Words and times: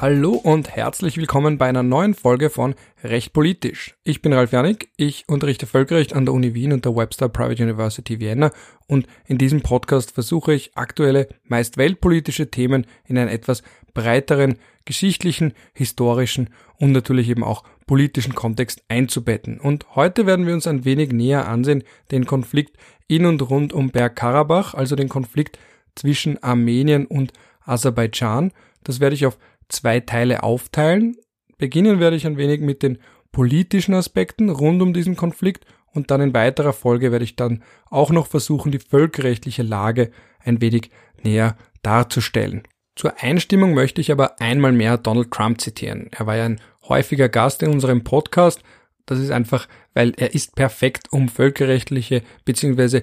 Hallo 0.00 0.30
und 0.32 0.74
herzlich 0.74 1.18
willkommen 1.18 1.58
bei 1.58 1.68
einer 1.68 1.82
neuen 1.82 2.14
Folge 2.14 2.48
von 2.48 2.74
Recht 3.04 3.34
Politisch. 3.34 3.98
Ich 4.02 4.22
bin 4.22 4.32
Ralf 4.32 4.50
Janik, 4.50 4.88
ich 4.96 5.28
unterrichte 5.28 5.66
Völkerrecht 5.66 6.14
an 6.14 6.24
der 6.24 6.32
Uni 6.32 6.54
Wien 6.54 6.72
und 6.72 6.86
der 6.86 6.96
Webster 6.96 7.28
Private 7.28 7.62
University 7.62 8.18
Vienna 8.18 8.50
und 8.86 9.06
in 9.26 9.36
diesem 9.36 9.60
Podcast 9.60 10.12
versuche 10.12 10.54
ich 10.54 10.74
aktuelle, 10.74 11.28
meist 11.44 11.76
weltpolitische 11.76 12.50
Themen 12.50 12.86
in 13.04 13.18
einen 13.18 13.28
etwas 13.28 13.62
breiteren 13.92 14.56
geschichtlichen, 14.86 15.52
historischen 15.74 16.48
und 16.78 16.92
natürlich 16.92 17.28
eben 17.28 17.44
auch 17.44 17.62
politischen 17.86 18.34
Kontext 18.34 18.82
einzubetten. 18.88 19.60
Und 19.60 19.84
heute 19.96 20.24
werden 20.24 20.46
wir 20.46 20.54
uns 20.54 20.66
ein 20.66 20.86
wenig 20.86 21.12
näher 21.12 21.46
ansehen 21.46 21.84
den 22.10 22.24
Konflikt 22.24 22.78
in 23.06 23.26
und 23.26 23.50
rund 23.50 23.74
um 23.74 23.90
Bergkarabach, 23.90 24.72
also 24.72 24.96
den 24.96 25.10
Konflikt 25.10 25.58
zwischen 25.94 26.42
Armenien 26.42 27.04
und 27.04 27.34
Aserbaidschan. 27.66 28.52
Das 28.82 28.98
werde 28.98 29.14
ich 29.14 29.26
auf 29.26 29.36
zwei 29.70 30.00
Teile 30.00 30.42
aufteilen. 30.42 31.16
Beginnen 31.58 32.00
werde 32.00 32.16
ich 32.16 32.26
ein 32.26 32.36
wenig 32.36 32.60
mit 32.60 32.82
den 32.82 32.98
politischen 33.32 33.94
Aspekten 33.94 34.50
rund 34.50 34.82
um 34.82 34.92
diesen 34.92 35.16
Konflikt 35.16 35.64
und 35.92 36.10
dann 36.10 36.20
in 36.20 36.34
weiterer 36.34 36.72
Folge 36.72 37.12
werde 37.12 37.24
ich 37.24 37.36
dann 37.36 37.62
auch 37.90 38.10
noch 38.10 38.26
versuchen, 38.26 38.72
die 38.72 38.78
völkerrechtliche 38.78 39.62
Lage 39.62 40.10
ein 40.40 40.60
wenig 40.60 40.90
näher 41.22 41.56
darzustellen. 41.82 42.62
Zur 42.96 43.20
Einstimmung 43.20 43.74
möchte 43.74 44.00
ich 44.00 44.12
aber 44.12 44.40
einmal 44.40 44.72
mehr 44.72 44.98
Donald 44.98 45.30
Trump 45.30 45.60
zitieren. 45.60 46.08
Er 46.10 46.26
war 46.26 46.36
ja 46.36 46.44
ein 46.44 46.60
häufiger 46.88 47.28
Gast 47.28 47.62
in 47.62 47.72
unserem 47.72 48.04
Podcast. 48.04 48.62
Das 49.06 49.18
ist 49.18 49.30
einfach, 49.30 49.68
weil 49.94 50.12
er 50.16 50.34
ist 50.34 50.54
perfekt, 50.54 51.08
um 51.10 51.28
völkerrechtliche 51.28 52.22
bzw 52.44 53.02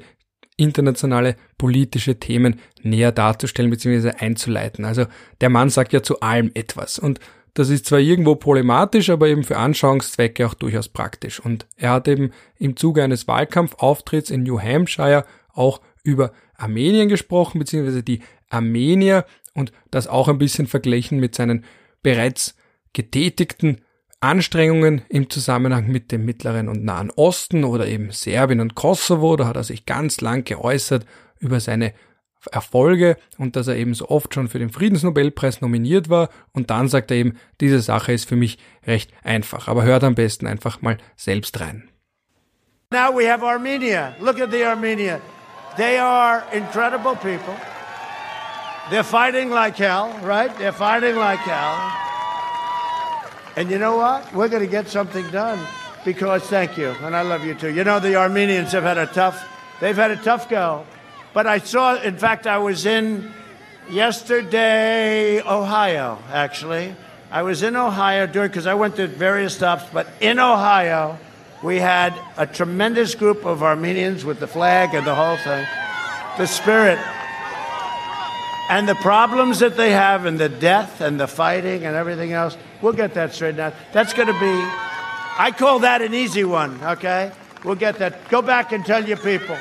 internationale 0.57 1.35
politische 1.57 2.19
Themen 2.19 2.59
näher 2.81 3.11
darzustellen 3.11 3.71
bzw. 3.71 4.11
einzuleiten. 4.17 4.85
Also 4.85 5.05
der 5.39 5.49
Mann 5.49 5.69
sagt 5.69 5.93
ja 5.93 6.03
zu 6.03 6.19
allem 6.19 6.51
etwas 6.53 6.99
und 6.99 7.19
das 7.57 7.69
ist 7.69 7.87
zwar 7.87 7.97
irgendwo 7.97 8.35
problematisch, 8.35 9.09
aber 9.09 9.29
eben 9.29 9.43
für 9.43 9.57
Anschauungszwecke 9.57 10.45
auch 10.45 10.53
durchaus 10.53 10.89
praktisch. 10.89 11.39
Und 11.39 11.65
er 11.75 11.89
hat 11.89 12.07
eben 12.07 12.31
im 12.59 12.77
Zuge 12.77 13.03
eines 13.03 13.27
Wahlkampfauftritts 13.27 14.29
in 14.29 14.43
New 14.43 14.59
Hampshire 14.61 15.25
auch 15.53 15.81
über 16.03 16.33
Armenien 16.55 17.09
gesprochen, 17.09 17.57
beziehungsweise 17.57 18.03
die 18.03 18.21
Armenier 18.49 19.25
und 19.55 19.71
das 19.89 20.05
auch 20.05 20.27
ein 20.27 20.37
bisschen 20.37 20.67
verglichen 20.67 21.19
mit 21.19 21.33
seinen 21.33 21.65
bereits 22.03 22.55
getätigten 22.93 23.81
Anstrengungen 24.19 25.03
im 25.09 25.29
Zusammenhang 25.29 25.87
mit 25.87 26.11
dem 26.11 26.25
Mittleren 26.25 26.69
und 26.69 26.83
Nahen 26.83 27.11
Osten 27.11 27.63
oder 27.63 27.85
eben 27.87 28.11
Serbien 28.11 28.59
und 28.59 28.73
Kosovo. 28.73 29.35
Da 29.35 29.45
hat 29.45 29.55
er 29.55 29.63
sich 29.63 29.85
ganz 29.85 30.21
lang 30.21 30.43
geäußert 30.43 31.05
über 31.39 31.59
seine 31.59 31.93
Erfolge 32.51 33.17
und 33.37 33.55
dass 33.55 33.67
er 33.67 33.75
eben 33.75 33.93
so 33.93 34.09
oft 34.09 34.33
schon 34.33 34.47
für 34.47 34.59
den 34.59 34.69
Friedensnobelpreis 34.69 35.61
nominiert 35.61 36.09
war. 36.09 36.29
Und 36.51 36.69
dann 36.69 36.87
sagt 36.87 37.11
er 37.11 37.17
eben, 37.17 37.37
diese 37.61 37.81
Sache 37.81 38.11
ist 38.13 38.27
für 38.27 38.35
mich 38.35 38.57
recht 38.85 39.11
einfach. 39.23 39.67
Aber 39.67 39.83
hört 39.83 40.03
am 40.03 40.15
besten 40.15 40.47
einfach 40.47 40.81
mal 40.81 40.97
selbst 41.15 41.59
rein. 41.59 41.89
Now 42.89 43.13
we 43.13 43.29
have 43.29 43.45
Armenia. 43.45 44.15
Look 44.19 44.39
at 44.39 44.51
the 44.51 44.63
Armenia. 44.63 45.19
They 45.75 45.99
are 45.99 46.43
incredible 46.53 47.15
people. 47.15 47.55
They're 48.89 49.03
fighting 49.03 49.49
like 49.49 49.77
hell, 49.77 50.09
right? 50.23 50.49
They're 50.57 50.71
fighting 50.71 51.17
like 51.17 51.39
hell. 51.39 52.06
And 53.57 53.71
you 53.71 53.79
know 53.79 53.97
what? 53.97 54.31
We're 54.35 54.49
going 54.49 54.61
to 54.61 54.69
get 54.69 54.87
something 54.87 55.27
done 55.31 55.59
because 56.05 56.43
thank 56.43 56.77
you, 56.77 56.89
and 57.01 57.15
I 57.15 57.23
love 57.23 57.43
you 57.43 57.55
too. 57.55 57.73
You 57.73 57.83
know, 57.83 57.99
the 57.99 58.15
Armenians 58.15 58.71
have 58.71 58.83
had 58.83 58.99
a 58.99 59.07
tough, 59.07 59.43
they've 59.81 59.95
had 59.95 60.11
a 60.11 60.15
tough 60.15 60.47
go. 60.47 60.85
But 61.33 61.47
I 61.47 61.57
saw, 61.57 61.99
in 61.99 62.17
fact, 62.17 62.45
I 62.45 62.59
was 62.59 62.85
in 62.85 63.33
yesterday, 63.89 65.41
Ohio, 65.41 66.19
actually. 66.31 66.95
I 67.31 67.41
was 67.41 67.63
in 67.63 67.75
Ohio 67.75 68.27
during, 68.27 68.49
because 68.49 68.67
I 68.67 68.75
went 68.75 68.95
to 68.97 69.07
various 69.07 69.55
stops, 69.55 69.85
but 69.91 70.07
in 70.21 70.37
Ohio, 70.37 71.17
we 71.63 71.77
had 71.77 72.13
a 72.37 72.45
tremendous 72.45 73.15
group 73.15 73.43
of 73.43 73.63
Armenians 73.63 74.23
with 74.23 74.39
the 74.39 74.47
flag 74.47 74.93
and 74.93 75.05
the 75.05 75.15
whole 75.15 75.37
thing. 75.37 75.65
The 76.37 76.45
spirit 76.45 76.99
and 78.69 78.87
the 78.87 78.95
problems 78.95 79.59
that 79.59 79.77
they 79.77 79.91
have 79.91 80.25
and 80.25 80.39
the 80.39 80.49
death 80.49 81.01
and 81.01 81.19
the 81.19 81.27
fighting 81.27 81.85
and 81.85 81.95
everything 81.95 82.33
else, 82.33 82.57
we'll 82.81 82.93
get 82.93 83.13
that 83.13 83.33
straightened 83.33 83.61
out. 83.61 83.73
That's 83.93 84.13
going 84.13 84.27
to 84.27 84.39
be, 84.39 84.55
I 85.39 85.53
call 85.57 85.79
that 85.79 86.01
an 86.01 86.13
easy 86.13 86.43
one, 86.43 86.79
okay? 86.83 87.31
We'll 87.63 87.75
get 87.75 87.97
that. 87.99 88.29
Go 88.29 88.41
back 88.41 88.71
and 88.73 88.85
tell 88.85 89.05
your 89.05 89.17
people. 89.17 89.57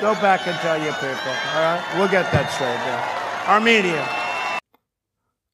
Go 0.00 0.14
back 0.14 0.46
and 0.48 0.56
tell 0.58 0.82
your 0.82 0.94
people, 0.94 1.32
all 1.54 1.62
right? 1.62 1.82
We'll 1.96 2.08
get 2.08 2.30
that 2.32 2.50
straightened 2.50 2.90
out. 2.90 3.48
Armenia. 3.48 4.04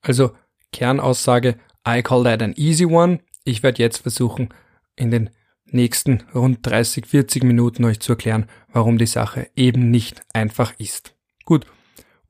Also, 0.07 0.35
Kernaussage, 0.73 1.57
I 1.85 2.03
call 2.03 2.23
that 2.25 2.41
an 2.43 2.55
easy 2.57 2.87
one. 2.87 3.21
Ich 3.45 3.63
werde 3.63 3.83
jetzt 3.83 3.99
versuchen, 3.99 4.49
in 4.97 5.11
den 5.11 5.31
nächsten 5.67 6.25
rund 6.35 6.67
30, 6.67 7.07
40 7.07 7.45
Minuten 7.45 7.85
euch 7.85 8.01
zu 8.01 8.13
erklären, 8.13 8.47
warum 8.73 8.99
die 8.99 9.07
Sache 9.07 9.51
eben 9.55 9.91
nicht 9.91 10.23
einfach 10.33 10.73
ist. 10.79 11.15
Gut, 11.45 11.67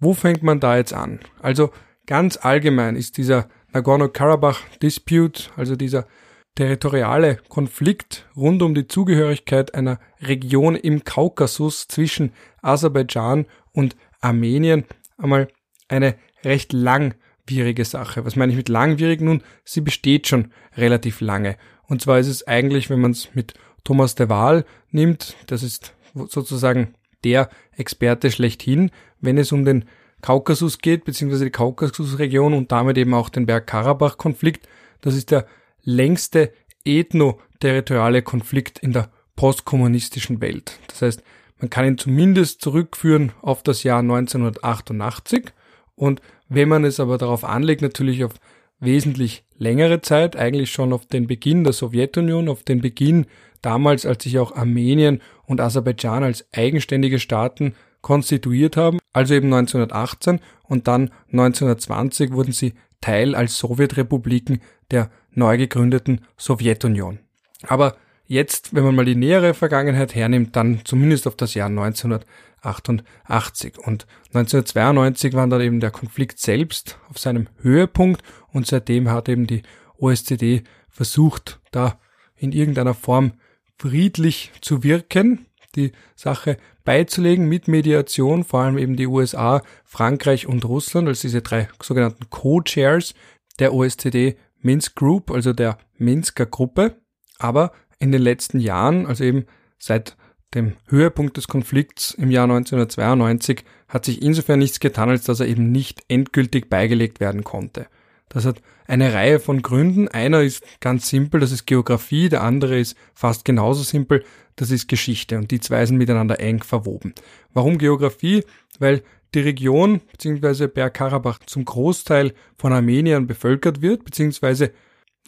wo 0.01 0.15
fängt 0.15 0.43
man 0.43 0.61
da 0.61 0.77
jetzt 0.77 0.93
an? 0.93 1.21
Also 1.41 1.71
ganz 2.07 2.39
allgemein 2.41 2.97
ist 2.97 3.17
dieser 3.17 3.49
Nagorno-Karabakh-Dispute, 3.73 5.51
also 5.57 5.77
dieser 5.77 6.07
territoriale 6.55 7.37
Konflikt 7.49 8.27
rund 8.37 8.63
um 8.63 8.75
die 8.75 8.89
Zugehörigkeit 8.89 9.75
einer 9.75 10.01
Region 10.21 10.75
im 10.75 11.05
Kaukasus 11.05 11.87
zwischen 11.87 12.33
Aserbaidschan 12.63 13.47
und 13.73 13.97
Armenien 14.21 14.85
einmal 15.19 15.49
eine 15.89 16.17
recht 16.45 16.73
langwierige 16.73 17.85
Sache. 17.85 18.25
Was 18.25 18.37
meine 18.37 18.51
ich 18.53 18.59
mit 18.59 18.69
langwierig? 18.69 19.21
Nun, 19.21 19.43
sie 19.65 19.81
besteht 19.81 20.27
schon 20.27 20.53
relativ 20.77 21.21
lange. 21.21 21.57
Und 21.87 22.03
zwar 22.03 22.19
ist 22.19 22.27
es 22.27 22.47
eigentlich, 22.47 22.91
wenn 22.91 23.01
man 23.01 23.13
es 23.13 23.35
mit 23.35 23.55
Thomas 23.85 24.15
de 24.15 24.29
Waal 24.29 24.65
nimmt, 24.91 25.37
das 25.47 25.63
ist 25.63 25.95
sozusagen 26.15 26.95
der 27.25 27.49
Experte 27.77 28.31
schlechthin, 28.31 28.91
wenn 29.21 29.39
es 29.39 29.53
um 29.53 29.65
den 29.65 29.85
Kaukasus 30.23 30.79
geht, 30.79 31.05
beziehungsweise 31.05 31.45
die 31.45 31.51
Kaukasusregion 31.51 32.55
und 32.55 32.73
damit 32.73 32.99
eben 32.99 33.15
auch 33.15 33.29
den 33.29 33.47
Bergkarabach-Konflikt. 33.47 34.69
Das 35.01 35.15
ist 35.15 35.31
der 35.31 35.47
längste 35.83 36.53
ethno-territoriale 36.85 38.23
Konflikt 38.23 38.79
in 38.81 38.93
der 38.93 39.11
postkommunistischen 39.37 40.41
Welt. 40.41 40.79
Das 40.89 41.03
heißt, 41.03 41.23
man 41.61 41.71
kann 41.71 41.87
ihn 41.87 41.99
zumindest 41.99 42.61
zurückführen 42.61 43.33
auf 43.43 43.63
das 43.63 43.83
Jahr 43.83 44.01
1988 44.01 45.53
und 45.95 46.21
wenn 46.49 46.69
man 46.69 46.85
es 46.85 47.01
aber 47.01 47.19
darauf 47.19 47.45
anlegt, 47.45 47.83
natürlich 47.83 48.25
auf 48.25 48.35
wesentlich 48.81 49.45
längere 49.57 50.01
Zeit, 50.01 50.37
eigentlich 50.37 50.71
schon 50.71 50.93
auf 50.93 51.07
den 51.07 51.27
Beginn 51.27 51.65
der 51.65 51.73
Sowjetunion, 51.73 52.49
auf 52.49 52.63
den 52.63 52.81
Beginn 52.81 53.27
damals, 53.61 54.07
als 54.07 54.23
sich 54.23 54.39
auch 54.39 54.55
Armenien 54.55 55.21
und 55.47 55.61
Aserbaidschan 55.61 56.23
als 56.23 56.47
eigenständige 56.53 57.19
Staaten 57.19 57.75
konstituiert 58.01 58.77
haben, 58.77 58.98
also 59.13 59.35
eben 59.35 59.53
1918 59.53 60.41
und 60.65 60.89
dann 60.89 61.11
1920 61.33 62.33
wurden 62.33 62.53
sie 62.53 62.75
Teil 63.01 63.35
als 63.35 63.59
Sowjetrepubliken 63.59 64.61
der 64.91 65.11
neu 65.33 65.57
gegründeten 65.57 66.23
Sowjetunion. 66.37 67.21
Aber 67.67 67.97
jetzt, 68.27 68.75
wenn 68.75 68.85
man 68.85 68.95
mal 68.95 69.05
die 69.05 69.15
nähere 69.15 69.55
Vergangenheit 69.55 70.15
hernimmt, 70.15 70.57
dann 70.57 70.81
zumindest 70.85 71.27
auf 71.27 71.37
das 71.37 71.55
Jahr 71.55 71.69
1988. 71.69 73.79
Und 73.79 74.07
1992 74.35 75.35
war 75.35 75.47
dann 75.47 75.61
eben 75.61 75.81
der 75.81 75.91
Konflikt 75.91 76.39
selbst 76.39 76.99
auf 77.09 77.19
seinem 77.19 77.49
Höhepunkt 77.61 78.23
und 78.53 78.67
seitdem 78.67 79.11
hat 79.11 79.29
eben 79.29 79.47
die 79.47 79.63
OSZE 79.99 80.63
versucht, 80.89 81.61
da 81.71 81.99
in 82.37 82.53
irgendeiner 82.53 82.95
Form 82.95 83.33
friedlich 83.79 84.53
zu 84.61 84.83
wirken, 84.83 85.47
die 85.77 85.93
Sache 86.15 86.57
beizulegen 86.85 87.49
mit 87.49 87.69
Mediation, 87.69 88.45
vor 88.45 88.61
allem 88.61 88.79
eben 88.79 88.97
die 88.97 89.07
USA, 89.07 89.63
Frankreich 89.85 90.47
und 90.47 90.65
Russland 90.65 91.09
als 91.09 91.21
diese 91.21 91.43
drei 91.43 91.69
sogenannten 91.83 92.31
Co-Chairs 92.31 93.15
der 93.59 93.75
OSZE 93.75 94.37
Minsk 94.61 94.97
Group, 94.97 95.31
also 95.31 95.53
der 95.53 95.79
Minsker 95.97 96.47
Gruppe. 96.47 96.97
Aber 97.39 97.73
in 97.99 98.13
den 98.13 98.23
letzten 98.23 98.61
Jahren, 98.61 99.07
also 99.07 99.25
eben 99.25 99.47
seit 99.79 100.17
dem 100.55 100.75
Höhepunkt 100.89 101.37
des 101.37 101.47
Konflikts 101.47 102.13
im 102.13 102.31
Jahr 102.31 102.45
1992, 102.45 103.65
hat 103.89 104.05
sich 104.05 104.23
insofern 104.23 104.59
nichts 104.59 104.81
getan, 104.81 105.11
als 105.11 105.25
dass 105.25 105.41
er 105.41 105.47
eben 105.47 105.71
nicht 105.71 106.03
endgültig 106.09 106.71
beigelegt 106.71 107.21
werden 107.21 107.45
konnte. 107.45 107.87
Das 108.29 108.45
hat 108.45 108.61
eine 108.87 109.13
Reihe 109.15 109.41
von 109.41 109.63
Gründen. 109.63 110.09
Einer 110.09 110.43
ist 110.43 110.63
ganz 110.81 111.09
simpel, 111.09 111.41
das 111.41 111.53
ist 111.53 111.67
Geografie, 111.67 112.29
der 112.29 112.43
andere 112.43 112.79
ist 112.79 112.97
fast 113.15 113.45
genauso 113.45 113.83
simpel, 113.83 114.25
das 114.57 114.71
ist 114.71 114.89
Geschichte 114.89 115.39
und 115.39 115.51
die 115.51 115.61
zwei 115.61 115.87
sind 115.87 115.97
miteinander 115.99 116.41
eng 116.41 116.63
verwoben. 116.63 117.15
Warum 117.53 117.79
Geografie? 117.79 118.45
Weil 118.79 119.03
die 119.35 119.41
Region 119.41 120.01
bzw. 120.13 120.67
Bergkarabach 120.69 121.41
zum 121.47 121.65
Großteil 121.65 122.33
von 122.57 122.73
Armeniern 122.73 123.27
bevölkert 123.27 123.83
wird, 123.83 124.05
beziehungsweise 124.05 124.73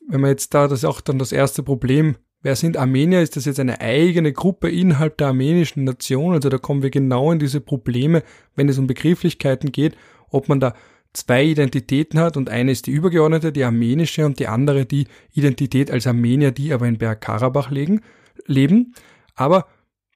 wenn 0.08 0.20
man 0.20 0.30
jetzt 0.30 0.54
da, 0.54 0.66
das 0.66 0.80
ist 0.80 0.84
auch 0.84 1.00
dann 1.00 1.18
das 1.18 1.32
erste 1.32 1.62
Problem, 1.62 2.16
wer 2.42 2.56
sind 2.56 2.76
Armenier? 2.76 3.22
Ist 3.22 3.36
das 3.36 3.44
jetzt 3.44 3.60
eine 3.60 3.80
eigene 3.80 4.32
Gruppe 4.32 4.70
innerhalb 4.70 5.18
der 5.18 5.28
armenischen 5.28 5.84
Nation? 5.84 6.34
Also 6.34 6.48
da 6.48 6.58
kommen 6.58 6.82
wir 6.82 6.90
genau 6.90 7.30
in 7.30 7.38
diese 7.38 7.60
Probleme, 7.60 8.22
wenn 8.56 8.68
es 8.68 8.78
um 8.78 8.86
Begrifflichkeiten 8.86 9.72
geht, 9.72 9.96
ob 10.30 10.48
man 10.48 10.60
da 10.60 10.74
zwei 11.12 11.44
Identitäten 11.44 12.20
hat 12.20 12.36
und 12.36 12.48
eine 12.48 12.72
ist 12.72 12.86
die 12.86 12.92
übergeordnete, 12.92 13.52
die 13.52 13.64
armenische 13.64 14.26
und 14.26 14.38
die 14.38 14.46
andere 14.46 14.86
die 14.86 15.06
Identität 15.32 15.90
als 15.90 16.06
Armenier, 16.06 16.52
die 16.52 16.72
aber 16.72 16.86
in 16.86 16.98
Bergkarabach 16.98 17.70
leben. 17.70 18.94
Aber 19.34 19.66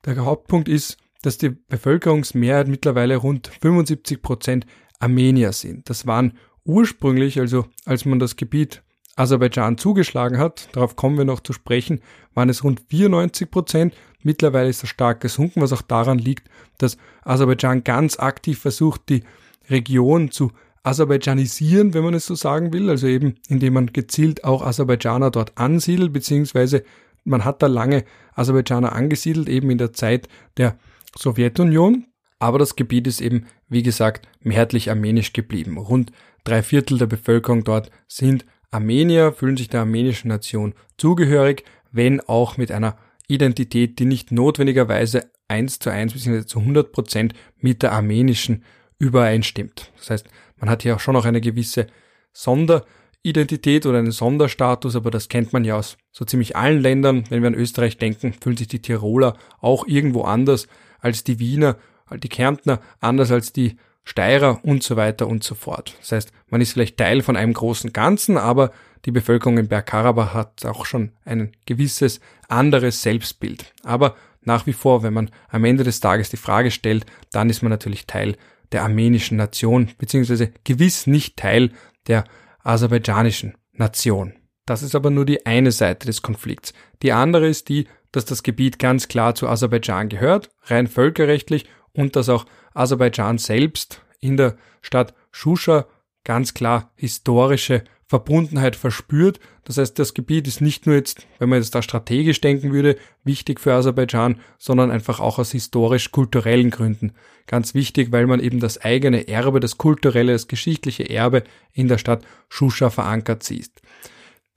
der 0.05 0.25
Hauptpunkt 0.25 0.69
ist, 0.69 0.99
dass 1.23 1.39
die 1.39 1.51
Bevölkerungsmehrheit 1.51 2.69
mittlerweile 2.69 3.17
rund 3.17 3.49
75 3.49 4.23
Prozent 4.23 4.67
Armenier 5.01 5.53
sind. 5.53 5.89
Das 5.91 6.07
waren 6.07 6.39
ursprünglich, 6.65 7.41
also 7.41 7.67
als 7.85 8.05
man 8.05 8.19
das 8.19 8.37
Gebiet 8.37 8.83
Aserbaidschan 9.17 9.79
zugeschlagen 9.79 10.39
hat, 10.39 10.69
darauf 10.73 10.97
kommen 10.97 11.17
wir 11.19 11.25
noch 11.25 11.41
zu 11.41 11.53
sprechen, 11.53 12.01
waren 12.35 12.49
es 12.49 12.65
rund 12.65 12.83
94 12.89 13.51
Prozent. 13.51 13.95
Mittlerweile 14.23 14.69
ist 14.69 14.83
das 14.83 14.91
stark 14.91 15.21
gesunken, 15.21 15.61
was 15.61 15.73
auch 15.73 15.83
daran 15.83 16.19
liegt, 16.19 16.49
dass 16.79 16.97
Aserbaidschan 17.23 17.85
ganz 17.85 18.19
aktiv 18.19 18.59
versucht, 18.59 19.09
die 19.09 19.23
Region 19.71 20.31
zu 20.31 20.53
aserbaidschanisieren, 20.85 21.95
wenn 21.95 22.05
man 22.05 22.15
es 22.15 22.27
so 22.27 22.35
sagen 22.35 22.73
will, 22.73 22.89
also 22.91 23.07
eben 23.07 23.37
indem 23.49 23.75
man 23.75 23.93
gezielt 23.93 24.45
auch 24.45 24.63
Aserbaidschaner 24.63 25.31
dort 25.31 25.59
ansiedelt, 25.59 26.13
beziehungsweise 26.13 26.85
man 27.25 27.45
hat 27.45 27.63
da 27.63 27.67
lange 27.67 28.05
Aserbaidschaner 28.35 28.93
angesiedelt, 28.93 29.49
eben 29.49 29.71
in 29.71 29.79
der 29.79 29.93
Zeit 29.93 30.29
der 30.59 30.77
Sowjetunion, 31.19 32.07
aber 32.39 32.59
das 32.59 32.77
Gebiet 32.77 33.07
ist 33.07 33.21
eben, 33.21 33.47
wie 33.69 33.83
gesagt, 33.83 34.29
mehrheitlich 34.41 34.91
armenisch 34.91 35.33
geblieben. 35.33 35.79
Rund 35.79 36.13
drei 36.45 36.63
Viertel 36.63 36.99
der 36.99 37.07
Bevölkerung 37.07 37.65
dort 37.65 37.91
sind 38.07 38.45
Armenier, 38.71 39.33
fühlen 39.33 39.57
sich 39.57 39.69
der 39.69 39.81
armenischen 39.81 40.29
Nation 40.29 40.75
zugehörig, 40.99 41.65
wenn 41.93 42.21
auch 42.21 42.57
mit 42.57 42.71
einer 42.71 42.99
Identität, 43.27 43.99
die 43.99 44.05
nicht 44.05 44.33
notwendigerweise 44.33 45.31
eins 45.49 45.79
zu 45.79 45.91
eins 45.91 46.13
bzw. 46.13 46.45
zu 46.45 46.59
100 46.59 46.93
Prozent 46.93 47.35
mit 47.59 47.83
der 47.83 47.93
armenischen 47.93 48.65
übereinstimmt. 48.99 49.93
Das 49.97 50.11
heißt, 50.11 50.29
man 50.57 50.71
hat 50.71 50.83
hier 50.83 50.97
auch 50.97 51.01
schon 51.01 51.15
noch 51.15 51.25
eine 51.25 51.41
gewisse 51.41 51.87
Sonderidentität 52.33 53.87
oder 53.87 53.99
einen 53.99 54.13
Sonderstatus, 54.13 54.97
aber 54.97 55.11
das 55.11 55.29
kennt 55.29 55.53
man 55.53 55.65
ja 55.65 55.77
aus 55.77 55.97
so 56.11 56.25
ziemlich 56.25 56.57
allen 56.57 56.81
Ländern. 56.81 57.25
Wenn 57.29 57.43
wir 57.43 57.49
an 57.49 57.55
Österreich 57.55 57.99
denken, 57.99 58.33
fühlen 58.33 58.57
sich 58.57 58.69
die 58.69 58.83
Tiroler 58.83 59.37
auch 59.61 59.87
irgendwo 59.87 60.23
anders 60.23 60.69
als 61.01 61.25
die 61.25 61.39
Wiener, 61.39 61.77
die 62.11 62.29
Kärntner 62.29 62.81
anders 63.01 63.31
als 63.31 63.53
die 63.53 63.77
Steirer 64.05 64.61
und 64.63 64.83
so 64.83 64.97
weiter 64.97 65.27
und 65.27 65.43
so 65.43 65.55
fort. 65.55 65.97
Das 66.01 66.13
heißt, 66.13 66.33
man 66.49 66.61
ist 66.61 66.73
vielleicht 66.73 66.99
Teil 66.99 67.23
von 67.23 67.37
einem 67.37 67.55
großen 67.55 67.93
Ganzen, 67.93 68.37
aber 68.37 68.71
die 69.07 69.11
Bevölkerung 69.11 69.59
in 69.59 69.69
Bergkarabach 69.69 70.35
hat 70.35 70.65
auch 70.65 70.87
schon 70.87 71.13
ein 71.25 71.53
gewisses 71.67 72.21
anderes 72.49 73.03
Selbstbild. 73.03 73.73
Aber 73.83 74.15
nach 74.43 74.67
wie 74.67 74.73
vor, 74.75 75.03
wenn 75.03 75.15
man 75.15 75.31
am 75.49 75.65
Ende 75.65 75.85
des 75.85 76.01
Tages 76.01 76.29
die 76.29 76.37
Frage 76.37 76.71
stellt, 76.71 77.07
dann 77.33 77.49
ist 77.49 77.63
man 77.63 77.71
natürlich 77.71 78.07
Teil 78.07 78.37
der 78.73 78.83
armenischen 78.83 79.37
Nation, 79.37 79.91
beziehungsweise 79.99 80.53
gewiss 80.65 81.07
nicht 81.07 81.37
Teil 81.37 81.73
der 82.07 82.25
aserbaidschanischen 82.63 83.55
Nation. 83.73 84.35
Das 84.67 84.83
ist 84.83 84.95
aber 84.95 85.11
nur 85.11 85.27
die 85.27 85.47
eine 85.47 85.73
Seite 85.73 86.07
des 86.07 86.23
Konflikts. 86.23 86.73
Die 87.03 87.13
andere 87.13 87.47
ist 87.49 87.69
die, 87.69 87.87
dass 88.13 88.25
das 88.25 88.43
Gebiet 88.43 88.79
ganz 88.79 89.09
klar 89.09 89.35
zu 89.35 89.49
Aserbaidschan 89.49 90.09
gehört, 90.09 90.51
rein 90.65 90.87
völkerrechtlich, 90.87 91.67
und 91.93 92.17
dass 92.17 92.29
auch 92.29 92.47
Aserbaidschan 92.73 93.39
selbst 93.39 94.03
in 94.21 94.37
der 94.37 94.57
Stadt 94.83 95.15
Shusha 95.31 95.87
ganz 96.25 96.55
klar 96.55 96.91
historische 96.97 97.85
Verbundenheit 98.07 98.77
verspürt. 98.77 99.41
Das 99.65 99.79
heißt, 99.79 99.99
das 99.99 100.15
Gebiet 100.15 100.47
ist 100.47 100.61
nicht 100.61 100.87
nur 100.87 100.95
jetzt, 100.95 101.27
wenn 101.39 101.49
man 101.49 101.59
jetzt 101.61 101.75
da 101.75 101.83
strategisch 101.83 102.41
denken 102.41 102.73
würde, 102.73 102.97
wichtig 103.25 103.61
für 103.61 103.73
Aserbaidschan, 103.73 104.41
sondern 104.59 104.91
einfach 104.91 105.21
auch 105.21 105.39
aus 105.39 105.53
historisch-kulturellen 105.53 106.71
Gründen. 106.71 107.13
Ganz 107.47 107.75
wichtig, 107.75 108.13
weil 108.13 108.27
man 108.27 108.41
eben 108.41 108.61
das 108.61 108.79
eigene 108.79 109.29
Erbe, 109.29 109.61
das 109.61 109.79
kulturelle, 109.79 110.33
das 110.33 110.49
geschichtliche 110.49 111.09
Erbe 111.09 111.45
in 111.73 111.89
der 111.89 111.99
Stadt 111.99 112.25
Shusha 112.49 112.91
verankert 112.91 113.43
sieht. 113.43 113.71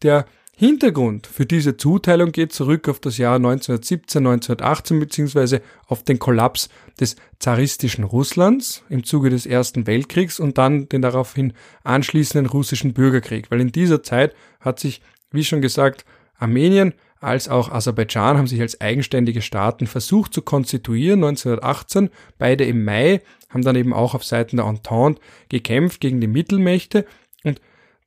Der 0.04 0.25
Hintergrund 0.59 1.27
für 1.27 1.45
diese 1.45 1.77
Zuteilung 1.77 2.31
geht 2.31 2.51
zurück 2.51 2.89
auf 2.89 3.00
das 3.00 3.19
Jahr 3.19 3.36
1917, 3.36 4.25
1918 4.25 5.00
bzw. 5.00 5.59
auf 5.86 6.01
den 6.01 6.18
Kollaps 6.18 6.69
des 7.00 7.15
zaristischen 7.38 8.04
Russlands 8.04 8.83
im 8.89 9.04
Zuge 9.04 9.30
des 9.30 9.45
Ersten 9.45 9.86
Weltkriegs 9.86 10.39
und 10.39 10.57
dann 10.57 10.89
den 10.89 11.04
daraufhin 11.04 11.54
anschließenden 11.83 12.48
russischen 12.48 12.95
Bürgerkrieg, 12.95 13.51
weil 13.51 13.62
in 13.62 13.71
dieser 13.71 14.01
Zeit 14.01 14.33
hat 14.59 14.80
sich, 14.80 15.04
wie 15.30 15.44
schon 15.44 15.62
gesagt, 15.62 16.06
Armenien 16.39 16.95
als 17.19 17.50
auch 17.50 17.71
Aserbaidschan 17.71 18.38
haben 18.38 18.48
sich 18.48 18.62
als 18.62 18.81
eigenständige 18.81 19.44
Staaten 19.44 19.86
versucht 19.86 20.33
zu 20.33 20.42
konstituieren 20.42 21.24
1918, 21.24 22.09
beide 22.39 22.65
im 22.65 22.83
Mai, 22.83 23.21
haben 23.50 23.63
dann 23.63 23.75
eben 23.75 23.94
auch 23.94 24.15
auf 24.15 24.24
Seiten 24.24 24.57
der 24.57 24.65
Entente 24.65 25.21
gekämpft 25.50 26.01
gegen 26.01 26.19
die 26.19 26.27
Mittelmächte 26.27 27.06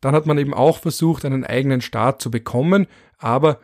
dann 0.01 0.15
hat 0.15 0.27
man 0.27 0.39
eben 0.39 0.55
auch 0.55 0.79
versucht, 0.79 1.25
einen 1.25 1.45
eigenen 1.45 1.81
Staat 1.81 2.23
zu 2.23 2.31
bekommen, 2.31 2.87
aber 3.19 3.61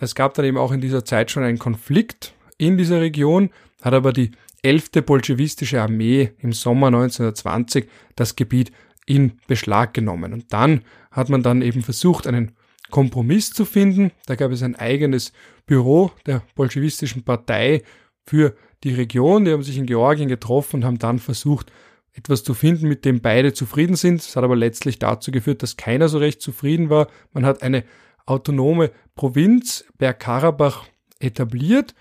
es 0.00 0.14
gab 0.14 0.34
dann 0.34 0.44
eben 0.44 0.58
auch 0.58 0.72
in 0.72 0.80
dieser 0.80 1.04
Zeit 1.04 1.30
schon 1.30 1.42
einen 1.42 1.58
Konflikt 1.58 2.34
in 2.58 2.76
dieser 2.76 3.00
Region, 3.00 3.50
hat 3.82 3.94
aber 3.94 4.12
die 4.12 4.32
11. 4.62 4.90
bolschewistische 5.04 5.80
Armee 5.80 6.32
im 6.38 6.52
Sommer 6.52 6.88
1920 6.88 7.88
das 8.16 8.34
Gebiet 8.34 8.72
in 9.06 9.38
Beschlag 9.46 9.92
genommen. 9.92 10.32
Und 10.32 10.52
dann 10.52 10.82
hat 11.10 11.28
man 11.28 11.42
dann 11.42 11.62
eben 11.62 11.82
versucht, 11.82 12.26
einen 12.26 12.52
Kompromiss 12.90 13.52
zu 13.52 13.64
finden. 13.64 14.10
Da 14.26 14.36
gab 14.36 14.52
es 14.52 14.62
ein 14.62 14.76
eigenes 14.76 15.32
Büro 15.66 16.12
der 16.26 16.42
bolschewistischen 16.54 17.24
Partei 17.24 17.82
für 18.24 18.56
die 18.82 18.94
Region. 18.94 19.44
Die 19.44 19.52
haben 19.52 19.62
sich 19.62 19.76
in 19.76 19.86
Georgien 19.86 20.28
getroffen 20.28 20.76
und 20.76 20.84
haben 20.84 20.98
dann 20.98 21.18
versucht, 21.18 21.70
etwas 22.14 22.44
zu 22.44 22.54
finden, 22.54 22.88
mit 22.88 23.04
dem 23.04 23.20
beide 23.20 23.52
zufrieden 23.52 23.96
sind. 23.96 24.20
Es 24.20 24.36
hat 24.36 24.44
aber 24.44 24.56
letztlich 24.56 24.98
dazu 24.98 25.30
geführt, 25.30 25.62
dass 25.62 25.76
keiner 25.76 26.08
so 26.08 26.18
recht 26.18 26.40
zufrieden 26.40 26.88
war. 26.88 27.08
Man 27.32 27.44
hat 27.44 27.62
eine 27.62 27.84
autonome 28.24 28.90
Provinz 29.16 29.84
Bergkarabach 29.98 30.84
etabliert, 31.18 31.94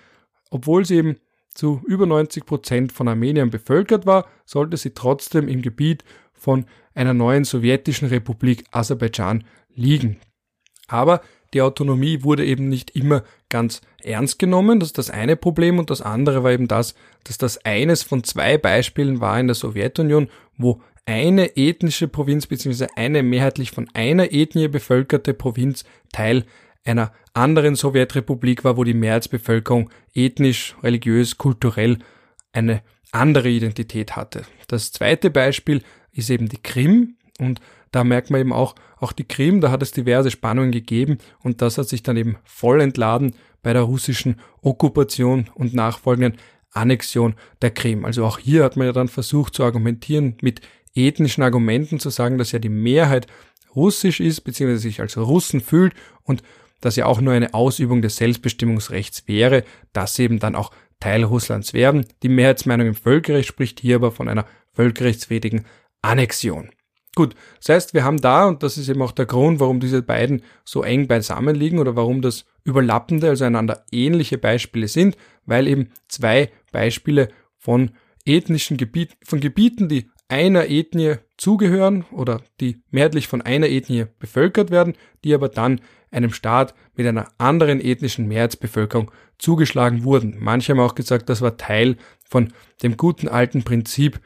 obwohl 0.50 0.86
sie 0.86 0.95
eben 0.95 1.18
zu 1.50 1.81
über 1.88 2.06
90 2.06 2.45
Prozent 2.45 2.92
von 2.92 3.07
Armeniern 3.07 3.50
bevölkert 3.50 4.06
war, 4.06 4.27
sollte 4.45 4.77
sie 4.77 4.92
trotzdem 4.92 5.48
im 5.48 5.62
Gebiet 5.62 6.04
von 6.33 6.65
einer 6.94 7.13
neuen 7.13 7.44
sowjetischen 7.44 8.07
Republik 8.07 8.65
Aserbaidschan 8.71 9.44
liegen. 9.74 10.19
Aber 10.88 11.21
die 11.54 11.62
Autonomie 11.62 12.24
wurde 12.24 12.46
eben 12.46 12.70
nicht 12.70 12.92
immer 12.92 13.24
ganz 13.50 13.82
ernst 14.04 14.40
genommen. 14.40 14.80
Das 14.80 14.90
ist 14.90 14.98
das 14.98 15.10
eine 15.10 15.36
Problem. 15.36 15.80
Und 15.80 15.90
das 15.90 16.02
andere 16.02 16.44
war 16.44 16.52
eben 16.52 16.68
das, 16.68 16.96
dass 17.24 17.38
das 17.38 17.64
eines 17.66 18.04
von 18.04 18.24
zwei 18.24 18.58
Beispielen 18.58 19.22
war 19.22 19.39
in 19.39 19.48
der 19.48 19.56
Sowjetunion, 19.56 20.30
wo 20.58 20.82
eine 21.06 21.58
ethnische 21.58 22.08
Provinz 22.08 22.48
bzw. 22.48 22.88
eine 22.96 23.24
mehrheitlich 23.24 23.72
von 23.72 23.89
einer 23.94 24.32
Ethnie 24.32 24.68
bevölkerte 24.68 25.34
Provinz 25.34 25.84
Teil 26.12 26.46
einer 26.86 27.12
anderen 27.34 27.75
Sowjetrepublik 27.75 28.63
war, 28.63 28.77
wo 28.77 28.84
die 28.84 28.94
Mehrheitsbevölkerung 28.94 29.89
ethnisch, 30.13 30.75
religiös, 30.84 31.38
kulturell 31.38 32.00
eine 32.51 32.82
andere 33.12 33.50
Identität 33.50 34.16
hatte. 34.16 34.44
Das 34.68 34.92
zweite 34.92 35.30
Beispiel 35.30 35.82
ist 36.12 36.30
eben 36.30 36.50
die 36.50 36.62
Krim 36.62 37.16
und 37.39 37.60
da 37.94 38.04
merkt 38.04 38.32
man 38.32 38.42
eben 38.42 38.52
auch, 38.52 38.76
auch 38.98 39.14
die 39.14 39.28
Krim, 39.28 39.62
da 39.62 39.72
hat 39.72 39.82
es 39.84 39.92
diverse 39.92 40.32
Spannungen 40.32 40.72
gegeben 40.72 41.20
und 41.40 41.62
das 41.62 41.78
hat 41.78 41.88
sich 41.88 42.04
dann 42.04 42.18
eben 42.18 42.38
voll 42.44 42.82
entladen 42.82 43.36
bei 43.62 43.72
der 43.72 43.84
russischen 43.84 44.36
Okkupation 44.62 45.50
und 45.54 45.74
nachfolgenden 45.74 46.40
Annexion 46.72 47.36
der 47.62 47.72
Krim. 47.72 48.04
Also 48.04 48.26
auch 48.26 48.40
hier 48.40 48.64
hat 48.64 48.78
man 48.78 48.88
ja 48.88 48.94
dann 48.94 49.08
versucht 49.08 49.54
zu 49.54 49.64
argumentieren 49.64 50.36
mit 50.42 50.62
ethnischen 50.96 51.44
Argumenten 51.44 52.00
zu 52.00 52.10
sagen, 52.10 52.40
dass 52.40 52.52
ja 52.52 52.60
die 52.60 52.70
Mehrheit 52.70 53.28
russisch 53.76 54.20
ist, 54.20 54.42
beziehungsweise 54.42 54.82
sich 54.82 55.00
als 55.00 55.16
Russen 55.16 55.62
fühlt 55.62 55.94
und 56.24 56.42
dass 56.82 56.96
ja 56.96 57.06
auch 57.06 57.22
nur 57.22 57.34
eine 57.34 57.54
Ausübung 57.54 58.02
des 58.02 58.18
Selbstbestimmungsrechts 58.18 59.28
wäre, 59.28 59.64
dass 59.94 60.16
sie 60.16 60.24
eben 60.24 60.40
dann 60.40 60.56
auch 60.56 60.72
Teil 61.00 61.24
Russlands 61.24 61.74
werden. 61.74 62.06
Die 62.24 62.30
Mehrheitsmeinung 62.30 62.88
im 62.88 62.96
Völkerrecht 62.96 63.48
spricht 63.48 63.80
hier 63.80 63.98
aber 63.98 64.12
von 64.12 64.28
einer 64.28 64.46
völkerrechtswidrigen 64.74 65.66
Annexion. 66.02 66.70
Gut, 67.15 67.36
das 67.60 67.70
heißt, 67.70 67.93
wir 67.93 68.03
haben 68.03 68.20
da, 68.20 68.48
und 68.48 68.63
das 68.63 68.77
ist 68.77 68.89
eben 68.89 69.01
auch 69.03 69.12
der 69.12 69.27
Grund, 69.27 69.60
warum 69.60 69.79
diese 69.79 70.01
beiden 70.01 70.41
so 70.65 70.82
eng 70.82 71.08
beisammen 71.08 71.55
liegen 71.55 71.77
oder 71.77 71.96
warum 71.96 72.22
das 72.24 72.46
überlappende, 72.63 73.29
also 73.29 73.46
einander 73.46 73.86
ähnliche 73.91 74.39
Beispiele 74.39 74.88
sind, 74.88 75.15
weil 75.46 75.67
eben 75.67 75.89
zwei 76.08 76.50
Beispiele 76.72 77.29
von 77.60 77.91
ethnischen 78.25 78.77
Gebieten, 78.77 79.13
von 79.24 79.39
Gebieten, 79.39 79.89
die 79.89 80.10
einer 80.27 80.70
Ethnie 80.70 81.17
zugehören 81.38 82.05
oder 82.12 82.41
die 82.60 82.82
mehrheitlich 82.89 83.27
von 83.27 83.41
einer 83.41 83.67
Ethnie 83.67 84.05
bevölkert 84.17 84.72
werden, 84.72 84.96
die 85.24 85.36
aber 85.36 85.50
dann 85.50 85.82
einem 86.10 86.34
Staat 86.34 86.74
mit 86.96 87.05
einer 87.05 87.27
anderen 87.38 87.79
ethnischen 87.79 88.27
Mehrheitsbevölkerung 88.27 89.12
zugeschlagen 89.38 90.03
wurden. 90.03 90.38
Manche 90.39 90.72
haben 90.72 90.79
auch 90.79 90.96
gesagt, 90.96 91.29
das 91.29 91.41
war 91.41 91.58
Teil 91.58 91.98
von 92.27 92.53
dem 92.82 92.98
guten 92.98 93.27
alten 93.27 93.63
Prinzip 93.63 94.20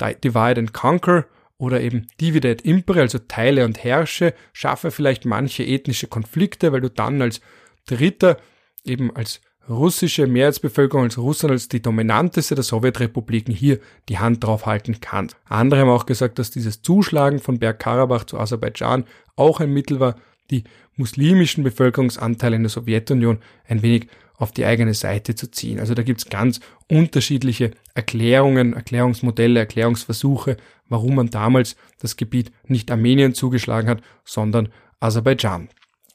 Divide 0.00 0.60
and 0.60 0.72
Conquer, 0.72 1.26
oder 1.58 1.80
eben 1.80 2.06
divide 2.20 2.50
et 2.50 2.62
impere, 2.62 3.00
also 3.00 3.18
teile 3.18 3.64
und 3.64 3.82
herrsche, 3.82 4.32
schaffe 4.52 4.90
vielleicht 4.90 5.24
manche 5.24 5.64
ethnische 5.64 6.06
Konflikte, 6.06 6.72
weil 6.72 6.80
du 6.80 6.90
dann 6.90 7.20
als 7.20 7.40
Dritter, 7.86 8.38
eben 8.84 9.14
als 9.14 9.40
russische 9.68 10.26
Mehrheitsbevölkerung, 10.26 11.04
als 11.04 11.18
Russland 11.18 11.52
als 11.52 11.68
die 11.68 11.82
dominanteste 11.82 12.54
der 12.54 12.64
Sowjetrepubliken 12.64 13.52
hier 13.52 13.80
die 14.08 14.18
Hand 14.18 14.44
drauf 14.44 14.66
halten 14.66 15.00
kann. 15.00 15.28
Andere 15.48 15.80
haben 15.80 15.90
auch 15.90 16.06
gesagt, 16.06 16.38
dass 16.38 16.50
dieses 16.50 16.80
Zuschlagen 16.80 17.38
von 17.38 17.58
Bergkarabach 17.58 18.24
zu 18.24 18.38
Aserbaidschan 18.38 19.04
auch 19.36 19.60
ein 19.60 19.72
Mittel 19.72 20.00
war, 20.00 20.16
die 20.50 20.64
muslimischen 20.96 21.64
Bevölkerungsanteile 21.64 22.56
in 22.56 22.62
der 22.62 22.70
Sowjetunion 22.70 23.38
ein 23.66 23.82
wenig 23.82 24.08
auf 24.38 24.52
die 24.52 24.64
eigene 24.64 24.94
Seite 24.94 25.34
zu 25.34 25.50
ziehen. 25.50 25.80
Also 25.80 25.94
da 25.94 26.02
gibt's 26.02 26.30
ganz 26.30 26.60
unterschiedliche 26.88 27.72
Erklärungen, 27.94 28.72
Erklärungsmodelle, 28.72 29.58
Erklärungsversuche, 29.58 30.56
warum 30.88 31.16
man 31.16 31.30
damals 31.30 31.76
das 31.98 32.16
Gebiet 32.16 32.52
nicht 32.66 32.90
Armenien 32.90 33.34
zugeschlagen 33.34 33.90
hat, 33.90 34.00
sondern 34.24 34.68
Aserbaidschan. 35.00 35.68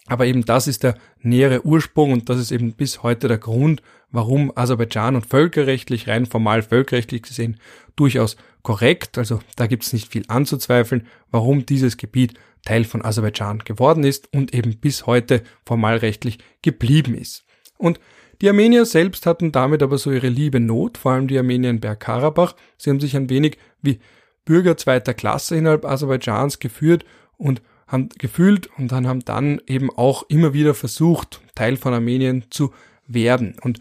Aber 0.08 0.25
eben 0.25 0.44
das 0.46 0.68
ist 0.68 0.84
der 0.84 0.98
nähere 1.22 1.65
Ursprung 1.65 2.12
und 2.12 2.30
das 2.30 2.39
ist 2.39 2.51
eben 2.51 2.74
bis 2.74 3.03
heute 3.03 3.27
der 3.27 3.38
Grund, 3.38 3.82
warum 4.12 4.51
Aserbaidschan 4.56 5.15
und 5.15 5.25
völkerrechtlich, 5.25 6.08
rein 6.08 6.25
formal 6.25 6.62
völkerrechtlich 6.62 7.24
gesehen, 7.24 7.60
durchaus 7.96 8.36
korrekt, 8.63 9.18
also 9.18 9.39
da 9.56 9.68
gibt 9.68 9.84
es 9.84 9.94
nicht 9.94 10.12
viel 10.12 10.24
anzuzweifeln, 10.27 11.08
warum 11.32 11.65
dieses 11.65 11.98
Gebiet 11.98 12.34
Teil 12.63 12.86
von 12.86 13.03
Aserbaidschan 13.03 13.60
geworden 13.60 14.03
ist 14.03 14.32
und 14.34 14.53
eben 14.53 14.77
bis 14.77 15.06
heute 15.06 15.44
formalrechtlich 15.65 16.39
geblieben 16.62 17.13
ist. 17.15 17.44
Und 17.77 18.00
die 18.42 18.50
Armenier 18.50 18.86
selbst 18.86 19.25
hatten 19.25 19.52
damit 19.52 19.84
aber 19.84 19.98
so 19.98 20.12
ihre 20.12 20.30
liebe 20.30 20.60
Not, 20.60 20.98
vor 20.98 21.13
allem 21.13 21.28
die 21.28 21.38
Armenier 21.38 21.70
in 21.70 21.80
Bergkarabach. 21.80 22.56
Sie 22.78 22.90
haben 22.90 23.00
sich 23.00 23.16
ein 23.16 23.30
wenig 23.30 23.58
wie 23.82 24.00
Bürger 24.46 24.78
zweiter 24.78 25.13
Klasse 25.13 25.56
innerhalb 25.56 25.86
Aserbaidschans 25.86 26.60
geführt 26.60 27.06
und 27.38 27.62
haben 27.88 28.10
gefühlt 28.18 28.68
und 28.78 28.92
dann 28.92 29.08
haben 29.08 29.24
dann 29.24 29.62
eben 29.68 29.90
auch 29.90 30.24
immer 30.28 30.54
wieder 30.54 30.74
versucht, 30.74 31.42
Teil 31.56 31.78
von 31.78 31.94
Armenien 31.94 32.46
zu 32.50 32.74
werden. 33.08 33.56
Und 33.62 33.80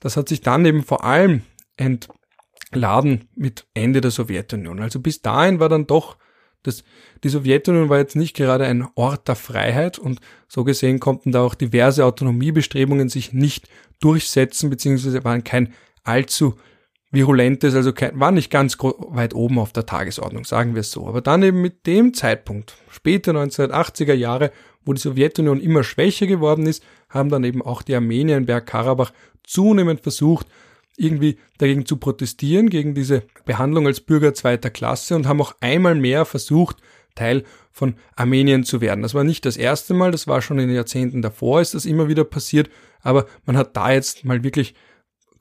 das 0.00 0.16
hat 0.16 0.28
sich 0.28 0.42
dann 0.42 0.64
eben 0.64 0.84
vor 0.84 1.04
allem 1.04 1.42
entladen 1.76 3.28
mit 3.34 3.66
Ende 3.74 4.00
der 4.00 4.10
Sowjetunion. 4.10 4.80
Also 4.80 5.00
bis 5.00 5.22
dahin 5.22 5.58
war 5.58 5.68
dann 5.68 5.86
doch 5.86 6.16
das, 6.66 6.82
die 7.22 7.28
Sowjetunion 7.28 7.88
war 7.88 7.98
jetzt 7.98 8.16
nicht 8.16 8.34
gerade 8.34 8.66
ein 8.66 8.86
Ort 8.96 9.28
der 9.28 9.36
Freiheit 9.36 9.98
und 9.98 10.20
so 10.48 10.64
gesehen 10.64 11.00
konnten 11.00 11.30
da 11.30 11.42
auch 11.42 11.54
diverse 11.54 12.04
Autonomiebestrebungen 12.04 13.08
sich 13.08 13.32
nicht 13.32 13.68
durchsetzen, 14.00 14.70
beziehungsweise 14.70 15.24
waren 15.24 15.44
kein 15.44 15.72
allzu 16.04 16.54
virulentes, 17.10 17.74
also 17.74 17.92
kein, 17.92 18.18
war 18.18 18.30
nicht 18.30 18.50
ganz 18.50 18.76
weit 18.80 19.34
oben 19.34 19.58
auf 19.58 19.72
der 19.72 19.86
Tagesordnung, 19.86 20.44
sagen 20.44 20.74
wir 20.74 20.80
es 20.80 20.90
so. 20.90 21.06
Aber 21.06 21.20
dann 21.20 21.42
eben 21.42 21.62
mit 21.62 21.86
dem 21.86 22.14
Zeitpunkt, 22.14 22.76
später 22.90 23.32
1980er 23.32 24.14
Jahre, 24.14 24.52
wo 24.84 24.92
die 24.92 25.00
Sowjetunion 25.00 25.60
immer 25.60 25.82
schwächer 25.82 26.26
geworden 26.26 26.66
ist, 26.66 26.84
haben 27.08 27.30
dann 27.30 27.44
eben 27.44 27.62
auch 27.62 27.82
die 27.82 27.94
Armenier 27.94 28.36
in 28.36 28.46
Bergkarabach 28.46 29.12
zunehmend 29.44 30.00
versucht, 30.00 30.46
irgendwie 30.96 31.38
dagegen 31.58 31.86
zu 31.86 31.96
protestieren, 31.96 32.70
gegen 32.70 32.94
diese 32.94 33.22
Behandlung 33.44 33.86
als 33.86 34.00
Bürger 34.00 34.34
zweiter 34.34 34.70
Klasse 34.70 35.14
und 35.14 35.26
haben 35.26 35.40
auch 35.40 35.54
einmal 35.60 35.94
mehr 35.94 36.24
versucht, 36.24 36.78
Teil 37.14 37.44
von 37.72 37.94
Armenien 38.14 38.64
zu 38.64 38.80
werden. 38.80 39.02
Das 39.02 39.14
war 39.14 39.24
nicht 39.24 39.44
das 39.44 39.56
erste 39.56 39.94
Mal, 39.94 40.10
das 40.10 40.26
war 40.26 40.40
schon 40.42 40.58
in 40.58 40.68
den 40.68 40.76
Jahrzehnten 40.76 41.22
davor, 41.22 41.60
ist 41.60 41.74
das 41.74 41.84
immer 41.84 42.08
wieder 42.08 42.24
passiert, 42.24 42.70
aber 43.02 43.26
man 43.44 43.56
hat 43.56 43.76
da 43.76 43.92
jetzt 43.92 44.24
mal 44.24 44.42
wirklich 44.44 44.74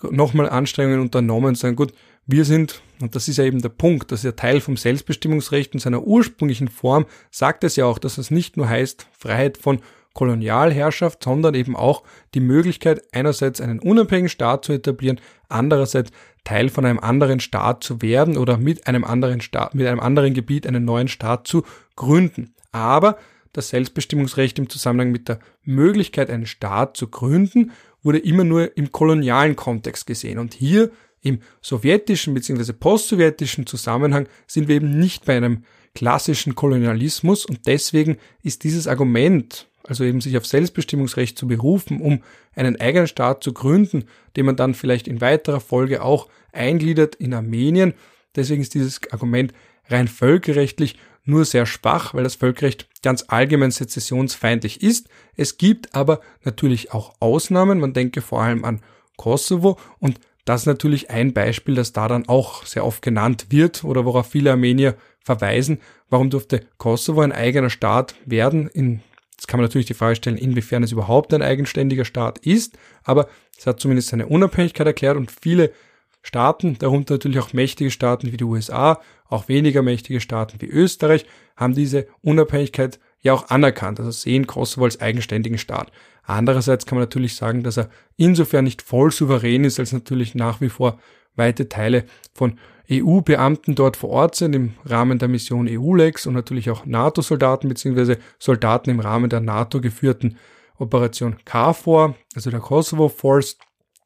nochmal 0.02 0.50
Anstrengungen 0.50 1.02
unternommen 1.02 1.50
und 1.50 1.58
sagen, 1.58 1.76
gut, 1.76 1.94
wir 2.28 2.46
sind, 2.46 2.82
und 3.02 3.16
das 3.16 3.28
ist 3.28 3.38
ja 3.38 3.44
eben 3.44 3.62
der 3.62 3.70
Punkt, 3.70 4.12
dass 4.12 4.24
ja 4.24 4.32
Teil 4.32 4.60
vom 4.60 4.78
Selbstbestimmungsrecht 4.78 5.74
in 5.74 5.80
seiner 5.80 6.04
ursprünglichen 6.04 6.68
Form 6.68 7.06
sagt 7.30 7.64
es 7.64 7.76
ja 7.76 7.86
auch, 7.86 8.00
dass 8.00 8.18
es 8.18 8.32
nicht 8.32 8.58
nur 8.58 8.68
heißt 8.68 9.08
Freiheit 9.18 9.58
von 9.58 9.80
Kolonialherrschaft, 10.16 11.24
sondern 11.24 11.54
eben 11.54 11.76
auch 11.76 12.04
die 12.34 12.40
Möglichkeit, 12.40 13.04
einerseits 13.12 13.62
einen 13.62 13.80
unabhängigen 13.80 14.30
Staat 14.30 14.66
zu 14.66 14.74
etablieren, 14.74 15.20
andererseits 15.50 16.12
Teil 16.46 16.70
von 16.70 16.86
einem 16.86 17.00
anderen 17.00 17.40
Staat 17.40 17.84
zu 17.84 18.02
werden 18.02 18.38
oder 18.38 18.58
mit 18.58 18.88
einem 18.88 19.04
anderen 19.04 19.42
Staat, 19.42 19.76
mit 19.76 19.86
einem 19.86 20.00
anderen 20.00 20.34
Gebiet 20.34 20.66
einen 20.66 20.86
neuen 20.86 21.10
Staat 21.10 21.48
zu 21.48 21.64
gründen. 21.96 22.56
Aber 22.72 23.18
das 23.58 23.70
Selbstbestimmungsrecht 23.70 24.60
im 24.60 24.70
Zusammenhang 24.70 25.12
mit 25.12 25.30
der 25.30 25.40
Möglichkeit, 25.64 26.30
einen 26.30 26.46
Staat 26.46 26.98
zu 26.98 27.08
gründen, 27.08 27.72
wurde 28.04 28.20
immer 28.20 28.44
nur 28.44 28.78
im 28.78 28.92
kolonialen 28.92 29.56
Kontext 29.56 30.06
gesehen. 30.06 30.40
Und 30.40 30.54
hier 30.54 30.92
im 31.22 31.40
sowjetischen 31.62 32.34
bzw. 32.34 32.74
postsowjetischen 32.74 33.66
Zusammenhang 33.66 34.28
sind 34.46 34.68
wir 34.68 34.76
eben 34.76 34.98
nicht 35.00 35.26
bei 35.26 35.36
einem 35.36 35.64
klassischen 35.96 36.56
Kolonialismus 36.56 37.46
und 37.46 37.66
deswegen 37.66 38.18
ist 38.44 38.64
dieses 38.64 38.88
Argument, 38.88 39.68
also 39.84 40.04
eben 40.04 40.22
sich 40.22 40.38
auf 40.38 40.46
Selbstbestimmungsrecht 40.46 41.38
zu 41.38 41.48
berufen, 41.48 42.02
um 42.02 42.22
einen 42.54 42.80
eigenen 42.80 43.08
Staat 43.08 43.44
zu 43.44 43.54
gründen, 43.54 44.04
den 44.36 44.46
man 44.46 44.56
dann 44.56 44.76
vielleicht 44.76 45.08
in 45.08 45.22
weiterer 45.22 45.62
Folge 45.62 46.04
auch 46.04 46.28
eingliedert 46.52 47.16
in 47.16 47.34
Armenien, 47.34 47.94
deswegen 48.36 48.62
ist 48.62 48.74
dieses 48.74 49.00
Argument 49.12 49.54
rein 49.90 50.08
völkerrechtlich 50.08 50.98
nur 51.26 51.46
sehr 51.46 51.66
schwach, 51.66 52.14
weil 52.14 52.24
das 52.24 52.36
Völkerrecht 52.36 52.88
ganz 53.02 53.26
allgemein 53.28 53.72
sezessionsfeindlich 53.72 54.82
ist. 54.82 55.10
Es 55.36 55.58
gibt 55.58 55.94
aber 55.94 56.22
natürlich 56.44 56.94
auch 56.94 57.16
Ausnahmen. 57.20 57.80
Man 57.80 57.94
denke 57.94 58.22
vor 58.22 58.42
allem 58.42 58.64
an 58.64 58.82
Kosovo 59.18 59.78
und 60.00 60.20
das 60.46 60.62
ist 60.62 60.68
natürlich 60.68 61.10
ein 61.10 61.34
Beispiel, 61.34 61.74
das 61.74 61.92
da 61.92 62.08
dann 62.08 62.30
auch 62.30 62.66
sehr 62.66 62.86
oft 62.86 63.02
genannt 63.02 63.48
wird 63.50 63.84
oder 63.84 64.06
worauf 64.06 64.28
viele 64.28 64.52
Armenier 64.52 64.96
verweisen. 65.20 65.80
Warum 66.10 66.30
durfte 66.30 66.62
Kosovo 66.78 67.22
ein 67.22 67.32
eigener 67.32 67.72
Staat 67.72 68.14
werden? 68.26 68.68
In, 68.68 69.02
jetzt 69.32 69.48
kann 69.48 69.60
man 69.60 69.66
natürlich 69.66 69.88
die 69.88 69.96
Frage 69.96 70.16
stellen, 70.16 70.38
inwiefern 70.38 70.84
es 70.84 70.92
überhaupt 70.92 71.34
ein 71.34 71.42
eigenständiger 71.42 72.06
Staat 72.06 72.38
ist, 72.40 72.78
aber 73.04 73.28
es 73.58 73.66
hat 73.66 73.80
zumindest 73.80 74.10
seine 74.10 74.28
Unabhängigkeit 74.28 74.86
erklärt 74.86 75.18
und 75.18 75.32
viele 75.32 75.72
Staaten, 76.26 76.78
darunter 76.80 77.14
natürlich 77.14 77.40
auch 77.40 77.54
mächtige 77.54 77.92
Staaten 77.92 78.32
wie 78.32 78.38
die 78.38 78.44
USA, 78.44 79.00
auch 79.30 79.48
weniger 79.48 79.84
mächtige 79.84 80.20
Staaten 80.20 80.60
wie 80.60 80.66
Österreich, 80.66 81.26
haben 81.56 81.76
diese 81.76 82.08
Unabhängigkeit 82.24 83.00
ja 83.22 83.34
auch 83.34 83.50
anerkannt, 83.50 84.00
also 84.00 84.10
sehen 84.10 84.48
Kosovo 84.48 84.86
als 84.86 85.00
eigenständigen 85.00 85.60
Staat. 85.60 85.92
Andererseits 86.24 86.88
kann 86.88 86.98
man 86.98 87.04
natürlich 87.04 87.36
sagen, 87.36 87.62
dass 87.62 87.78
er 87.78 87.90
insofern 88.18 88.64
nicht 88.64 88.82
voll 88.82 89.12
souverän 89.12 89.64
ist, 89.64 89.80
als 89.80 89.94
natürlich 89.94 90.34
nach 90.34 90.62
wie 90.62 90.70
vor 90.70 91.00
weite 91.36 91.70
Teile 91.70 92.06
von 92.34 92.58
EU-Beamten 92.90 93.76
dort 93.76 93.96
vor 93.96 94.10
Ort 94.10 94.36
sind 94.36 94.56
im 94.56 94.74
Rahmen 94.84 95.20
der 95.20 95.28
Mission 95.28 95.68
EULEX 95.68 96.26
und 96.26 96.34
natürlich 96.34 96.72
auch 96.72 96.86
NATO-Soldaten 96.86 97.70
bzw. 97.70 98.18
Soldaten 98.40 98.90
im 98.90 99.00
Rahmen 99.00 99.30
der 99.30 99.42
NATO 99.42 99.80
geführten 99.80 100.38
Operation 100.80 101.38
KFOR, 101.46 102.16
also 102.36 102.50
der 102.50 102.60
Kosovo 102.60 103.10
Force. 103.10 103.58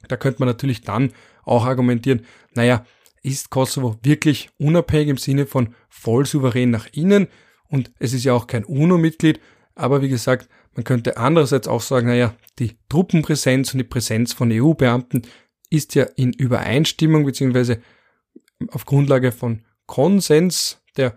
Da 0.07 0.17
könnte 0.17 0.39
man 0.39 0.47
natürlich 0.47 0.81
dann 0.81 1.11
auch 1.49 1.65
argumentieren, 1.65 2.25
naja, 2.53 2.85
ist 3.21 3.49
Kosovo 3.49 3.97
wirklich 4.01 4.49
unabhängig 4.57 5.09
im 5.09 5.17
Sinne 5.17 5.45
von 5.45 5.75
voll 5.89 6.25
souverän 6.25 6.69
nach 6.69 6.87
innen 6.93 7.27
und 7.67 7.91
es 7.99 8.13
ist 8.13 8.23
ja 8.23 8.33
auch 8.33 8.47
kein 8.47 8.63
UNO-Mitglied, 8.63 9.39
aber 9.75 10.01
wie 10.01 10.09
gesagt, 10.09 10.49
man 10.73 10.83
könnte 10.83 11.17
andererseits 11.17 11.67
auch 11.67 11.81
sagen, 11.81 12.07
naja, 12.07 12.35
die 12.59 12.77
Truppenpräsenz 12.89 13.73
und 13.73 13.79
die 13.79 13.83
Präsenz 13.83 14.33
von 14.33 14.51
EU-Beamten 14.51 15.23
ist 15.69 15.95
ja 15.95 16.03
in 16.15 16.33
Übereinstimmung 16.33 17.25
beziehungsweise 17.25 17.81
auf 18.71 18.85
Grundlage 18.85 19.31
von 19.31 19.63
Konsens 19.85 20.81
der 20.97 21.15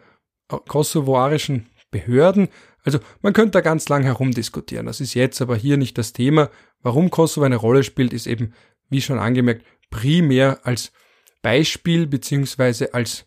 kosovoarischen 0.49 1.67
Behörden. 1.91 2.49
Also 2.85 2.99
man 3.21 3.33
könnte 3.33 3.53
da 3.53 3.61
ganz 3.61 3.89
lang 3.89 4.03
herumdiskutieren. 4.03 4.87
Das 4.87 5.01
ist 5.01 5.15
jetzt 5.15 5.41
aber 5.41 5.57
hier 5.57 5.77
nicht 5.77 5.97
das 5.99 6.13
Thema. 6.13 6.51
Warum 6.81 7.11
Kosovo 7.11 7.45
eine 7.45 7.57
Rolle 7.57 7.85
spielt, 7.85 8.13
ist 8.13 8.27
eben, 8.27 8.55
wie 8.89 9.01
schon 9.01 9.19
angemerkt, 9.19 9.65
primär 9.93 10.59
als 10.65 10.91
Beispiel 11.43 12.09
beziehungsweise 12.09 12.95
als 12.95 13.27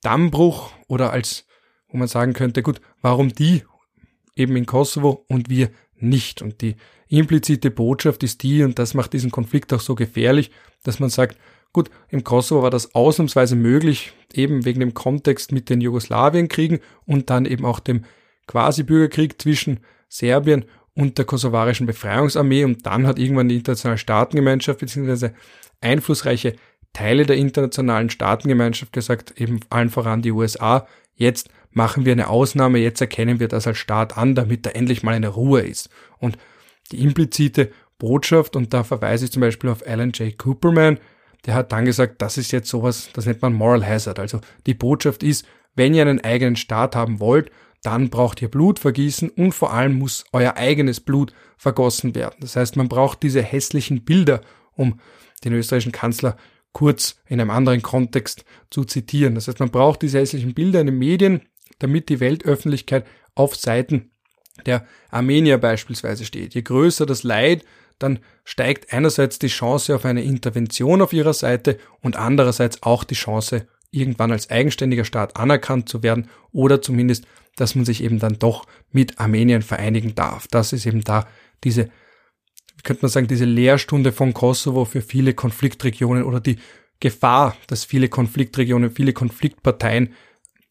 Dammbruch 0.00 0.72
oder 0.88 1.12
als, 1.12 1.46
wo 1.88 1.96
man 1.96 2.08
sagen 2.08 2.32
könnte, 2.32 2.62
gut, 2.62 2.80
warum 3.00 3.32
die 3.32 3.62
eben 4.34 4.56
in 4.56 4.66
Kosovo 4.66 5.24
und 5.28 5.48
wir 5.48 5.70
nicht? 5.94 6.42
Und 6.42 6.60
die 6.60 6.74
implizite 7.08 7.70
Botschaft 7.70 8.24
ist 8.24 8.42
die, 8.42 8.64
und 8.64 8.78
das 8.80 8.94
macht 8.94 9.12
diesen 9.12 9.30
Konflikt 9.30 9.72
auch 9.72 9.80
so 9.80 9.94
gefährlich, 9.94 10.50
dass 10.82 10.98
man 10.98 11.10
sagt, 11.10 11.38
gut, 11.72 11.90
im 12.08 12.24
Kosovo 12.24 12.62
war 12.62 12.70
das 12.70 12.94
ausnahmsweise 12.94 13.54
möglich, 13.54 14.12
eben 14.32 14.64
wegen 14.64 14.80
dem 14.80 14.94
Kontext 14.94 15.52
mit 15.52 15.70
den 15.70 15.80
Jugoslawienkriegen 15.80 16.80
und 17.06 17.30
dann 17.30 17.44
eben 17.44 17.64
auch 17.64 17.80
dem 17.80 18.04
Quasi-Bürgerkrieg 18.46 19.40
zwischen 19.40 19.80
Serbien 20.08 20.64
und 20.94 21.18
der 21.18 21.24
kosovarischen 21.24 21.86
Befreiungsarmee 21.86 22.64
und 22.64 22.84
dann 22.86 23.06
hat 23.06 23.18
irgendwann 23.18 23.48
die 23.48 23.56
internationale 23.56 23.98
Staatengemeinschaft 23.98 24.80
beziehungsweise 24.80 25.34
einflussreiche 25.82 26.54
Teile 26.92 27.24
der 27.24 27.36
internationalen 27.36 28.10
Staatengemeinschaft 28.10 28.92
gesagt, 28.92 29.40
eben 29.40 29.60
allen 29.70 29.90
voran 29.90 30.22
die 30.22 30.32
USA, 30.32 30.86
jetzt 31.14 31.48
machen 31.70 32.04
wir 32.04 32.12
eine 32.12 32.28
Ausnahme, 32.28 32.78
jetzt 32.78 33.00
erkennen 33.00 33.40
wir 33.40 33.48
das 33.48 33.66
als 33.66 33.78
Staat 33.78 34.18
an, 34.18 34.34
damit 34.34 34.66
da 34.66 34.70
endlich 34.70 35.02
mal 35.02 35.14
eine 35.14 35.28
Ruhe 35.28 35.62
ist. 35.62 35.88
Und 36.18 36.36
die 36.90 37.02
implizite 37.02 37.72
Botschaft, 37.98 38.56
und 38.56 38.74
da 38.74 38.84
verweise 38.84 39.24
ich 39.24 39.32
zum 39.32 39.40
Beispiel 39.40 39.70
auf 39.70 39.86
Alan 39.86 40.10
J. 40.10 40.36
Cooperman, 40.36 40.98
der 41.46 41.54
hat 41.54 41.72
dann 41.72 41.84
gesagt, 41.84 42.20
das 42.20 42.38
ist 42.38 42.52
jetzt 42.52 42.68
sowas, 42.68 43.08
das 43.14 43.26
nennt 43.26 43.42
man 43.42 43.54
Moral 43.54 43.86
Hazard. 43.86 44.18
Also 44.18 44.40
die 44.66 44.74
Botschaft 44.74 45.22
ist, 45.22 45.46
wenn 45.74 45.94
ihr 45.94 46.02
einen 46.02 46.22
eigenen 46.22 46.56
Staat 46.56 46.94
haben 46.94 47.20
wollt, 47.20 47.50
dann 47.82 48.10
braucht 48.10 48.40
ihr 48.42 48.48
Blut 48.50 48.78
vergießen 48.78 49.28
und 49.30 49.52
vor 49.52 49.72
allem 49.72 49.94
muss 49.94 50.24
euer 50.32 50.56
eigenes 50.56 51.00
Blut 51.00 51.32
vergossen 51.56 52.14
werden. 52.14 52.36
Das 52.40 52.54
heißt, 52.54 52.76
man 52.76 52.88
braucht 52.88 53.22
diese 53.22 53.42
hässlichen 53.42 54.04
Bilder, 54.04 54.40
um 54.74 55.00
den 55.44 55.52
österreichischen 55.52 55.92
Kanzler 55.92 56.36
kurz 56.72 57.16
in 57.26 57.40
einem 57.40 57.50
anderen 57.50 57.82
Kontext 57.82 58.44
zu 58.70 58.84
zitieren. 58.84 59.34
Das 59.34 59.48
heißt, 59.48 59.60
man 59.60 59.70
braucht 59.70 60.02
diese 60.02 60.18
hässlichen 60.18 60.54
Bilder 60.54 60.80
in 60.80 60.86
den 60.86 60.98
Medien, 60.98 61.42
damit 61.78 62.08
die 62.08 62.20
Weltöffentlichkeit 62.20 63.06
auf 63.34 63.56
Seiten 63.56 64.10
der 64.66 64.86
Armenier 65.10 65.58
beispielsweise 65.58 66.24
steht. 66.24 66.54
Je 66.54 66.62
größer 66.62 67.06
das 67.06 67.22
Leid, 67.22 67.64
dann 67.98 68.18
steigt 68.44 68.92
einerseits 68.92 69.38
die 69.38 69.48
Chance 69.48 69.94
auf 69.94 70.04
eine 70.04 70.22
Intervention 70.22 71.02
auf 71.02 71.12
ihrer 71.12 71.34
Seite 71.34 71.78
und 72.00 72.16
andererseits 72.16 72.82
auch 72.82 73.04
die 73.04 73.14
Chance, 73.14 73.66
irgendwann 73.90 74.32
als 74.32 74.50
eigenständiger 74.50 75.04
Staat 75.04 75.36
anerkannt 75.36 75.88
zu 75.88 76.02
werden 76.02 76.28
oder 76.50 76.80
zumindest, 76.80 77.26
dass 77.56 77.74
man 77.74 77.84
sich 77.84 78.02
eben 78.02 78.18
dann 78.18 78.38
doch 78.38 78.66
mit 78.90 79.20
Armenien 79.20 79.62
vereinigen 79.62 80.14
darf. 80.14 80.48
Das 80.48 80.72
ist 80.72 80.86
eben 80.86 81.04
da 81.04 81.28
diese, 81.62 81.90
könnte 82.82 83.02
man 83.02 83.10
sagen, 83.10 83.28
diese 83.28 83.44
Lehrstunde 83.44 84.12
von 84.12 84.34
Kosovo 84.34 84.84
für 84.84 85.02
viele 85.02 85.34
Konfliktregionen 85.34 86.24
oder 86.24 86.40
die 86.40 86.56
Gefahr, 87.00 87.56
dass 87.66 87.84
viele 87.84 88.08
Konfliktregionen, 88.08 88.90
viele 88.90 89.12
Konfliktparteien 89.12 90.14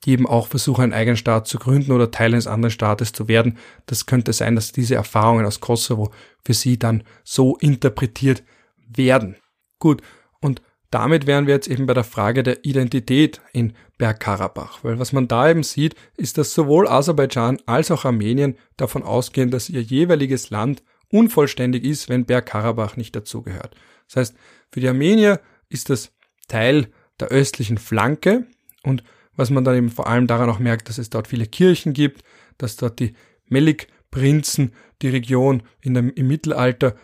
die 0.05 0.11
eben 0.11 0.27
auch 0.27 0.47
versuchen, 0.47 0.83
einen 0.83 0.93
eigenen 0.93 1.17
Staat 1.17 1.47
zu 1.47 1.59
gründen 1.59 1.91
oder 1.91 2.11
Teil 2.11 2.33
eines 2.33 2.47
anderen 2.47 2.71
Staates 2.71 3.13
zu 3.13 3.27
werden. 3.27 3.57
Das 3.85 4.05
könnte 4.05 4.33
sein, 4.33 4.55
dass 4.55 4.71
diese 4.71 4.95
Erfahrungen 4.95 5.45
aus 5.45 5.59
Kosovo 5.59 6.11
für 6.43 6.53
sie 6.53 6.79
dann 6.79 7.03
so 7.23 7.57
interpretiert 7.57 8.43
werden. 8.87 9.35
Gut, 9.79 10.01
und 10.39 10.61
damit 10.89 11.27
wären 11.27 11.47
wir 11.47 11.53
jetzt 11.53 11.67
eben 11.67 11.85
bei 11.85 11.93
der 11.93 12.03
Frage 12.03 12.43
der 12.43 12.65
Identität 12.65 13.41
in 13.53 13.73
Bergkarabach, 13.97 14.83
weil 14.83 14.99
was 14.99 15.13
man 15.13 15.27
da 15.27 15.49
eben 15.49 15.63
sieht, 15.63 15.95
ist, 16.17 16.37
dass 16.37 16.53
sowohl 16.53 16.87
Aserbaidschan 16.87 17.59
als 17.65 17.91
auch 17.91 18.03
Armenien 18.03 18.57
davon 18.77 19.03
ausgehen, 19.03 19.51
dass 19.51 19.69
ihr 19.69 19.81
jeweiliges 19.81 20.49
Land 20.49 20.83
unvollständig 21.11 21.83
ist, 21.83 22.09
wenn 22.09 22.25
Bergkarabach 22.25 22.97
nicht 22.97 23.15
dazugehört. 23.15 23.75
Das 24.07 24.15
heißt, 24.15 24.35
für 24.71 24.79
die 24.79 24.87
Armenier 24.87 25.39
ist 25.69 25.89
das 25.89 26.11
Teil 26.47 26.87
der 27.19 27.29
östlichen 27.29 27.77
Flanke 27.77 28.47
und 28.83 29.03
was 29.35 29.49
man 29.49 29.63
dann 29.63 29.75
eben 29.75 29.89
vor 29.89 30.07
allem 30.07 30.27
daran 30.27 30.49
auch 30.49 30.59
merkt, 30.59 30.89
dass 30.89 30.97
es 30.97 31.09
dort 31.09 31.27
viele 31.27 31.45
Kirchen 31.45 31.93
gibt, 31.93 32.23
dass 32.57 32.75
dort 32.75 32.99
die 32.99 33.13
Melik-Prinzen 33.47 34.73
die 35.01 35.09
Region 35.09 35.63
dem, 35.83 36.09
im 36.09 36.27
Mittelalter 36.27 36.95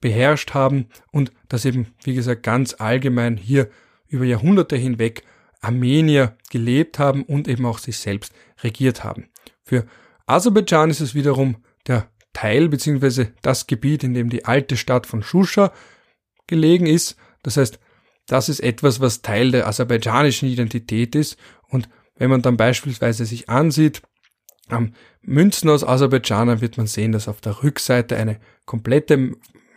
beherrscht 0.00 0.54
haben 0.54 0.88
und 1.12 1.32
dass 1.48 1.64
eben, 1.64 1.94
wie 2.02 2.14
gesagt, 2.14 2.42
ganz 2.42 2.74
allgemein 2.78 3.36
hier 3.36 3.70
über 4.08 4.24
Jahrhunderte 4.24 4.76
hinweg 4.76 5.22
Armenier 5.60 6.36
gelebt 6.50 6.98
haben 6.98 7.22
und 7.22 7.48
eben 7.48 7.66
auch 7.66 7.78
sich 7.78 7.98
selbst 7.98 8.32
regiert 8.62 9.04
haben. 9.04 9.28
Für 9.62 9.86
Aserbaidschan 10.26 10.90
ist 10.90 11.00
es 11.00 11.14
wiederum 11.14 11.56
der 11.86 12.08
Teil 12.36 12.68
bzw. 12.68 13.28
das 13.40 13.66
Gebiet, 13.66 14.04
in 14.04 14.12
dem 14.12 14.28
die 14.28 14.44
alte 14.44 14.76
Stadt 14.76 15.06
von 15.06 15.22
Shusha 15.22 15.72
gelegen 16.46 16.84
ist. 16.84 17.16
Das 17.42 17.56
heißt, 17.56 17.80
das 18.26 18.50
ist 18.50 18.60
etwas, 18.60 19.00
was 19.00 19.22
Teil 19.22 19.52
der 19.52 19.66
aserbaidschanischen 19.66 20.46
Identität 20.46 21.14
ist 21.14 21.38
und 21.68 21.88
wenn 22.18 22.28
man 22.28 22.42
dann 22.42 22.58
beispielsweise 22.58 23.24
sich 23.24 23.48
ansieht, 23.48 24.02
am 24.68 24.92
Münzen 25.22 25.70
aus 25.70 25.82
Aserbaidschan, 25.82 26.60
wird 26.60 26.76
man 26.76 26.86
sehen, 26.86 27.12
dass 27.12 27.28
auf 27.28 27.40
der 27.40 27.62
Rückseite 27.62 28.16
eine 28.16 28.38
komplette 28.66 29.32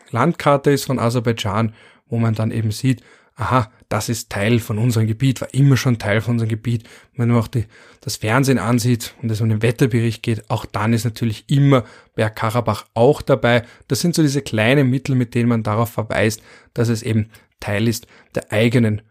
Landkarte 0.09 0.71
ist 0.71 0.85
von 0.85 0.99
Aserbaidschan, 0.99 1.73
wo 2.07 2.17
man 2.17 2.35
dann 2.35 2.51
eben 2.51 2.71
sieht, 2.71 3.03
aha, 3.35 3.71
das 3.89 4.07
ist 4.07 4.29
Teil 4.29 4.59
von 4.59 4.77
unserem 4.77 5.07
Gebiet, 5.07 5.41
war 5.41 5.51
immer 5.53 5.75
schon 5.75 5.97
Teil 5.97 6.21
von 6.21 6.33
unserem 6.33 6.49
Gebiet. 6.49 6.87
wenn 7.15 7.29
man 7.29 7.39
auch 7.39 7.47
die, 7.47 7.65
das 8.01 8.17
Fernsehen 8.17 8.59
ansieht 8.59 9.15
und 9.21 9.31
es 9.31 9.41
um 9.41 9.49
den 9.49 9.63
Wetterbericht 9.63 10.21
geht, 10.21 10.49
auch 10.49 10.65
dann 10.65 10.93
ist 10.93 11.05
natürlich 11.05 11.45
immer 11.47 11.83
Bergkarabach 12.15 12.85
auch 12.93 13.23
dabei. 13.23 13.63
Das 13.87 13.99
sind 13.99 14.13
so 14.13 14.21
diese 14.21 14.43
kleinen 14.43 14.89
Mittel, 14.89 15.15
mit 15.15 15.33
denen 15.33 15.49
man 15.49 15.63
darauf 15.63 15.89
verweist, 15.89 16.41
dass 16.75 16.87
es 16.87 17.01
eben 17.01 17.29
Teil 17.59 17.87
ist 17.87 18.07
der 18.35 18.51
eigenen 18.51 19.01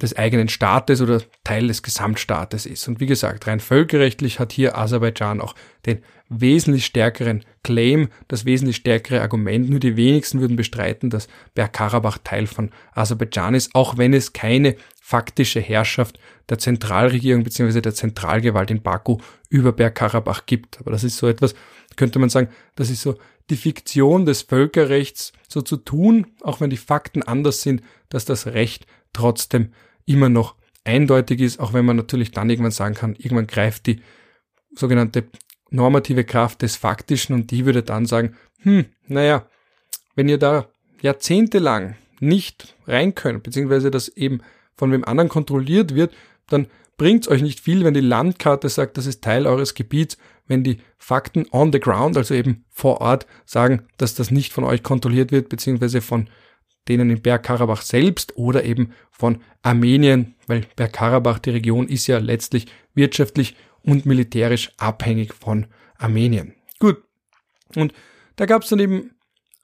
des 0.00 0.16
eigenen 0.16 0.48
Staates 0.48 1.00
oder 1.00 1.22
Teil 1.42 1.66
des 1.66 1.82
Gesamtstaates 1.82 2.66
ist. 2.66 2.86
Und 2.86 3.00
wie 3.00 3.06
gesagt, 3.06 3.46
rein 3.46 3.58
völkerrechtlich 3.58 4.38
hat 4.38 4.52
hier 4.52 4.78
Aserbaidschan 4.78 5.40
auch 5.40 5.54
den 5.86 6.02
wesentlich 6.28 6.86
stärkeren 6.86 7.44
Claim, 7.64 8.08
das 8.28 8.44
wesentlich 8.44 8.76
stärkere 8.76 9.22
Argument. 9.22 9.68
Nur 9.68 9.80
die 9.80 9.96
wenigsten 9.96 10.40
würden 10.40 10.56
bestreiten, 10.56 11.10
dass 11.10 11.26
Bergkarabach 11.54 12.18
Teil 12.22 12.46
von 12.46 12.70
Aserbaidschan 12.92 13.54
ist, 13.54 13.74
auch 13.74 13.96
wenn 13.96 14.14
es 14.14 14.32
keine 14.32 14.76
faktische 15.00 15.60
Herrschaft 15.60 16.20
der 16.48 16.58
Zentralregierung 16.58 17.42
bzw. 17.42 17.80
der 17.80 17.94
Zentralgewalt 17.94 18.70
in 18.70 18.82
Baku 18.82 19.18
über 19.48 19.72
Bergkarabach 19.72 20.46
gibt. 20.46 20.78
Aber 20.80 20.92
das 20.92 21.02
ist 21.02 21.16
so 21.16 21.26
etwas, 21.26 21.54
könnte 21.96 22.18
man 22.18 22.28
sagen, 22.28 22.48
das 22.76 22.88
ist 22.88 23.02
so 23.02 23.18
die 23.50 23.56
Fiktion 23.56 24.26
des 24.26 24.42
Völkerrechts 24.42 25.32
so 25.48 25.62
zu 25.62 25.76
tun, 25.76 26.26
auch 26.42 26.60
wenn 26.60 26.70
die 26.70 26.76
Fakten 26.76 27.22
anders 27.22 27.62
sind, 27.62 27.82
dass 28.10 28.24
das 28.24 28.46
Recht 28.46 28.86
trotzdem 29.12 29.72
immer 30.08 30.28
noch 30.28 30.56
eindeutig 30.84 31.40
ist, 31.40 31.60
auch 31.60 31.72
wenn 31.72 31.84
man 31.84 31.96
natürlich 31.96 32.30
dann 32.30 32.50
irgendwann 32.50 32.72
sagen 32.72 32.94
kann, 32.94 33.14
irgendwann 33.16 33.46
greift 33.46 33.86
die 33.86 34.00
sogenannte 34.74 35.24
normative 35.70 36.24
Kraft 36.24 36.62
des 36.62 36.76
Faktischen 36.76 37.34
und 37.34 37.50
die 37.50 37.66
würde 37.66 37.82
dann 37.82 38.06
sagen, 38.06 38.34
hm, 38.62 38.86
naja, 39.06 39.46
wenn 40.14 40.28
ihr 40.28 40.38
da 40.38 40.68
jahrzehntelang 41.02 41.96
nicht 42.20 42.74
rein 42.86 43.14
könnt, 43.14 43.42
beziehungsweise 43.42 43.90
das 43.90 44.08
eben 44.08 44.40
von 44.76 44.90
wem 44.92 45.04
anderen 45.04 45.28
kontrolliert 45.28 45.94
wird, 45.94 46.14
dann 46.48 46.66
bringt 46.96 47.24
es 47.24 47.30
euch 47.30 47.42
nicht 47.42 47.60
viel, 47.60 47.84
wenn 47.84 47.94
die 47.94 48.00
Landkarte 48.00 48.68
sagt, 48.68 48.96
das 48.96 49.06
ist 49.06 49.22
Teil 49.22 49.46
eures 49.46 49.74
Gebiets, 49.74 50.16
wenn 50.46 50.64
die 50.64 50.78
Fakten 50.96 51.46
on 51.52 51.72
the 51.72 51.78
ground, 51.78 52.16
also 52.16 52.34
eben 52.34 52.64
vor 52.70 53.00
Ort, 53.00 53.26
sagen, 53.44 53.86
dass 53.98 54.14
das 54.14 54.30
nicht 54.30 54.52
von 54.52 54.64
euch 54.64 54.82
kontrolliert 54.82 55.30
wird, 55.30 55.48
beziehungsweise 55.48 56.00
von 56.00 56.28
denen 56.88 57.10
in 57.10 57.22
Bergkarabach 57.22 57.82
selbst 57.82 58.36
oder 58.36 58.64
eben 58.64 58.92
von 59.10 59.40
Armenien, 59.62 60.34
weil 60.46 60.62
Bergkarabach, 60.76 61.38
die 61.38 61.50
Region, 61.50 61.88
ist 61.88 62.06
ja 62.06 62.18
letztlich 62.18 62.66
wirtschaftlich 62.94 63.56
und 63.82 64.06
militärisch 64.06 64.72
abhängig 64.78 65.34
von 65.34 65.66
Armenien. 65.98 66.54
Gut. 66.78 67.02
Und 67.74 67.92
da 68.36 68.46
gab 68.46 68.62
es 68.62 68.68
dann 68.68 68.78
eben 68.78 69.10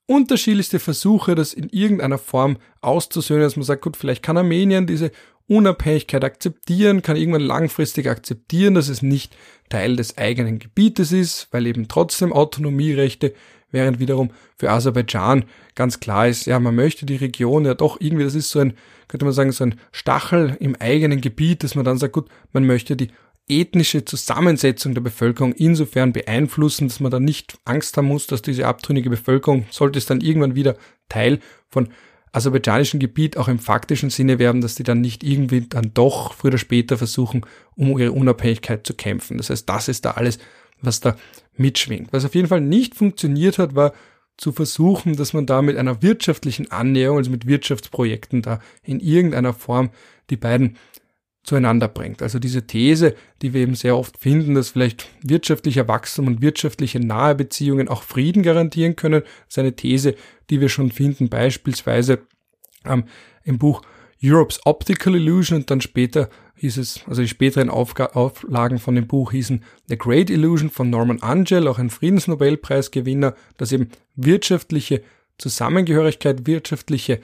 unterschiedlichste 0.06 0.78
Versuche, 0.78 1.34
das 1.34 1.54
in 1.54 1.68
irgendeiner 1.70 2.18
Form 2.18 2.58
auszusöhnen, 2.80 3.42
dass 3.42 3.56
man 3.56 3.64
sagt, 3.64 3.82
gut, 3.82 3.96
vielleicht 3.96 4.22
kann 4.22 4.36
Armenien 4.36 4.86
diese 4.86 5.10
Unabhängigkeit 5.46 6.24
akzeptieren, 6.24 7.02
kann 7.02 7.16
irgendwann 7.16 7.42
langfristig 7.42 8.08
akzeptieren, 8.08 8.74
dass 8.74 8.88
es 8.88 9.02
nicht 9.02 9.36
Teil 9.68 9.96
des 9.96 10.16
eigenen 10.16 10.58
Gebietes 10.58 11.12
ist, 11.12 11.48
weil 11.50 11.66
eben 11.66 11.88
trotzdem 11.88 12.32
Autonomierechte 12.32 13.34
während 13.74 13.98
wiederum 13.98 14.30
für 14.56 14.70
Aserbaidschan 14.70 15.44
ganz 15.74 16.00
klar 16.00 16.28
ist, 16.28 16.46
ja, 16.46 16.58
man 16.58 16.74
möchte 16.74 17.04
die 17.04 17.16
Region 17.16 17.66
ja 17.66 17.74
doch 17.74 18.00
irgendwie, 18.00 18.24
das 18.24 18.34
ist 18.34 18.48
so 18.48 18.60
ein, 18.60 18.72
könnte 19.08 19.26
man 19.26 19.34
sagen, 19.34 19.52
so 19.52 19.64
ein 19.64 19.74
Stachel 19.92 20.56
im 20.60 20.74
eigenen 20.76 21.20
Gebiet, 21.20 21.62
dass 21.62 21.74
man 21.74 21.84
dann 21.84 21.98
sagt, 21.98 22.14
gut, 22.14 22.28
man 22.52 22.64
möchte 22.64 22.96
die 22.96 23.10
ethnische 23.48 24.04
Zusammensetzung 24.04 24.94
der 24.94 25.02
Bevölkerung 25.02 25.52
insofern 25.52 26.14
beeinflussen, 26.14 26.88
dass 26.88 27.00
man 27.00 27.10
dann 27.10 27.24
nicht 27.24 27.58
Angst 27.66 27.96
haben 27.96 28.06
muss, 28.06 28.26
dass 28.26 28.40
diese 28.40 28.66
abtrünnige 28.66 29.10
Bevölkerung, 29.10 29.66
sollte 29.70 29.98
es 29.98 30.06
dann 30.06 30.22
irgendwann 30.22 30.54
wieder 30.54 30.76
Teil 31.10 31.40
von 31.68 31.88
aserbaidschanischen 32.32 33.00
Gebiet 33.00 33.36
auch 33.36 33.48
im 33.48 33.58
faktischen 33.58 34.10
Sinne 34.10 34.38
werden, 34.38 34.60
dass 34.60 34.74
die 34.74 34.82
dann 34.82 35.00
nicht 35.00 35.22
irgendwie 35.22 35.62
dann 35.62 35.92
doch 35.94 36.34
früher 36.34 36.50
oder 36.50 36.58
später 36.58 36.96
versuchen, 36.96 37.44
um 37.76 37.98
ihre 37.98 38.12
Unabhängigkeit 38.12 38.86
zu 38.86 38.94
kämpfen. 38.94 39.36
Das 39.36 39.50
heißt, 39.50 39.68
das 39.68 39.88
ist 39.88 40.04
da 40.04 40.12
alles, 40.12 40.38
was 40.80 41.00
da 41.00 41.16
mitschwingt. 41.56 42.12
Was 42.12 42.24
auf 42.24 42.34
jeden 42.34 42.48
Fall 42.48 42.60
nicht 42.60 42.94
funktioniert 42.94 43.58
hat, 43.58 43.74
war 43.74 43.92
zu 44.36 44.52
versuchen, 44.52 45.16
dass 45.16 45.32
man 45.32 45.46
da 45.46 45.62
mit 45.62 45.76
einer 45.76 46.02
wirtschaftlichen 46.02 46.70
Annäherung, 46.70 47.18
also 47.18 47.30
mit 47.30 47.46
Wirtschaftsprojekten 47.46 48.42
da 48.42 48.60
in 48.82 49.00
irgendeiner 49.00 49.52
Form 49.52 49.90
die 50.30 50.36
beiden 50.36 50.76
zueinander 51.44 51.88
bringt. 51.88 52.22
Also 52.22 52.38
diese 52.38 52.66
These, 52.66 53.14
die 53.42 53.52
wir 53.52 53.60
eben 53.60 53.74
sehr 53.74 53.96
oft 53.96 54.18
finden, 54.18 54.54
dass 54.54 54.70
vielleicht 54.70 55.06
wirtschaftlicher 55.22 55.86
Wachstum 55.86 56.26
und 56.26 56.40
wirtschaftliche 56.40 57.00
nahe 57.00 57.34
Beziehungen 57.34 57.88
auch 57.88 58.02
Frieden 58.02 58.42
garantieren 58.42 58.96
können, 58.96 59.22
ist 59.48 59.58
eine 59.58 59.76
These, 59.76 60.14
die 60.50 60.60
wir 60.60 60.70
schon 60.70 60.90
finden, 60.90 61.28
beispielsweise 61.28 62.20
ähm, 62.86 63.04
im 63.44 63.58
Buch 63.58 63.82
Europe's 64.24 64.58
Optical 64.64 65.14
Illusion 65.14 65.58
und 65.58 65.70
dann 65.70 65.82
später 65.82 66.30
hieß 66.56 66.78
es, 66.78 67.00
also 67.06 67.20
die 67.20 67.28
späteren 67.28 67.68
Aufga 67.68 68.06
Auflagen 68.06 68.78
von 68.78 68.94
dem 68.94 69.06
Buch 69.06 69.32
hießen 69.32 69.62
The 69.88 69.98
Great 69.98 70.30
Illusion 70.30 70.70
von 70.70 70.88
Norman 70.88 71.20
Angel, 71.22 71.68
auch 71.68 71.78
ein 71.78 71.90
Friedensnobelpreisgewinner, 71.90 73.34
dass 73.58 73.72
eben 73.72 73.90
wirtschaftliche 74.16 75.02
Zusammengehörigkeit, 75.36 76.46
wirtschaftliche 76.46 77.20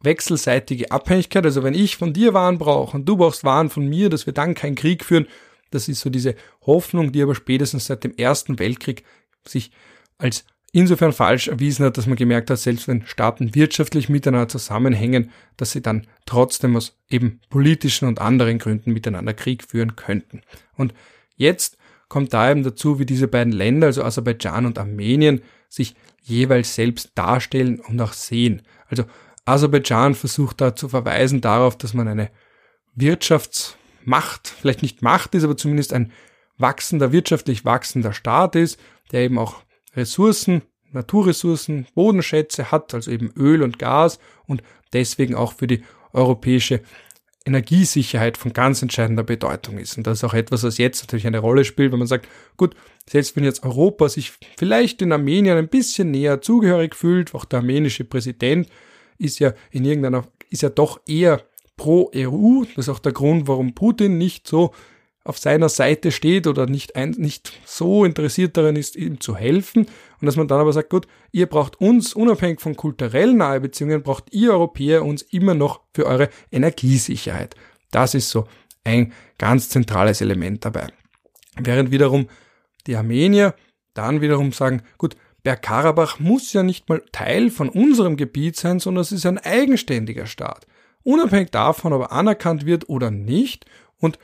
wechselseitige 0.00 0.90
Abhängigkeit, 0.90 1.44
also 1.44 1.62
wenn 1.62 1.74
ich 1.74 1.96
von 1.96 2.12
dir 2.12 2.32
Waren 2.32 2.58
brauche 2.58 2.96
und 2.96 3.06
du 3.06 3.16
brauchst 3.16 3.44
Waren 3.44 3.68
von 3.68 3.86
mir, 3.86 4.08
dass 4.08 4.26
wir 4.26 4.32
dann 4.32 4.54
keinen 4.54 4.76
Krieg 4.76 5.04
führen, 5.04 5.26
das 5.70 5.88
ist 5.88 6.00
so 6.00 6.08
diese 6.08 6.36
Hoffnung, 6.64 7.12
die 7.12 7.22
aber 7.22 7.34
spätestens 7.34 7.86
seit 7.86 8.04
dem 8.04 8.14
Ersten 8.16 8.58
Weltkrieg 8.58 9.04
sich 9.46 9.72
als 10.16 10.46
insofern 10.74 11.12
falsch 11.12 11.46
erwiesen 11.46 11.86
hat, 11.86 11.96
dass 11.96 12.08
man 12.08 12.16
gemerkt 12.16 12.50
hat, 12.50 12.58
selbst 12.58 12.88
wenn 12.88 13.06
Staaten 13.06 13.54
wirtschaftlich 13.54 14.08
miteinander 14.08 14.48
zusammenhängen, 14.48 15.30
dass 15.56 15.70
sie 15.70 15.80
dann 15.80 16.08
trotzdem 16.26 16.76
aus 16.76 16.98
eben 17.08 17.40
politischen 17.48 18.08
und 18.08 18.20
anderen 18.20 18.58
Gründen 18.58 18.92
miteinander 18.92 19.34
Krieg 19.34 19.62
führen 19.62 19.94
könnten. 19.94 20.42
Und 20.76 20.92
jetzt 21.36 21.78
kommt 22.08 22.34
da 22.34 22.50
eben 22.50 22.64
dazu, 22.64 22.98
wie 22.98 23.06
diese 23.06 23.28
beiden 23.28 23.52
Länder, 23.52 23.86
also 23.86 24.02
Aserbaidschan 24.02 24.66
und 24.66 24.78
Armenien, 24.78 25.42
sich 25.68 25.94
jeweils 26.22 26.74
selbst 26.74 27.12
darstellen 27.14 27.78
und 27.78 28.00
auch 28.00 28.12
sehen. 28.12 28.62
Also 28.88 29.04
Aserbaidschan 29.44 30.16
versucht 30.16 30.60
da 30.60 30.74
zu 30.74 30.88
verweisen 30.88 31.40
darauf, 31.40 31.78
dass 31.78 31.94
man 31.94 32.08
eine 32.08 32.30
Wirtschaftsmacht, 32.96 34.48
vielleicht 34.48 34.82
nicht 34.82 35.02
Macht 35.02 35.36
ist, 35.36 35.44
aber 35.44 35.56
zumindest 35.56 35.92
ein 35.92 36.10
wachsender, 36.58 37.12
wirtschaftlich 37.12 37.64
wachsender 37.64 38.12
Staat 38.12 38.56
ist, 38.56 38.80
der 39.12 39.20
eben 39.22 39.38
auch 39.38 39.62
Ressourcen, 39.96 40.62
Naturressourcen, 40.92 41.86
Bodenschätze 41.94 42.70
hat, 42.70 42.94
also 42.94 43.10
eben 43.10 43.32
Öl 43.36 43.62
und 43.62 43.78
Gas 43.78 44.18
und 44.46 44.62
deswegen 44.92 45.34
auch 45.34 45.52
für 45.52 45.66
die 45.66 45.82
europäische 46.12 46.80
Energiesicherheit 47.46 48.38
von 48.38 48.52
ganz 48.52 48.80
entscheidender 48.80 49.22
Bedeutung 49.22 49.78
ist. 49.78 49.98
Und 49.98 50.06
das 50.06 50.18
ist 50.18 50.24
auch 50.24 50.32
etwas, 50.32 50.62
was 50.62 50.78
jetzt 50.78 51.02
natürlich 51.02 51.26
eine 51.26 51.40
Rolle 51.40 51.64
spielt, 51.64 51.92
wenn 51.92 51.98
man 51.98 52.08
sagt, 52.08 52.26
gut, 52.56 52.74
selbst 53.08 53.36
wenn 53.36 53.44
jetzt 53.44 53.64
Europa 53.64 54.08
sich 54.08 54.32
vielleicht 54.56 55.02
in 55.02 55.12
Armenien 55.12 55.58
ein 55.58 55.68
bisschen 55.68 56.10
näher 56.10 56.40
zugehörig 56.40 56.94
fühlt, 56.94 57.34
auch 57.34 57.44
der 57.44 57.58
armenische 57.58 58.04
Präsident 58.04 58.68
ist 59.18 59.40
ja 59.40 59.52
in 59.70 59.84
irgendeiner, 59.84 60.26
ist 60.48 60.62
ja 60.62 60.70
doch 60.70 61.00
eher 61.06 61.42
pro 61.76 62.10
EU. 62.14 62.64
Das 62.76 62.86
ist 62.86 62.88
auch 62.88 62.98
der 62.98 63.12
Grund, 63.12 63.46
warum 63.46 63.74
Putin 63.74 64.16
nicht 64.16 64.48
so 64.48 64.72
auf 65.24 65.38
seiner 65.38 65.70
Seite 65.70 66.12
steht 66.12 66.46
oder 66.46 66.66
nicht, 66.66 66.96
ein, 66.96 67.10
nicht 67.12 67.52
so 67.64 68.04
interessiert 68.04 68.56
daran 68.56 68.76
ist, 68.76 68.94
ihm 68.94 69.20
zu 69.20 69.34
helfen. 69.34 69.86
Und 70.20 70.26
dass 70.26 70.36
man 70.36 70.48
dann 70.48 70.60
aber 70.60 70.72
sagt, 70.72 70.90
gut, 70.90 71.06
ihr 71.32 71.46
braucht 71.46 71.80
uns, 71.80 72.12
unabhängig 72.12 72.60
von 72.60 72.76
kulturellen 72.76 73.38
Nahebeziehungen, 73.38 74.02
braucht 74.02 74.32
ihr 74.32 74.52
Europäer 74.52 75.04
uns 75.04 75.22
immer 75.22 75.54
noch 75.54 75.80
für 75.94 76.06
eure 76.06 76.28
Energiesicherheit. 76.52 77.56
Das 77.90 78.14
ist 78.14 78.28
so 78.28 78.46
ein 78.84 79.12
ganz 79.38 79.70
zentrales 79.70 80.20
Element 80.20 80.64
dabei. 80.64 80.88
Während 81.58 81.90
wiederum 81.90 82.28
die 82.86 82.96
Armenier 82.96 83.54
dann 83.94 84.20
wiederum 84.20 84.52
sagen, 84.52 84.82
gut, 84.98 85.16
Bergkarabach 85.42 86.18
muss 86.18 86.52
ja 86.52 86.62
nicht 86.62 86.88
mal 86.88 87.02
Teil 87.12 87.50
von 87.50 87.68
unserem 87.68 88.16
Gebiet 88.16 88.56
sein, 88.56 88.80
sondern 88.80 89.02
es 89.02 89.12
ist 89.12 89.24
ein 89.24 89.38
eigenständiger 89.38 90.26
Staat. 90.26 90.66
Unabhängig 91.02 91.50
davon, 91.50 91.92
ob 91.92 92.02
er 92.02 92.12
anerkannt 92.12 92.66
wird 92.66 92.88
oder 92.88 93.10
nicht. 93.10 93.66
Und 94.00 94.18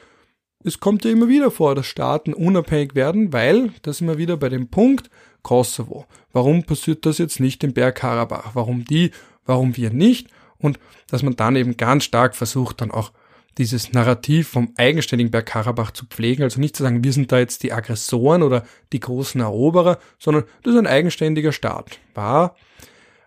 es 0.64 0.80
kommt 0.80 1.04
ja 1.04 1.10
immer 1.10 1.28
wieder 1.28 1.50
vor, 1.50 1.74
dass 1.74 1.86
Staaten 1.86 2.34
unabhängig 2.34 2.94
werden, 2.94 3.32
weil, 3.32 3.72
da 3.82 3.92
sind 3.92 4.08
wir 4.08 4.18
wieder 4.18 4.36
bei 4.36 4.48
dem 4.48 4.68
Punkt, 4.68 5.10
Kosovo. 5.42 6.06
Warum 6.32 6.64
passiert 6.64 7.06
das 7.06 7.18
jetzt 7.18 7.40
nicht 7.40 7.64
in 7.64 7.72
Bergkarabach? 7.72 8.54
Warum 8.54 8.84
die, 8.84 9.10
warum 9.46 9.76
wir 9.76 9.90
nicht? 9.90 10.28
Und 10.58 10.78
dass 11.08 11.22
man 11.22 11.36
dann 11.36 11.56
eben 11.56 11.76
ganz 11.76 12.04
stark 12.04 12.36
versucht, 12.36 12.80
dann 12.80 12.90
auch 12.90 13.12
dieses 13.58 13.92
Narrativ 13.92 14.48
vom 14.48 14.72
eigenständigen 14.76 15.30
Bergkarabach 15.30 15.90
zu 15.90 16.06
pflegen, 16.06 16.42
also 16.42 16.60
nicht 16.60 16.76
zu 16.76 16.82
sagen, 16.82 17.02
wir 17.02 17.12
sind 17.12 17.32
da 17.32 17.38
jetzt 17.38 17.62
die 17.62 17.72
Aggressoren 17.72 18.42
oder 18.42 18.64
die 18.92 19.00
großen 19.00 19.40
Eroberer, 19.40 19.98
sondern 20.18 20.44
das 20.62 20.74
ist 20.74 20.78
ein 20.78 20.86
eigenständiger 20.86 21.52
Staat. 21.52 21.98
War, 22.14 22.54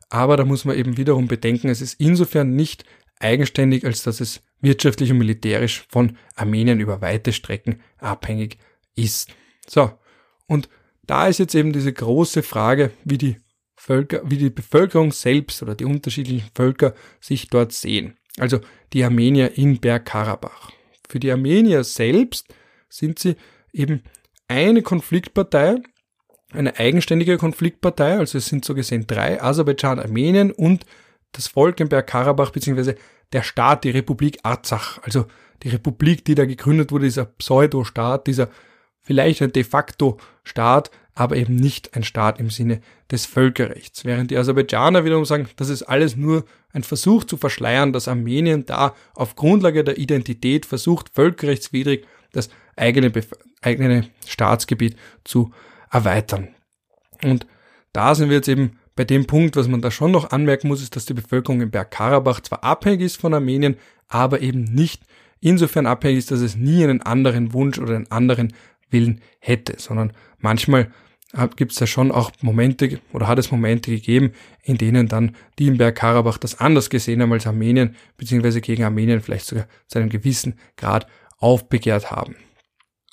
aber 0.10 0.38
da 0.38 0.46
muss 0.46 0.66
man 0.66 0.78
eben 0.78 0.98
wiederum 0.98 1.28
bedenken, 1.28 1.70
es 1.70 1.82
ist 1.82 2.00
insofern 2.00 2.56
nicht 2.56 2.86
eigenständig, 3.20 3.86
als 3.86 4.04
dass 4.04 4.22
es 4.22 4.42
wirtschaftlich 4.64 5.12
und 5.12 5.20
militärisch 5.20 5.86
von 5.90 6.18
Armenien 6.36 6.80
über 6.80 7.02
weite 7.02 7.34
Strecken 7.34 7.82
abhängig 8.00 8.58
ist. 8.96 9.30
So. 9.68 9.92
Und 10.48 10.70
da 11.06 11.28
ist 11.28 11.40
jetzt 11.40 11.54
eben 11.54 11.74
diese 11.74 11.94
große 11.94 12.44
Frage, 12.44 12.92
wie 13.04 13.18
die 13.18 13.38
Völker, 13.76 14.22
wie 14.24 14.38
die 14.38 14.50
Bevölkerung 14.50 15.12
selbst 15.12 15.62
oder 15.62 15.76
die 15.76 15.86
unterschiedlichen 15.86 16.50
Völker 16.56 16.94
sich 17.20 17.50
dort 17.50 17.74
sehen. 17.74 18.18
Also 18.40 18.62
die 18.94 19.04
Armenier 19.04 19.58
in 19.58 19.80
Bergkarabach. 19.80 20.72
Für 21.10 21.20
die 21.20 21.32
Armenier 21.32 21.84
selbst 21.84 22.48
sind 22.90 23.20
sie 23.20 23.36
eben 23.74 24.04
eine 24.48 24.82
Konfliktpartei, 24.82 25.76
eine 26.54 26.80
eigenständige 26.80 27.38
Konfliktpartei, 27.38 28.18
also 28.18 28.38
es 28.38 28.46
sind 28.46 28.64
so 28.64 28.74
gesehen 28.74 29.08
drei, 29.08 29.42
Aserbaidschan, 29.42 30.00
Armenien 30.00 30.52
und 30.52 30.86
das 31.34 31.48
Volk 31.48 31.80
in 31.80 31.90
Bergkarabach, 31.90 32.52
beziehungsweise 32.52 32.96
der 33.34 33.44
Staat, 33.44 33.84
die 33.84 33.90
Republik 33.90 34.40
Arzach, 34.44 35.00
also 35.04 35.26
die 35.64 35.70
Republik, 35.70 36.26
die 36.26 36.36
da 36.36 36.46
gegründet 36.46 36.92
wurde, 36.92 37.06
dieser 37.06 37.26
Pseudo-Staat, 37.26 38.28
dieser 38.28 38.50
vielleicht 39.02 39.42
ein 39.42 39.52
de 39.52 39.64
facto 39.64 40.18
Staat, 40.44 40.92
aber 41.16 41.36
eben 41.36 41.56
nicht 41.56 41.96
ein 41.96 42.04
Staat 42.04 42.40
im 42.40 42.50
Sinne 42.50 42.82
des 43.12 43.26
Völkerrechts. 43.26 44.06
Während 44.06 44.32
die 44.32 44.38
Aserbaidschaner 44.38 45.06
wiederum 45.06 45.26
sagen, 45.26 45.48
das 45.58 45.70
ist 45.70 45.84
alles 45.84 46.16
nur 46.16 46.46
ein 46.72 46.84
Versuch 46.84 47.24
zu 47.24 47.38
verschleiern, 47.38 47.94
dass 47.94 48.08
Armenien 48.08 48.66
da 48.66 48.96
auf 49.14 49.36
Grundlage 49.36 49.84
der 49.84 49.98
Identität 49.98 50.66
versucht, 50.66 51.10
völkerrechtswidrig 51.14 52.06
das 52.32 52.50
eigene, 52.76 53.12
eigene 53.62 54.10
Staatsgebiet 54.26 54.96
zu 55.24 55.52
erweitern. 55.92 56.50
Und 57.24 57.46
da 57.92 58.16
sind 58.16 58.30
wir 58.30 58.38
jetzt 58.38 58.48
eben 58.48 58.80
bei 58.96 59.04
dem 59.04 59.26
Punkt, 59.26 59.56
was 59.56 59.68
man 59.68 59.82
da 59.82 59.92
schon 59.92 60.12
noch 60.12 60.32
anmerken 60.32 60.68
muss, 60.68 60.82
ist, 60.82 60.96
dass 60.96 61.06
die 61.06 61.14
Bevölkerung 61.14 61.62
in 61.62 61.72
Bergkarabach 61.72 62.42
zwar 62.42 62.64
abhängig 62.64 63.02
ist 63.02 63.20
von 63.20 63.34
Armenien, 63.34 63.78
aber 64.08 64.42
eben 64.42 64.64
nicht 64.64 65.04
insofern 65.40 65.86
abhängig 65.86 66.20
ist, 66.20 66.32
dass 66.32 66.42
es 66.42 66.56
nie 66.56 66.84
einen 66.84 67.02
anderen 67.02 67.54
Wunsch 67.54 67.80
oder 67.80 67.96
einen 67.96 68.12
anderen 68.12 68.54
Willen 68.90 69.22
hätte, 69.40 69.76
sondern 69.78 70.14
manchmal 70.40 70.92
gibt 71.56 71.72
es 71.72 71.80
ja 71.80 71.88
schon 71.88 72.12
auch 72.12 72.32
Momente 72.42 73.00
oder 73.12 73.28
hat 73.28 73.40
es 73.40 73.50
Momente 73.50 73.90
gegeben, 73.90 74.34
in 74.62 74.78
denen 74.78 75.08
dann 75.08 75.36
die 75.58 75.66
in 75.66 75.78
Bergkarabach 75.78 76.38
das 76.38 76.60
anders 76.60 76.92
gesehen 76.92 77.24
haben 77.24 77.34
als 77.34 77.48
Armenien, 77.48 77.96
beziehungsweise 78.18 78.62
gegen 78.62 78.84
Armenien 78.84 79.20
vielleicht 79.20 79.48
sogar 79.48 79.68
zu 79.88 79.98
einem 79.98 80.10
gewissen 80.10 80.60
Grad 80.78 81.08
aufbegehrt 81.40 82.12
haben. 82.12 82.36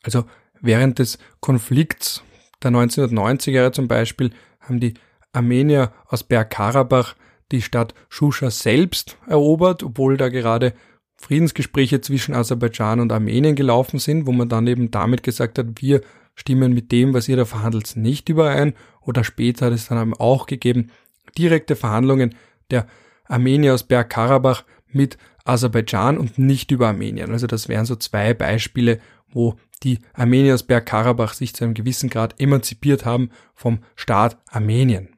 Also 0.02 0.26
während 0.60 0.98
des 0.98 1.18
Konflikts 1.40 2.22
der 2.62 2.72
1990er 2.72 3.52
Jahre 3.52 3.72
zum 3.72 3.88
Beispiel 3.88 4.32
haben 4.60 4.80
die 4.80 4.94
Armenier 5.32 5.92
aus 6.06 6.24
Bergkarabach 6.24 7.14
die 7.52 7.62
Stadt 7.62 7.94
Shusha 8.08 8.50
selbst 8.50 9.16
erobert, 9.26 9.82
obwohl 9.82 10.16
da 10.16 10.28
gerade 10.28 10.74
Friedensgespräche 11.16 12.00
zwischen 12.00 12.34
Aserbaidschan 12.34 13.00
und 13.00 13.12
Armenien 13.12 13.54
gelaufen 13.54 13.98
sind, 13.98 14.26
wo 14.26 14.32
man 14.32 14.48
dann 14.48 14.66
eben 14.66 14.90
damit 14.90 15.22
gesagt 15.22 15.58
hat, 15.58 15.66
wir 15.76 16.00
stimmen 16.34 16.72
mit 16.72 16.92
dem, 16.92 17.12
was 17.12 17.28
ihr 17.28 17.36
da 17.36 17.44
verhandelt, 17.44 17.96
nicht 17.96 18.28
überein. 18.28 18.74
Oder 19.02 19.24
später 19.24 19.66
hat 19.66 19.72
es 19.72 19.88
dann 19.88 20.14
auch 20.14 20.46
gegeben, 20.46 20.90
direkte 21.36 21.76
Verhandlungen 21.76 22.34
der 22.70 22.86
Armenier 23.26 23.74
aus 23.74 23.82
Bergkarabach 23.82 24.64
mit 24.88 25.18
Aserbaidschan 25.44 26.18
und 26.18 26.38
nicht 26.38 26.70
über 26.70 26.88
Armenien. 26.88 27.30
Also 27.32 27.46
das 27.46 27.68
wären 27.68 27.84
so 27.84 27.96
zwei 27.96 28.32
Beispiele, 28.32 28.98
wo 29.28 29.56
die 29.82 29.98
Armenier 30.14 30.54
aus 30.54 30.62
Bergkarabach 30.62 31.34
sich 31.34 31.54
zu 31.54 31.64
einem 31.64 31.74
gewissen 31.74 32.10
Grad 32.10 32.40
emanzipiert 32.40 33.04
haben 33.04 33.30
vom 33.54 33.80
Staat 33.94 34.38
Armenien. 34.48 35.10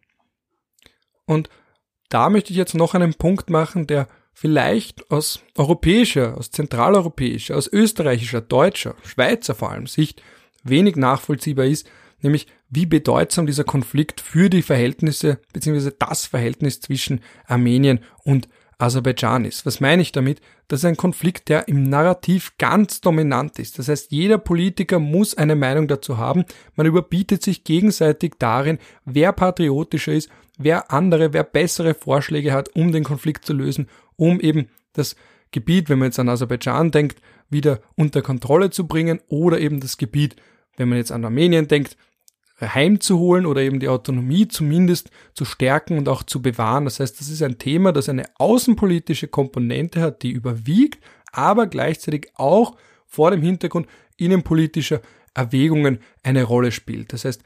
Und 1.27 1.49
da 2.09 2.29
möchte 2.29 2.51
ich 2.51 2.57
jetzt 2.57 2.75
noch 2.75 2.95
einen 2.95 3.15
Punkt 3.15 3.51
machen, 3.51 3.87
der 3.87 4.09
vielleicht 4.33 5.11
aus 5.11 5.41
europäischer, 5.57 6.37
aus 6.37 6.51
zentraleuropäischer, 6.51 7.57
aus 7.57 7.69
österreichischer, 7.73 8.41
deutscher, 8.41 8.95
Schweizer 9.05 9.55
vor 9.55 9.71
allem 9.71 9.87
Sicht 9.87 10.23
wenig 10.65 10.97
nachvollziehbar 10.97 11.67
ist, 11.67 11.89
nämlich 12.21 12.47
wie 12.69 12.87
bedeutsam 12.87 13.47
dieser 13.47 13.65
Konflikt 13.65 14.21
für 14.21 14.49
die 14.49 14.63
Verhältnisse 14.63 15.39
bzw. 15.53 15.91
das 15.99 16.27
Verhältnis 16.27 16.81
zwischen 16.81 17.21
Armenien 17.47 18.01
und 18.25 18.49
Aserbaidschan 18.79 19.45
ist. 19.45 19.65
Was 19.65 19.81
meine 19.81 20.03
ich 20.03 20.13
damit? 20.13 20.41
Das 20.67 20.81
ist 20.81 20.85
ein 20.87 20.97
Konflikt, 20.97 21.49
der 21.49 21.69
im 21.69 21.85
Narrativ 21.89 22.55
ganz 22.59 23.01
dominant 23.01 23.59
ist. 23.59 23.79
Das 23.79 23.89
heißt, 23.89 24.11
jeder 24.11 24.39
Politiker 24.39 24.99
muss 24.99 25.37
eine 25.37 25.55
Meinung 25.55 25.87
dazu 25.87 26.19
haben. 26.19 26.45
Man 26.75 26.87
überbietet 26.87 27.43
sich 27.43 27.63
gegenseitig 27.63 28.35
darin, 28.39 28.79
wer 29.05 29.33
patriotischer 29.33 30.13
ist, 30.13 30.31
wer 30.65 30.91
andere, 30.93 31.33
wer 31.33 31.45
bessere 31.45 31.95
Vorschläge 31.95 32.53
hat, 32.53 32.75
um 32.75 32.93
den 32.93 33.05
Konflikt 33.05 33.45
zu 33.45 33.53
lösen, 33.53 33.89
um 34.17 34.41
eben 34.41 34.69
das 34.93 35.17
Gebiet, 35.51 35.89
wenn 35.89 35.99
man 35.99 36.09
jetzt 36.09 36.19
an 36.19 36.29
Aserbaidschan 36.29 36.91
denkt, 36.91 37.21
wieder 37.51 37.81
unter 37.97 38.23
Kontrolle 38.23 38.71
zu 38.71 38.87
bringen 38.87 39.21
oder 39.29 39.61
eben 39.61 39.81
das 39.81 39.99
Gebiet, 39.99 40.37
wenn 40.77 40.89
man 40.89 40.99
jetzt 40.99 41.13
an 41.13 41.25
Armenien 41.25 41.69
denkt, 41.69 41.97
heimzuholen 42.61 43.45
oder 43.47 43.61
eben 43.61 43.81
die 43.81 43.89
Autonomie 43.89 44.49
zumindest 44.49 45.11
zu 45.35 45.45
stärken 45.45 45.99
und 45.99 46.09
auch 46.09 46.23
zu 46.23 46.41
bewahren. 46.41 46.85
Das 46.85 47.01
heißt, 47.01 47.21
das 47.21 47.29
ist 47.29 47.43
ein 47.43 47.59
Thema, 47.59 47.93
das 47.93 48.09
eine 48.09 48.25
außenpolitische 48.37 49.29
Komponente 49.29 50.01
hat, 50.01 50.23
die 50.23 50.31
überwiegt, 50.31 51.03
aber 51.33 51.67
gleichzeitig 51.67 52.31
auch 52.35 52.77
vor 53.07 53.31
dem 53.31 53.43
Hintergrund 53.43 53.87
innenpolitischer 54.17 55.01
Erwägungen 55.35 55.99
eine 56.23 56.45
Rolle 56.45 56.73
spielt. 56.73 57.13
Das 57.13 57.25
heißt, 57.25 57.43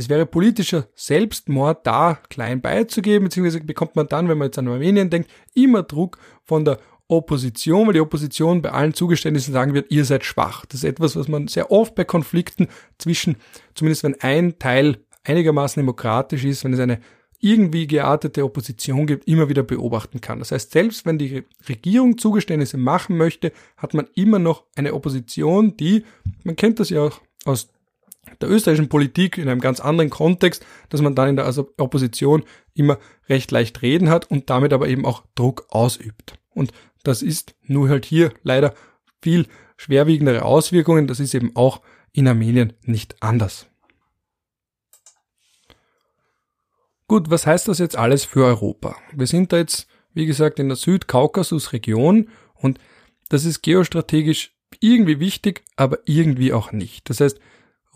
es 0.00 0.08
wäre 0.08 0.24
politischer 0.24 0.86
Selbstmord, 0.94 1.86
da 1.86 2.18
klein 2.30 2.62
beizugeben, 2.62 3.24
beziehungsweise 3.24 3.62
bekommt 3.62 3.96
man 3.96 4.08
dann, 4.08 4.28
wenn 4.28 4.38
man 4.38 4.46
jetzt 4.46 4.58
an 4.58 4.66
Armenien 4.66 5.10
denkt, 5.10 5.30
immer 5.52 5.82
Druck 5.82 6.16
von 6.42 6.64
der 6.64 6.78
Opposition, 7.06 7.86
weil 7.86 7.92
die 7.92 8.00
Opposition 8.00 8.62
bei 8.62 8.70
allen 8.72 8.94
Zugeständnissen 8.94 9.52
sagen 9.52 9.74
wird, 9.74 9.90
ihr 9.90 10.06
seid 10.06 10.24
schwach. 10.24 10.64
Das 10.64 10.76
ist 10.76 10.84
etwas, 10.84 11.16
was 11.16 11.28
man 11.28 11.48
sehr 11.48 11.70
oft 11.70 11.94
bei 11.94 12.04
Konflikten 12.04 12.68
zwischen, 12.96 13.36
zumindest 13.74 14.02
wenn 14.02 14.18
ein 14.22 14.58
Teil 14.58 15.04
einigermaßen 15.24 15.82
demokratisch 15.82 16.44
ist, 16.44 16.64
wenn 16.64 16.72
es 16.72 16.80
eine 16.80 17.00
irgendwie 17.38 17.86
geartete 17.86 18.42
Opposition 18.42 19.06
gibt, 19.06 19.28
immer 19.28 19.50
wieder 19.50 19.62
beobachten 19.62 20.22
kann. 20.22 20.38
Das 20.38 20.50
heißt, 20.52 20.72
selbst 20.72 21.04
wenn 21.04 21.18
die 21.18 21.44
Regierung 21.68 22.16
Zugeständnisse 22.16 22.78
machen 22.78 23.18
möchte, 23.18 23.52
hat 23.76 23.92
man 23.92 24.08
immer 24.14 24.38
noch 24.38 24.64
eine 24.76 24.94
Opposition, 24.94 25.76
die, 25.76 26.04
man 26.44 26.56
kennt 26.56 26.80
das 26.80 26.88
ja 26.88 27.02
auch 27.02 27.20
aus 27.44 27.68
der 28.40 28.50
österreichischen 28.50 28.88
Politik 28.88 29.38
in 29.38 29.48
einem 29.48 29.60
ganz 29.60 29.80
anderen 29.80 30.10
Kontext, 30.10 30.64
dass 30.88 31.00
man 31.00 31.14
dann 31.14 31.30
in 31.30 31.36
der 31.36 31.52
Opposition 31.78 32.44
immer 32.74 32.98
recht 33.28 33.50
leicht 33.50 33.82
reden 33.82 34.10
hat 34.10 34.30
und 34.30 34.50
damit 34.50 34.72
aber 34.72 34.88
eben 34.88 35.04
auch 35.04 35.24
Druck 35.34 35.66
ausübt. 35.70 36.38
Und 36.50 36.72
das 37.02 37.22
ist 37.22 37.54
nur 37.62 37.88
halt 37.88 38.04
hier 38.04 38.32
leider 38.42 38.74
viel 39.22 39.46
schwerwiegendere 39.76 40.44
Auswirkungen. 40.44 41.06
Das 41.06 41.20
ist 41.20 41.34
eben 41.34 41.54
auch 41.56 41.80
in 42.12 42.28
Armenien 42.28 42.74
nicht 42.82 43.22
anders. 43.22 43.66
Gut, 47.08 47.30
was 47.30 47.46
heißt 47.46 47.66
das 47.66 47.78
jetzt 47.78 47.96
alles 47.96 48.24
für 48.24 48.44
Europa? 48.44 48.96
Wir 49.12 49.26
sind 49.26 49.52
da 49.52 49.56
jetzt, 49.56 49.88
wie 50.14 50.26
gesagt, 50.26 50.60
in 50.60 50.68
der 50.68 50.76
Südkaukasus-Region 50.76 52.28
und 52.54 52.78
das 53.28 53.44
ist 53.44 53.62
geostrategisch 53.62 54.52
irgendwie 54.78 55.18
wichtig, 55.18 55.64
aber 55.76 55.98
irgendwie 56.04 56.52
auch 56.52 56.70
nicht. 56.70 57.10
Das 57.10 57.20
heißt, 57.20 57.40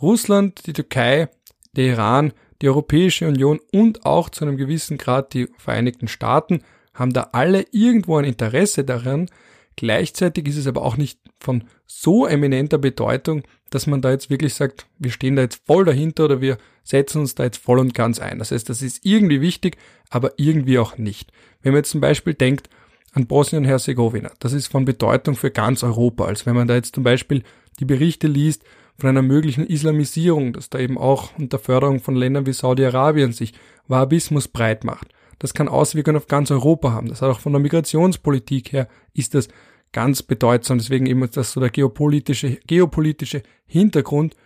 Russland, 0.00 0.66
die 0.66 0.72
Türkei, 0.72 1.28
der 1.76 1.86
Iran, 1.86 2.32
die 2.62 2.68
Europäische 2.68 3.26
Union 3.28 3.60
und 3.72 4.06
auch 4.06 4.30
zu 4.30 4.44
einem 4.44 4.56
gewissen 4.56 4.98
Grad 4.98 5.34
die 5.34 5.48
Vereinigten 5.58 6.08
Staaten 6.08 6.62
haben 6.94 7.12
da 7.12 7.30
alle 7.32 7.66
irgendwo 7.72 8.16
ein 8.16 8.24
Interesse 8.24 8.84
daran. 8.84 9.28
Gleichzeitig 9.76 10.46
ist 10.46 10.56
es 10.56 10.66
aber 10.66 10.82
auch 10.82 10.96
nicht 10.96 11.18
von 11.40 11.64
so 11.86 12.26
eminenter 12.26 12.78
Bedeutung, 12.78 13.42
dass 13.70 13.86
man 13.86 14.00
da 14.00 14.12
jetzt 14.12 14.30
wirklich 14.30 14.54
sagt, 14.54 14.86
wir 14.98 15.10
stehen 15.10 15.36
da 15.36 15.42
jetzt 15.42 15.62
voll 15.66 15.84
dahinter 15.84 16.26
oder 16.26 16.40
wir 16.40 16.58
setzen 16.84 17.18
uns 17.18 17.34
da 17.34 17.44
jetzt 17.44 17.58
voll 17.58 17.80
und 17.80 17.92
ganz 17.92 18.20
ein. 18.20 18.38
Das 18.38 18.52
heißt, 18.52 18.68
das 18.68 18.82
ist 18.82 19.04
irgendwie 19.04 19.40
wichtig, 19.40 19.76
aber 20.10 20.32
irgendwie 20.36 20.78
auch 20.78 20.96
nicht. 20.96 21.32
Wenn 21.62 21.72
man 21.72 21.80
jetzt 21.80 21.90
zum 21.90 22.00
Beispiel 22.00 22.34
denkt 22.34 22.70
an 23.12 23.26
Bosnien-Herzegowina, 23.26 24.30
das 24.38 24.52
ist 24.52 24.68
von 24.68 24.84
Bedeutung 24.84 25.34
für 25.34 25.50
ganz 25.50 25.82
Europa. 25.82 26.24
Als 26.26 26.46
wenn 26.46 26.54
man 26.54 26.68
da 26.68 26.74
jetzt 26.74 26.94
zum 26.94 27.02
Beispiel 27.02 27.42
die 27.80 27.84
Berichte 27.84 28.28
liest 28.28 28.64
von 28.98 29.10
einer 29.10 29.22
möglichen 29.22 29.66
Islamisierung, 29.66 30.52
dass 30.52 30.70
da 30.70 30.78
eben 30.78 30.98
auch 30.98 31.36
unter 31.38 31.58
Förderung 31.58 32.00
von 32.00 32.14
Ländern 32.14 32.46
wie 32.46 32.52
Saudi-Arabien 32.52 33.32
sich 33.32 33.54
Wahhabismus 33.88 34.48
breit 34.48 34.84
macht. 34.84 35.08
Das 35.38 35.52
kann 35.52 35.68
Auswirkungen 35.68 36.16
auf 36.16 36.28
ganz 36.28 36.50
Europa 36.50 36.92
haben. 36.92 37.08
Das 37.08 37.20
hat 37.20 37.30
auch 37.30 37.40
von 37.40 37.52
der 37.52 37.60
Migrationspolitik 37.60 38.72
her 38.72 38.88
ist 39.12 39.34
das 39.34 39.48
ganz 39.92 40.22
bedeutsam. 40.22 40.78
Deswegen 40.78 41.06
eben 41.06 41.28
das 41.30 41.52
so 41.52 41.60
der 41.60 41.70
geopolitische, 41.70 42.58
geopolitische 42.66 43.42
Hintergrund, 43.66 44.36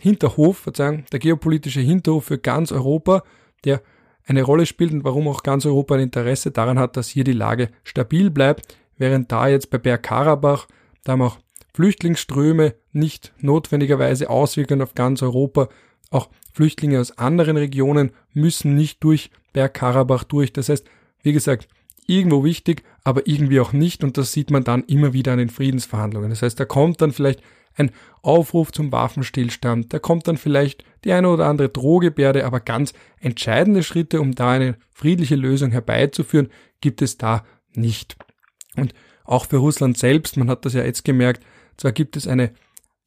Hinterhof, 0.00 0.58
Verzeihung, 0.58 1.04
der 1.10 1.18
geopolitische 1.18 1.80
Hinterhof 1.80 2.24
für 2.26 2.38
ganz 2.38 2.70
Europa, 2.70 3.22
der 3.64 3.82
eine 4.26 4.42
Rolle 4.42 4.66
spielt 4.66 4.92
und 4.92 5.04
warum 5.04 5.28
auch 5.28 5.42
ganz 5.42 5.64
Europa 5.66 5.94
ein 5.94 6.00
Interesse 6.02 6.50
daran 6.50 6.78
hat, 6.78 6.96
dass 6.96 7.08
hier 7.08 7.24
die 7.24 7.32
Lage 7.32 7.70
stabil 7.84 8.30
bleibt, 8.30 8.76
während 8.98 9.30
da 9.32 9.48
jetzt 9.48 9.70
bei 9.70 9.78
Bergkarabach, 9.78 10.66
da 11.04 11.12
haben 11.12 11.22
auch 11.22 11.38
Flüchtlingsströme 11.76 12.74
nicht 12.92 13.34
notwendigerweise 13.38 14.30
Auswirkungen 14.30 14.80
auf 14.80 14.94
ganz 14.94 15.20
Europa. 15.20 15.68
Auch 16.08 16.30
Flüchtlinge 16.54 16.98
aus 16.98 17.18
anderen 17.18 17.58
Regionen 17.58 18.12
müssen 18.32 18.74
nicht 18.74 19.04
durch 19.04 19.30
Bergkarabach 19.52 20.24
durch. 20.24 20.54
Das 20.54 20.70
heißt, 20.70 20.86
wie 21.22 21.34
gesagt, 21.34 21.68
irgendwo 22.06 22.44
wichtig, 22.44 22.82
aber 23.04 23.26
irgendwie 23.26 23.60
auch 23.60 23.74
nicht. 23.74 24.04
Und 24.04 24.16
das 24.16 24.32
sieht 24.32 24.50
man 24.50 24.64
dann 24.64 24.84
immer 24.84 25.12
wieder 25.12 25.32
an 25.32 25.38
den 25.38 25.50
Friedensverhandlungen. 25.50 26.30
Das 26.30 26.40
heißt, 26.40 26.58
da 26.58 26.64
kommt 26.64 27.02
dann 27.02 27.12
vielleicht 27.12 27.42
ein 27.74 27.90
Aufruf 28.22 28.72
zum 28.72 28.90
Waffenstillstand, 28.90 29.92
da 29.92 29.98
kommt 29.98 30.26
dann 30.28 30.38
vielleicht 30.38 30.82
die 31.04 31.12
eine 31.12 31.28
oder 31.28 31.44
andere 31.44 31.68
Drohgebärde, 31.68 32.46
aber 32.46 32.60
ganz 32.60 32.94
entscheidende 33.20 33.82
Schritte, 33.82 34.22
um 34.22 34.34
da 34.34 34.52
eine 34.52 34.78
friedliche 34.94 35.36
Lösung 35.36 35.72
herbeizuführen, 35.72 36.48
gibt 36.80 37.02
es 37.02 37.18
da 37.18 37.44
nicht. 37.74 38.16
Und 38.76 38.94
auch 39.24 39.44
für 39.44 39.58
Russland 39.58 39.98
selbst, 39.98 40.38
man 40.38 40.48
hat 40.48 40.64
das 40.64 40.72
ja 40.72 40.84
jetzt 40.84 41.04
gemerkt, 41.04 41.44
zwar 41.76 41.92
gibt 41.92 42.16
es 42.16 42.26
eine 42.26 42.52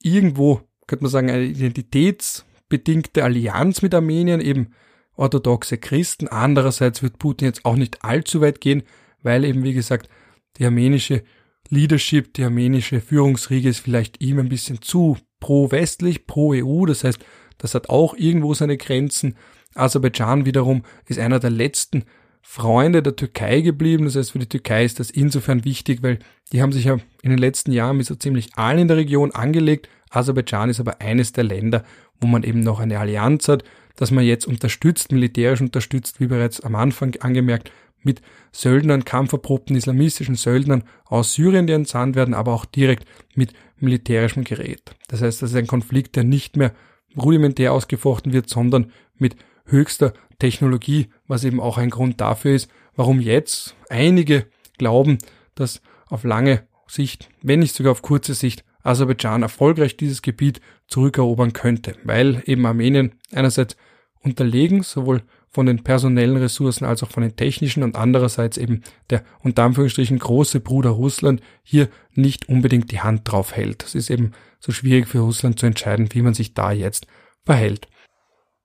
irgendwo, 0.01 0.61
könnte 0.87 1.03
man 1.03 1.11
sagen, 1.11 1.29
eine 1.29 1.45
identitätsbedingte 1.45 3.23
Allianz 3.23 3.81
mit 3.81 3.93
Armenien, 3.93 4.41
eben 4.41 4.71
orthodoxe 5.15 5.77
Christen. 5.77 6.27
Andererseits 6.27 7.03
wird 7.03 7.19
Putin 7.19 7.47
jetzt 7.47 7.65
auch 7.65 7.75
nicht 7.75 8.03
allzu 8.03 8.41
weit 8.41 8.61
gehen, 8.61 8.83
weil 9.21 9.43
eben, 9.43 9.63
wie 9.63 9.73
gesagt, 9.73 10.09
die 10.57 10.65
armenische 10.65 11.23
Leadership, 11.69 12.33
die 12.33 12.43
armenische 12.43 13.01
Führungsriege 13.01 13.69
ist 13.69 13.79
vielleicht 13.79 14.21
ihm 14.21 14.39
ein 14.39 14.49
bisschen 14.49 14.81
zu 14.81 15.17
pro-westlich, 15.39 16.25
pro-EU. 16.25 16.85
Das 16.85 17.03
heißt, 17.03 17.19
das 17.57 17.75
hat 17.75 17.89
auch 17.89 18.15
irgendwo 18.15 18.53
seine 18.53 18.77
Grenzen. 18.77 19.35
Aserbaidschan 19.75 20.45
wiederum 20.45 20.83
ist 21.07 21.19
einer 21.19 21.39
der 21.39 21.51
letzten 21.51 22.05
Freunde 22.41 23.03
der 23.03 23.15
Türkei 23.15 23.61
geblieben. 23.61 24.05
Das 24.05 24.15
heißt, 24.15 24.31
für 24.31 24.39
die 24.39 24.49
Türkei 24.49 24.83
ist 24.83 24.99
das 24.99 25.11
insofern 25.11 25.65
wichtig, 25.65 26.01
weil 26.01 26.19
die 26.51 26.61
haben 26.61 26.71
sich 26.71 26.85
ja 26.85 26.97
in 27.21 27.29
den 27.29 27.37
letzten 27.37 27.71
Jahren 27.71 27.97
mit 27.97 28.07
so 28.07 28.15
ziemlich 28.15 28.49
allen 28.55 28.79
in 28.79 28.87
der 28.87 28.97
Region 28.97 29.31
angelegt. 29.31 29.87
Aserbaidschan 30.09 30.69
ist 30.69 30.79
aber 30.79 31.01
eines 31.01 31.33
der 31.33 31.43
Länder, 31.43 31.83
wo 32.19 32.27
man 32.27 32.43
eben 32.43 32.61
noch 32.61 32.79
eine 32.79 32.99
Allianz 32.99 33.47
hat, 33.47 33.63
dass 33.95 34.11
man 34.11 34.23
jetzt 34.23 34.47
unterstützt, 34.47 35.11
militärisch 35.11 35.61
unterstützt, 35.61 36.19
wie 36.19 36.27
bereits 36.27 36.61
am 36.61 36.75
Anfang 36.75 37.15
angemerkt, 37.19 37.71
mit 38.01 38.21
Söldnern, 38.51 39.03
kampferprobten 39.03 39.75
islamistischen 39.75 40.35
Söldnern 40.35 40.83
aus 41.05 41.33
Syrien, 41.33 41.67
die 41.67 41.73
entsandt 41.73 42.15
werden, 42.15 42.33
aber 42.33 42.53
auch 42.53 42.65
direkt 42.65 43.05
mit 43.35 43.53
militärischem 43.77 44.43
Gerät. 44.43 44.95
Das 45.07 45.21
heißt, 45.21 45.41
das 45.41 45.51
ist 45.51 45.55
ein 45.57 45.67
Konflikt, 45.67 46.15
der 46.15 46.23
nicht 46.23 46.55
mehr 46.55 46.73
rudimentär 47.17 47.73
ausgefochten 47.73 48.33
wird, 48.33 48.49
sondern 48.49 48.91
mit 49.17 49.35
höchster 49.71 50.13
Technologie, 50.39 51.09
was 51.27 51.43
eben 51.43 51.59
auch 51.59 51.77
ein 51.77 51.89
Grund 51.89 52.21
dafür 52.21 52.55
ist, 52.55 52.69
warum 52.95 53.19
jetzt 53.19 53.75
einige 53.89 54.45
glauben, 54.77 55.17
dass 55.55 55.81
auf 56.07 56.23
lange 56.23 56.67
Sicht, 56.87 57.29
wenn 57.41 57.59
nicht 57.59 57.75
sogar 57.75 57.91
auf 57.91 58.01
kurze 58.01 58.33
Sicht, 58.33 58.63
Aserbaidschan 58.83 59.43
erfolgreich 59.43 59.97
dieses 59.97 60.21
Gebiet 60.21 60.61
zurückerobern 60.87 61.53
könnte, 61.53 61.95
weil 62.03 62.41
eben 62.45 62.65
Armenien 62.65 63.15
einerseits 63.31 63.75
unterlegen, 64.21 64.83
sowohl 64.83 65.21
von 65.51 65.65
den 65.65 65.83
personellen 65.83 66.37
Ressourcen 66.37 66.85
als 66.85 67.03
auch 67.03 67.09
von 67.09 67.23
den 67.23 67.35
technischen 67.35 67.83
und 67.83 67.95
andererseits 67.95 68.57
eben 68.57 68.83
der 69.09 69.23
unter 69.39 69.63
Anführungsstrichen 69.63 70.19
große 70.19 70.59
Bruder 70.59 70.91
Russland 70.91 71.41
hier 71.63 71.89
nicht 72.13 72.47
unbedingt 72.49 72.91
die 72.91 73.01
Hand 73.01 73.29
drauf 73.29 73.55
hält. 73.55 73.83
Es 73.83 73.95
ist 73.95 74.09
eben 74.09 74.31
so 74.59 74.71
schwierig 74.71 75.07
für 75.07 75.19
Russland 75.19 75.59
zu 75.59 75.65
entscheiden, 75.65 76.09
wie 76.11 76.21
man 76.21 76.33
sich 76.33 76.53
da 76.53 76.71
jetzt 76.71 77.07
verhält. 77.45 77.87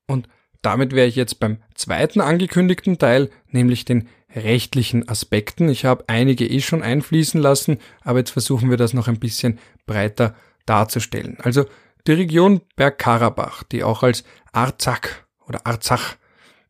Und 0.06 0.28
damit 0.64 0.92
wäre 0.92 1.06
ich 1.06 1.16
jetzt 1.16 1.40
beim 1.40 1.58
zweiten 1.74 2.20
angekündigten 2.20 2.98
Teil, 2.98 3.30
nämlich 3.48 3.84
den 3.84 4.08
rechtlichen 4.34 5.08
Aspekten. 5.08 5.68
Ich 5.68 5.84
habe 5.84 6.04
einige 6.08 6.46
eh 6.48 6.60
schon 6.60 6.82
einfließen 6.82 7.40
lassen, 7.40 7.78
aber 8.02 8.18
jetzt 8.18 8.30
versuchen 8.30 8.70
wir 8.70 8.76
das 8.76 8.94
noch 8.94 9.08
ein 9.08 9.20
bisschen 9.20 9.58
breiter 9.86 10.34
darzustellen. 10.66 11.36
Also 11.40 11.66
die 12.06 12.12
Region 12.12 12.60
Bergkarabach, 12.76 13.62
die 13.64 13.84
auch 13.84 14.02
als 14.02 14.24
Arzak 14.52 15.26
oder 15.46 15.66
Arzach 15.66 16.16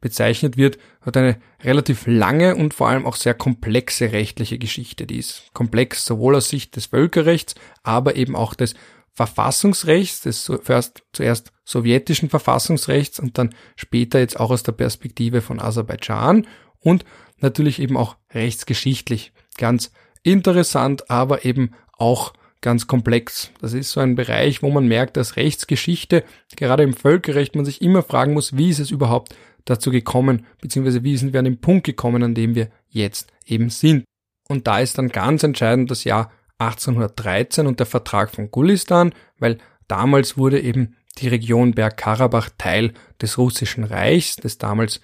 bezeichnet 0.00 0.56
wird, 0.56 0.78
hat 1.00 1.16
eine 1.16 1.38
relativ 1.62 2.06
lange 2.06 2.56
und 2.56 2.74
vor 2.74 2.88
allem 2.88 3.06
auch 3.06 3.16
sehr 3.16 3.34
komplexe 3.34 4.12
rechtliche 4.12 4.58
Geschichte. 4.58 5.06
Die 5.06 5.18
ist 5.18 5.50
komplex 5.54 6.04
sowohl 6.04 6.36
aus 6.36 6.50
Sicht 6.50 6.76
des 6.76 6.86
Völkerrechts, 6.86 7.54
aber 7.82 8.16
eben 8.16 8.36
auch 8.36 8.54
des 8.54 8.74
Verfassungsrechts, 9.14 10.22
des 10.22 10.44
zuerst, 10.44 11.02
zuerst 11.12 11.52
sowjetischen 11.64 12.28
Verfassungsrechts 12.28 13.20
und 13.20 13.38
dann 13.38 13.54
später 13.76 14.18
jetzt 14.18 14.38
auch 14.38 14.50
aus 14.50 14.64
der 14.64 14.72
Perspektive 14.72 15.40
von 15.40 15.60
Aserbaidschan 15.60 16.46
und 16.80 17.04
natürlich 17.38 17.80
eben 17.80 17.96
auch 17.96 18.16
rechtsgeschichtlich. 18.32 19.32
Ganz 19.56 19.92
interessant, 20.22 21.10
aber 21.10 21.44
eben 21.44 21.70
auch 21.96 22.32
ganz 22.60 22.86
komplex. 22.86 23.50
Das 23.60 23.72
ist 23.72 23.90
so 23.90 24.00
ein 24.00 24.14
Bereich, 24.14 24.62
wo 24.62 24.70
man 24.70 24.88
merkt, 24.88 25.16
dass 25.16 25.36
Rechtsgeschichte, 25.36 26.24
gerade 26.56 26.82
im 26.82 26.94
Völkerrecht, 26.94 27.54
man 27.54 27.64
sich 27.64 27.82
immer 27.82 28.02
fragen 28.02 28.32
muss, 28.32 28.56
wie 28.56 28.70
ist 28.70 28.80
es 28.80 28.90
überhaupt 28.90 29.36
dazu 29.64 29.90
gekommen, 29.90 30.46
beziehungsweise 30.60 31.04
wie 31.04 31.16
sind 31.16 31.32
wir 31.32 31.40
an 31.40 31.44
den 31.44 31.60
Punkt 31.60 31.84
gekommen, 31.84 32.22
an 32.22 32.34
dem 32.34 32.54
wir 32.54 32.70
jetzt 32.88 33.32
eben 33.46 33.70
sind. 33.70 34.04
Und 34.48 34.66
da 34.66 34.80
ist 34.80 34.98
dann 34.98 35.08
ganz 35.08 35.42
entscheidend 35.42 35.90
das 35.90 36.04
Jahr 36.04 36.32
1813 36.58 37.66
und 37.66 37.78
der 37.78 37.86
Vertrag 37.86 38.30
von 38.30 38.50
Gulistan, 38.50 39.12
weil 39.38 39.58
damals 39.88 40.36
wurde 40.36 40.60
eben 40.60 40.96
die 41.18 41.28
Region 41.28 41.72
Bergkarabach 41.72 42.50
Teil 42.58 42.92
des 43.20 43.38
russischen 43.38 43.84
Reichs, 43.84 44.36
des 44.36 44.58
damals 44.58 45.00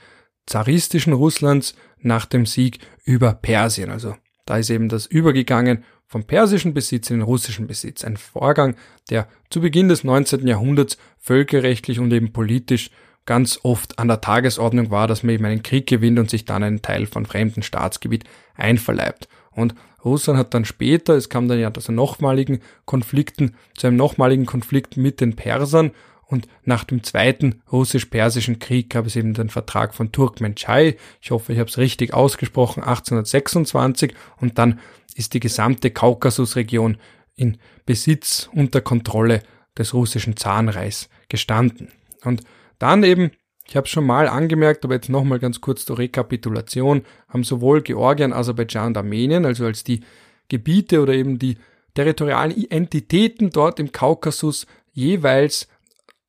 zaristischen 0.47 1.13
Russlands 1.13 1.75
nach 1.99 2.27
dem 2.27 2.47
Sieg 2.47 2.79
über 3.05 3.35
Persien. 3.35 3.91
Also 3.91 4.17
da 4.47 4.59
ist 4.59 4.71
eben 4.71 4.89
das 4.89 5.07
übergegangen 5.07 5.85
vom 6.07 6.25
persischen 6.25 6.75
Besitz 6.75 7.11
in 7.11 7.19
den 7.19 7.25
russischen 7.25 7.69
Besitz. 7.69 8.05
Ein 8.05 8.17
Vorgang, 8.17 8.75
der 9.11 9.29
zu 9.49 9.61
Beginn 9.61 9.89
des 9.89 10.03
19. 10.03 10.47
Jahrhunderts 10.47 10.99
völkerrechtlich 11.19 12.01
und 12.01 12.13
eben 12.13 12.33
politisch 12.33 12.91
ganz 13.27 13.61
oft 13.63 13.99
an 14.01 14.09
der 14.09 14.21
Tagesordnung 14.21 14.91
war, 14.91 15.07
dass 15.07 15.23
man 15.23 15.35
eben 15.35 15.45
einen 15.45 15.63
Krieg 15.63 15.87
gewinnt 15.87 16.19
und 16.19 16.29
sich 16.29 16.47
dann 16.47 16.65
einen 16.65 16.83
Teil 16.83 17.07
von 17.07 17.27
fremden 17.27 17.63
Staatsgebiet 17.63 18.25
einverleibt. 18.57 19.29
Und 19.53 19.77
Russland 20.05 20.39
hat 20.39 20.55
dann 20.55 20.65
später, 20.65 21.15
es 21.15 21.29
kam 21.29 21.49
dann 21.49 21.59
ja 21.59 21.73
zu 21.73 21.93
nochmaligen 21.93 22.61
Konflikten, 22.85 23.55
zu 23.77 23.87
einem 23.87 23.97
nochmaligen 23.97 24.47
Konflikt 24.47 24.97
mit 24.97 25.21
den 25.21 25.37
Persern 25.37 25.93
und 26.27 26.47
nach 26.65 26.85
dem 26.85 27.03
zweiten 27.03 27.63
russisch-persischen 27.73 28.61
Krieg 28.61 28.91
gab 28.91 29.07
es 29.07 29.17
eben 29.17 29.35
den 29.35 29.51
Vertrag 29.51 29.95
von 29.95 30.13
Turkmenchai, 30.13 30.97
ich 31.21 31.31
hoffe, 31.33 31.53
ich 31.53 31.59
habe 31.59 31.69
es 31.69 31.77
richtig 31.77 32.15
ausgesprochen, 32.15 32.85
1826 32.85 34.15
und 34.41 34.59
dann 34.59 34.79
ist 35.17 35.35
die 35.35 35.41
gesamte 35.41 35.91
Kaukasusregion 35.91 36.99
in 37.35 37.59
Besitz 37.85 38.49
unter 38.55 38.81
Kontrolle 38.81 39.43
des 39.77 39.93
russischen 39.93 40.37
Zarenreichs 40.37 41.09
gestanden. 41.29 41.89
Und 42.23 42.43
dann 42.79 43.03
eben, 43.03 43.33
ich 43.71 43.77
habe 43.77 43.87
schon 43.87 44.05
mal 44.05 44.27
angemerkt, 44.27 44.85
aber 44.85 44.95
jetzt 44.95 45.09
nochmal 45.09 45.39
ganz 45.39 45.61
kurz 45.61 45.85
zur 45.85 45.97
Rekapitulation, 45.97 47.03
haben 47.29 47.45
sowohl 47.45 47.83
Georgien, 47.83 48.33
Aserbaidschan 48.33 48.89
und 48.89 48.97
Armenien, 48.97 49.47
also 49.47 49.65
als 49.65 49.85
die 49.85 50.01
Gebiete 50.49 51.01
oder 51.01 51.13
eben 51.13 51.39
die 51.39 51.57
territorialen 51.95 52.69
Entitäten 52.69 53.51
dort 53.51 53.79
im 53.79 53.93
Kaukasus 53.93 54.67
jeweils 54.93 55.69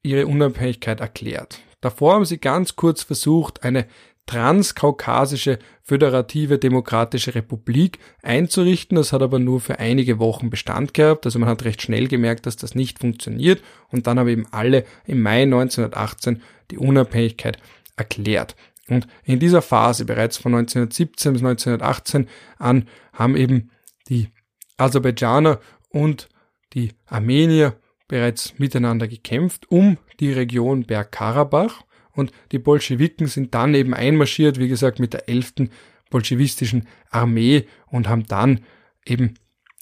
ihre 0.03 0.27
Unabhängigkeit 0.27 0.99
erklärt. 0.99 1.59
Davor 1.81 2.13
haben 2.13 2.25
sie 2.25 2.37
ganz 2.37 2.75
kurz 2.75 3.01
versucht, 3.01 3.63
eine 3.63 3.87
transkaukasische 4.25 5.59
föderative 5.83 6.57
demokratische 6.57 7.35
Republik 7.35 7.99
einzurichten. 8.21 8.95
Das 8.95 9.11
hat 9.11 9.21
aber 9.21 9.39
nur 9.39 9.59
für 9.59 9.79
einige 9.79 10.19
Wochen 10.19 10.49
Bestand 10.49 10.93
gehabt. 10.93 11.25
Also 11.25 11.39
man 11.39 11.49
hat 11.49 11.65
recht 11.65 11.81
schnell 11.81 12.07
gemerkt, 12.07 12.45
dass 12.45 12.55
das 12.55 12.75
nicht 12.75 12.99
funktioniert. 12.99 13.61
Und 13.89 14.07
dann 14.07 14.19
haben 14.19 14.29
eben 14.29 14.47
alle 14.51 14.85
im 15.05 15.21
Mai 15.21 15.43
1918 15.43 16.41
die 16.69 16.77
Unabhängigkeit 16.77 17.57
erklärt. 17.97 18.55
Und 18.87 19.07
in 19.23 19.39
dieser 19.39 19.61
Phase, 19.61 20.05
bereits 20.05 20.37
von 20.37 20.53
1917 20.53 21.33
bis 21.33 21.41
1918 21.41 22.27
an, 22.57 22.87
haben 23.13 23.35
eben 23.35 23.71
die 24.09 24.29
Aserbaidschaner 24.77 25.59
und 25.89 26.29
die 26.73 26.93
Armenier 27.05 27.75
bereits 28.07 28.57
miteinander 28.59 29.07
gekämpft 29.07 29.69
um 29.71 29.97
die 30.19 30.33
Region 30.33 30.83
Bergkarabach 30.83 31.83
und 32.13 32.31
die 32.51 32.59
Bolschewiken 32.59 33.27
sind 33.27 33.53
dann 33.53 33.73
eben 33.73 33.93
einmarschiert, 33.93 34.59
wie 34.59 34.67
gesagt, 34.67 34.99
mit 34.99 35.13
der 35.13 35.29
11. 35.29 35.69
bolschewistischen 36.09 36.87
Armee 37.09 37.65
und 37.87 38.07
haben 38.07 38.25
dann 38.25 38.61
eben 39.05 39.35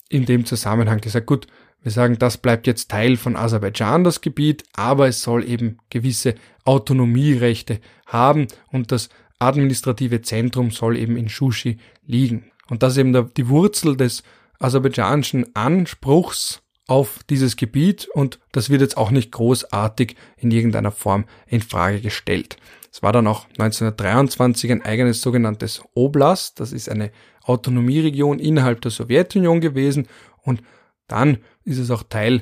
in 0.09 0.25
dem 0.25 0.45
Zusammenhang 0.45 1.01
gesagt, 1.01 1.27
gut, 1.27 1.47
wir 1.81 1.91
sagen, 1.91 2.19
das 2.19 2.37
bleibt 2.37 2.67
jetzt 2.67 2.91
Teil 2.91 3.15
von 3.15 3.35
Aserbaidschan, 3.35 4.03
das 4.03 4.21
Gebiet, 4.21 4.63
aber 4.73 5.07
es 5.07 5.21
soll 5.21 5.47
eben 5.47 5.77
gewisse 5.89 6.35
Autonomierechte 6.65 7.79
haben 8.05 8.47
und 8.67 8.91
das 8.91 9.09
administrative 9.39 10.21
Zentrum 10.21 10.71
soll 10.71 10.97
eben 10.97 11.15
in 11.15 11.29
Shushi 11.29 11.77
liegen. 12.05 12.51
Und 12.69 12.83
das 12.83 12.93
ist 12.93 12.99
eben 12.99 13.33
die 13.33 13.47
Wurzel 13.47 13.95
des 13.95 14.23
aserbaidschanischen 14.59 15.55
Anspruchs 15.55 16.61
auf 16.89 17.19
dieses 17.29 17.55
Gebiet 17.55 18.07
und 18.07 18.39
das 18.51 18.71
wird 18.71 18.81
jetzt 18.81 18.97
auch 18.97 19.11
nicht 19.11 19.31
großartig 19.31 20.15
in 20.37 20.49
irgendeiner 20.49 20.91
Form 20.91 21.25
in 21.45 21.61
Frage 21.61 22.01
gestellt. 22.01 22.57
Es 22.91 23.03
war 23.03 23.13
dann 23.13 23.27
auch 23.27 23.45
1923 23.59 24.71
ein 24.71 24.81
eigenes 24.81 25.21
sogenanntes 25.21 25.83
Oblast, 25.93 26.59
das 26.59 26.71
ist 26.71 26.89
eine 26.89 27.11
Autonomieregion 27.43 28.39
innerhalb 28.39 28.81
der 28.81 28.89
Sowjetunion 28.89 29.61
gewesen 29.61 30.07
und 30.41 30.63
dann 31.07 31.37
ist 31.63 31.77
es 31.77 31.91
auch 31.91 32.01
Teil 32.01 32.41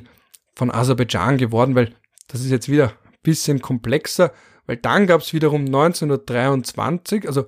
von 0.54 0.70
Aserbaidschan 0.70 1.36
geworden, 1.36 1.74
weil 1.74 1.94
das 2.28 2.40
ist 2.40 2.50
jetzt 2.50 2.70
wieder 2.70 2.88
ein 2.88 3.18
bisschen 3.22 3.60
komplexer, 3.60 4.32
weil 4.66 4.78
dann 4.78 5.06
gab 5.06 5.20
es 5.20 5.34
wiederum 5.34 5.66
1923, 5.66 7.26
also 7.26 7.46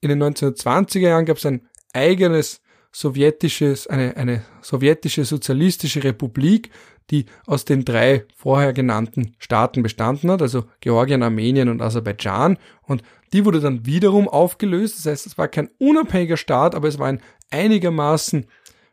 in 0.00 0.08
den 0.08 0.22
1920er 0.22 1.00
Jahren 1.00 1.26
gab 1.26 1.36
es 1.36 1.44
ein 1.44 1.68
eigenes 1.92 2.62
sowjetisches, 2.98 3.86
eine, 3.86 4.16
eine 4.16 4.42
sowjetische 4.60 5.24
sozialistische 5.24 6.02
Republik, 6.02 6.70
die 7.10 7.26
aus 7.46 7.64
den 7.64 7.84
drei 7.84 8.24
vorher 8.34 8.72
genannten 8.72 9.36
Staaten 9.38 9.82
bestanden 9.82 10.30
hat, 10.30 10.42
also 10.42 10.64
Georgien, 10.80 11.22
Armenien 11.22 11.68
und 11.68 11.80
Aserbaidschan. 11.80 12.58
Und 12.82 13.02
die 13.32 13.44
wurde 13.44 13.60
dann 13.60 13.86
wiederum 13.86 14.28
aufgelöst. 14.28 14.98
Das 14.98 15.06
heißt, 15.06 15.26
es 15.26 15.38
war 15.38 15.46
kein 15.46 15.70
unabhängiger 15.78 16.36
Staat, 16.36 16.74
aber 16.74 16.88
es 16.88 16.98
war 16.98 17.06
ein 17.06 17.22
einigermaßen 17.50 18.46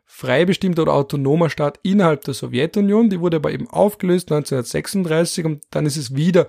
frei 0.04 0.44
bestimmter 0.44 0.82
oder 0.82 0.94
autonomer 0.94 1.50
Staat 1.50 1.80
innerhalb 1.82 2.22
der 2.22 2.34
Sowjetunion. 2.34 3.10
Die 3.10 3.20
wurde 3.20 3.38
aber 3.38 3.50
eben 3.50 3.68
aufgelöst 3.68 4.30
1936 4.30 5.44
und 5.44 5.64
dann 5.70 5.84
ist 5.84 5.96
es 5.96 6.14
wieder 6.14 6.46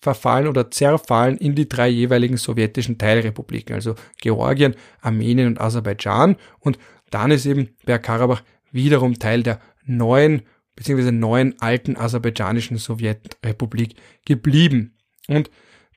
verfallen 0.00 0.46
oder 0.46 0.70
zerfallen 0.70 1.38
in 1.38 1.54
die 1.54 1.68
drei 1.68 1.88
jeweiligen 1.88 2.36
sowjetischen 2.36 2.98
Teilrepubliken, 2.98 3.74
also 3.74 3.94
Georgien, 4.20 4.76
Armenien 5.00 5.48
und 5.48 5.60
Aserbaidschan. 5.60 6.36
Und 6.60 6.78
dann 7.10 7.30
ist 7.30 7.46
eben 7.46 7.70
Bergkarabach 7.84 8.42
wiederum 8.70 9.18
Teil 9.18 9.42
der 9.42 9.60
neuen 9.84 10.42
bzw. 10.76 11.10
neuen 11.10 11.58
alten 11.60 11.96
aserbaidschanischen 11.96 12.76
Sowjetrepublik 12.76 13.96
geblieben. 14.24 14.96
Und 15.26 15.50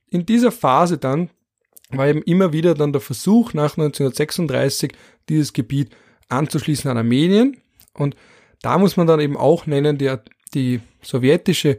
in 0.10 0.26
dieser 0.26 0.52
Phase 0.52 0.98
dann 0.98 1.30
war 1.90 2.08
eben 2.08 2.22
immer 2.24 2.54
wieder 2.54 2.74
dann 2.74 2.94
der 2.94 3.02
Versuch 3.02 3.54
nach 3.54 3.78
1936 3.78 4.94
dieses 5.30 5.54
Gebiet 5.54 5.96
anzuschließen 6.30 6.90
an 6.90 6.98
Armenien. 6.98 7.58
Und 7.94 8.16
da 8.62 8.78
muss 8.78 8.98
man 8.98 9.08
dann 9.08 9.20
eben 9.20 9.38
auch 9.38 9.66
nennen, 9.66 9.98
die, 9.98 10.14
die 10.54 10.80
sowjetische 11.02 11.78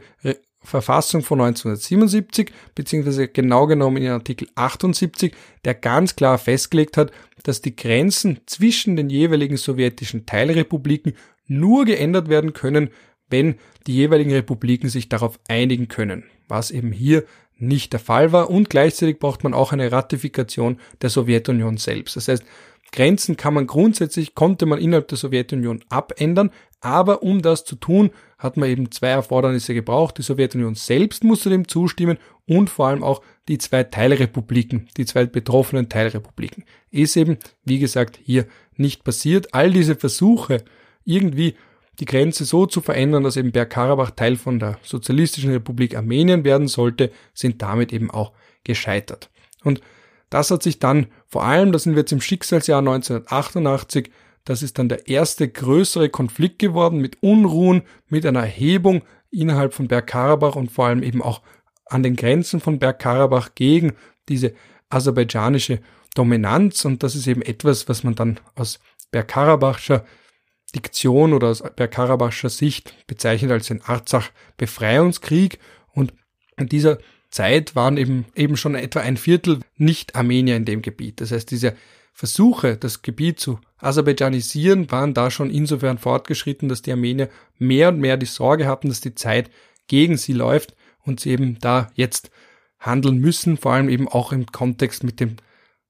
Verfassung 0.63 1.21
von 1.21 1.41
1977, 1.41 2.51
beziehungsweise 2.75 3.27
genau 3.27 3.67
genommen 3.67 3.97
in 3.97 4.09
Artikel 4.09 4.47
78, 4.55 5.33
der 5.65 5.73
ganz 5.73 6.15
klar 6.15 6.37
festgelegt 6.37 6.97
hat, 6.97 7.11
dass 7.43 7.61
die 7.61 7.75
Grenzen 7.75 8.39
zwischen 8.45 8.95
den 8.95 9.09
jeweiligen 9.09 9.57
sowjetischen 9.57 10.25
Teilrepubliken 10.25 11.13
nur 11.47 11.85
geändert 11.85 12.29
werden 12.29 12.53
können, 12.53 12.89
wenn 13.29 13.55
die 13.87 13.95
jeweiligen 13.95 14.31
Republiken 14.31 14.89
sich 14.89 15.09
darauf 15.09 15.39
einigen 15.47 15.87
können, 15.87 16.23
was 16.47 16.71
eben 16.71 16.91
hier 16.91 17.25
nicht 17.57 17.93
der 17.93 17.99
Fall 17.99 18.31
war 18.31 18.49
und 18.49 18.69
gleichzeitig 18.69 19.19
braucht 19.19 19.43
man 19.43 19.53
auch 19.53 19.71
eine 19.71 19.91
Ratifikation 19.91 20.79
der 21.01 21.09
Sowjetunion 21.09 21.77
selbst. 21.77 22.15
Das 22.15 22.27
heißt, 22.27 22.43
Grenzen 22.91 23.37
kann 23.37 23.55
man 23.55 23.67
grundsätzlich, 23.67 24.35
konnte 24.35 24.65
man 24.65 24.79
innerhalb 24.79 25.07
der 25.07 25.17
Sowjetunion 25.17 25.83
abändern, 25.89 26.51
aber 26.83 27.23
um 27.23 27.41
das 27.41 27.63
zu 27.63 27.75
tun, 27.75 28.11
hat 28.37 28.57
man 28.57 28.69
eben 28.69 28.91
zwei 28.91 29.09
Erfordernisse 29.09 29.73
gebraucht. 29.73 30.17
Die 30.17 30.21
Sowjetunion 30.21 30.75
selbst 30.75 31.23
musste 31.23 31.49
dem 31.49 31.67
zustimmen 31.67 32.17
und 32.45 32.69
vor 32.69 32.87
allem 32.87 33.03
auch 33.03 33.21
die 33.47 33.57
zwei 33.57 33.83
Teilrepubliken, 33.83 34.89
die 34.97 35.05
zwei 35.05 35.25
betroffenen 35.25 35.87
Teilrepubliken. 35.87 36.65
Ist 36.91 37.15
eben, 37.15 37.37
wie 37.63 37.79
gesagt, 37.79 38.19
hier 38.21 38.45
nicht 38.75 39.05
passiert. 39.05 39.53
All 39.53 39.71
diese 39.71 39.95
Versuche, 39.95 40.63
irgendwie 41.05 41.55
die 41.99 42.05
Grenze 42.05 42.43
so 42.43 42.65
zu 42.65 42.81
verändern, 42.81 43.23
dass 43.23 43.37
eben 43.37 43.53
Bergkarabach 43.53 44.11
Teil 44.11 44.35
von 44.35 44.59
der 44.59 44.77
Sozialistischen 44.81 45.51
Republik 45.51 45.95
Armenien 45.95 46.43
werden 46.43 46.67
sollte, 46.67 47.11
sind 47.33 47.61
damit 47.61 47.93
eben 47.93 48.11
auch 48.11 48.33
gescheitert. 48.65 49.29
Und 49.63 49.79
das 50.29 50.51
hat 50.51 50.63
sich 50.63 50.79
dann 50.79 51.07
vor 51.27 51.45
allem, 51.45 51.71
da 51.71 51.79
sind 51.79 51.93
wir 51.93 52.01
jetzt 52.01 52.11
im 52.11 52.19
Schicksalsjahr 52.19 52.79
1988, 52.79 54.09
das 54.45 54.61
ist 54.61 54.77
dann 54.77 54.89
der 54.89 55.07
erste 55.07 55.47
größere 55.47 56.09
Konflikt 56.09 56.59
geworden 56.59 56.99
mit 56.99 57.21
Unruhen, 57.21 57.83
mit 58.09 58.25
einer 58.25 58.41
Erhebung 58.41 59.03
innerhalb 59.31 59.73
von 59.73 59.87
Bergkarabach 59.87 60.55
und 60.55 60.71
vor 60.71 60.87
allem 60.87 61.03
eben 61.03 61.21
auch 61.21 61.41
an 61.85 62.03
den 62.03 62.15
Grenzen 62.15 62.59
von 62.59 62.79
Bergkarabach 62.79 63.55
gegen 63.55 63.93
diese 64.29 64.53
aserbaidschanische 64.89 65.79
Dominanz. 66.15 66.85
Und 66.85 67.03
das 67.03 67.15
ist 67.15 67.27
eben 67.27 67.41
etwas, 67.41 67.87
was 67.87 68.03
man 68.03 68.15
dann 68.15 68.39
aus 68.55 68.79
Bergkarabachscher 69.11 70.05
Diktion 70.75 71.33
oder 71.33 71.49
aus 71.49 71.63
Bergkarabachscher 71.75 72.49
Sicht 72.49 73.07
bezeichnet 73.07 73.51
als 73.51 73.67
den 73.67 73.81
Arzach-Befreiungskrieg. 73.81 75.59
Und 75.93 76.13
in 76.57 76.67
dieser 76.67 76.97
Zeit 77.29 77.75
waren 77.75 77.97
eben, 77.97 78.25
eben 78.35 78.57
schon 78.57 78.75
etwa 78.75 78.99
ein 78.99 79.17
Viertel 79.17 79.59
Nicht-Armenier 79.77 80.55
in 80.55 80.65
dem 80.65 80.81
Gebiet. 80.81 81.21
Das 81.21 81.31
heißt, 81.31 81.49
diese 81.49 81.75
Versuche, 82.13 82.77
das 82.77 83.01
Gebiet 83.01 83.39
zu 83.39 83.59
aserbaidschanisieren, 83.77 84.91
waren 84.91 85.13
da 85.13 85.31
schon 85.31 85.49
insofern 85.49 85.97
fortgeschritten, 85.97 86.69
dass 86.69 86.83
die 86.83 86.91
Armenier 86.91 87.29
mehr 87.57 87.89
und 87.89 87.99
mehr 87.99 88.17
die 88.17 88.27
Sorge 88.27 88.67
hatten, 88.67 88.89
dass 88.89 89.01
die 89.01 89.15
Zeit 89.15 89.49
gegen 89.87 90.17
sie 90.17 90.33
läuft 90.33 90.75
und 91.03 91.19
sie 91.19 91.31
eben 91.31 91.57
da 91.59 91.91
jetzt 91.95 92.29
handeln 92.79 93.17
müssen, 93.17 93.57
vor 93.57 93.73
allem 93.73 93.89
eben 93.89 94.07
auch 94.07 94.31
im 94.31 94.45
Kontext 94.45 95.03
mit 95.03 95.19
dem 95.19 95.37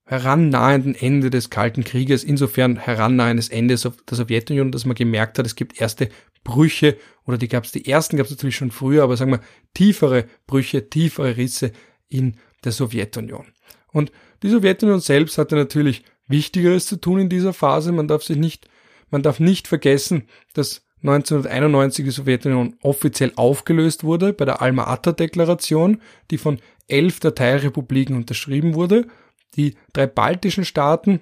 herannahenden 0.05 0.95
Ende 0.95 1.29
des 1.29 1.49
Kalten 1.49 1.83
Krieges, 1.83 2.23
insofern 2.23 2.77
herannahendes 2.77 3.49
Ende 3.49 3.75
der 3.75 4.17
Sowjetunion, 4.17 4.71
dass 4.71 4.85
man 4.85 4.95
gemerkt 4.95 5.39
hat, 5.39 5.45
es 5.45 5.55
gibt 5.55 5.79
erste 5.79 6.09
Brüche 6.43 6.97
oder 7.25 7.37
die 7.37 7.47
gab 7.47 7.63
es, 7.63 7.71
die 7.71 7.87
ersten 7.87 8.17
gab 8.17 8.25
es 8.25 8.31
natürlich 8.31 8.57
schon 8.57 8.71
früher, 8.71 9.03
aber 9.03 9.15
sagen 9.15 9.31
wir 9.31 9.39
tiefere 9.73 10.25
Brüche, 10.45 10.89
tiefere 10.89 11.37
Risse 11.37 11.71
in 12.09 12.37
der 12.63 12.73
Sowjetunion. 12.73 13.45
Und 13.91 14.11
die 14.41 14.49
Sowjetunion 14.49 14.99
selbst 14.99 15.37
hatte 15.37 15.55
natürlich 15.55 16.03
Wichtigeres 16.27 16.85
zu 16.85 16.97
tun 16.97 17.19
in 17.19 17.29
dieser 17.29 17.53
Phase. 17.53 17.91
Man 17.91 18.07
darf 18.07 18.23
sich 18.23 18.37
nicht, 18.37 18.67
man 19.09 19.23
darf 19.23 19.39
nicht 19.39 19.67
vergessen, 19.67 20.27
dass 20.53 20.83
1991 21.03 22.05
die 22.05 22.11
Sowjetunion 22.11 22.75
offiziell 22.81 23.33
aufgelöst 23.35 24.03
wurde 24.03 24.31
bei 24.31 24.45
der 24.45 24.61
Alma-Ata-Deklaration, 24.61 26.01
die 26.31 26.37
von 26.37 26.59
elf 26.87 27.19
der 27.19 27.35
Teilrepubliken 27.35 28.15
unterschrieben 28.15 28.73
wurde. 28.73 29.07
Die 29.55 29.75
drei 29.91 30.07
baltischen 30.07 30.63
Staaten, 30.63 31.19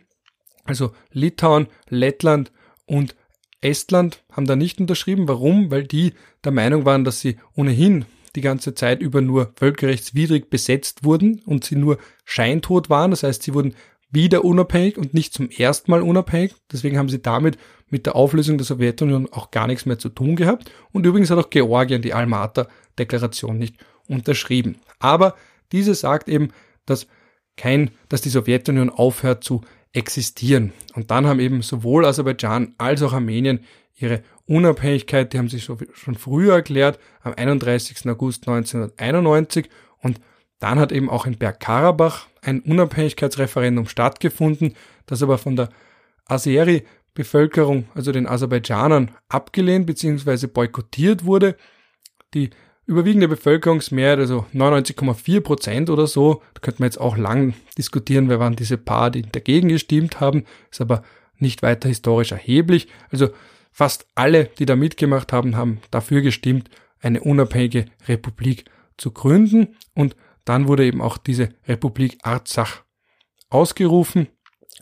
also 0.65 0.91
Litauen, 1.11 1.67
Lettland 1.89 2.51
und 2.85 3.15
Estland, 3.59 4.23
haben 4.31 4.45
da 4.45 4.55
nicht 4.55 4.79
unterschrieben. 4.79 5.27
Warum? 5.27 5.71
Weil 5.71 5.83
die 5.83 6.13
der 6.43 6.51
Meinung 6.51 6.85
waren, 6.85 7.03
dass 7.03 7.19
sie 7.19 7.37
ohnehin 7.55 8.05
die 8.35 8.41
ganze 8.41 8.75
Zeit 8.75 9.01
über 9.01 9.21
nur 9.21 9.51
völkerrechtswidrig 9.55 10.49
besetzt 10.49 11.03
wurden 11.03 11.41
und 11.45 11.65
sie 11.65 11.75
nur 11.75 11.97
scheintot 12.23 12.89
waren. 12.89 13.11
Das 13.11 13.23
heißt, 13.23 13.43
sie 13.43 13.53
wurden 13.53 13.75
wieder 14.11 14.43
unabhängig 14.43 14.97
und 14.97 15.13
nicht 15.13 15.33
zum 15.33 15.49
ersten 15.49 15.89
Mal 15.89 16.01
unabhängig. 16.01 16.53
Deswegen 16.71 16.97
haben 16.97 17.09
sie 17.09 17.21
damit 17.21 17.57
mit 17.89 18.05
der 18.05 18.15
Auflösung 18.15 18.57
der 18.57 18.65
Sowjetunion 18.65 19.31
auch 19.31 19.51
gar 19.51 19.67
nichts 19.67 19.85
mehr 19.85 19.99
zu 19.99 20.09
tun 20.09 20.35
gehabt. 20.35 20.71
Und 20.91 21.05
übrigens 21.05 21.31
hat 21.31 21.39
auch 21.39 21.49
Georgien 21.49 22.01
die 22.01 22.13
Almata-Deklaration 22.13 23.57
nicht 23.57 23.75
unterschrieben. 24.07 24.77
Aber 24.99 25.35
diese 25.71 25.95
sagt 25.95 26.27
eben, 26.27 26.49
dass 26.85 27.07
kein, 27.57 27.91
dass 28.09 28.21
die 28.21 28.29
Sowjetunion 28.29 28.89
aufhört 28.89 29.43
zu 29.43 29.61
existieren. 29.93 30.73
Und 30.93 31.11
dann 31.11 31.27
haben 31.27 31.39
eben 31.39 31.61
sowohl 31.61 32.05
Aserbaidschan 32.05 32.75
als 32.77 33.01
auch 33.01 33.13
Armenien 33.13 33.61
ihre 33.95 34.23
Unabhängigkeit, 34.45 35.31
die 35.31 35.37
haben 35.37 35.49
sich 35.49 35.63
schon 35.63 36.15
früher 36.15 36.55
erklärt, 36.55 36.99
am 37.21 37.33
31. 37.33 38.09
August 38.09 38.47
1991 38.47 39.69
und 39.99 40.19
dann 40.61 40.79
hat 40.79 40.91
eben 40.91 41.09
auch 41.09 41.25
in 41.25 41.37
Bergkarabach 41.37 42.27
ein 42.41 42.61
Unabhängigkeitsreferendum 42.61 43.87
stattgefunden, 43.87 44.75
das 45.07 45.23
aber 45.23 45.37
von 45.37 45.55
der 45.55 45.69
Azeri-Bevölkerung, 46.27 47.85
also 47.95 48.11
den 48.11 48.27
Aserbaidschanern, 48.27 49.11
abgelehnt 49.27 49.87
bzw. 49.87 50.47
boykottiert 50.47 51.25
wurde. 51.25 51.57
Die 52.33 52.51
überwiegende 52.85 53.27
Bevölkerungsmehrheit, 53.27 54.19
also 54.19 54.45
99,4 54.53 55.41
Prozent 55.41 55.89
oder 55.89 56.05
so, 56.05 56.43
da 56.53 56.61
könnte 56.61 56.81
man 56.81 56.87
jetzt 56.87 57.01
auch 57.01 57.17
lang 57.17 57.55
diskutieren, 57.77 58.29
wer 58.29 58.39
waren 58.39 58.55
diese 58.55 58.77
paar, 58.77 59.09
die 59.09 59.23
dagegen 59.23 59.69
gestimmt 59.69 60.19
haben, 60.19 60.45
ist 60.69 60.81
aber 60.81 61.01
nicht 61.37 61.63
weiter 61.63 61.89
historisch 61.89 62.31
erheblich. 62.31 62.87
Also 63.09 63.29
fast 63.71 64.05
alle, 64.13 64.45
die 64.59 64.65
da 64.65 64.75
mitgemacht 64.75 65.33
haben, 65.33 65.55
haben 65.55 65.79
dafür 65.89 66.21
gestimmt, 66.21 66.69
eine 67.01 67.21
unabhängige 67.21 67.85
Republik 68.07 68.65
zu 68.97 69.09
gründen 69.09 69.75
und 69.95 70.15
dann 70.45 70.67
wurde 70.67 70.85
eben 70.85 71.01
auch 71.01 71.17
diese 71.17 71.49
Republik 71.67 72.17
Arzach 72.23 72.83
ausgerufen 73.49 74.27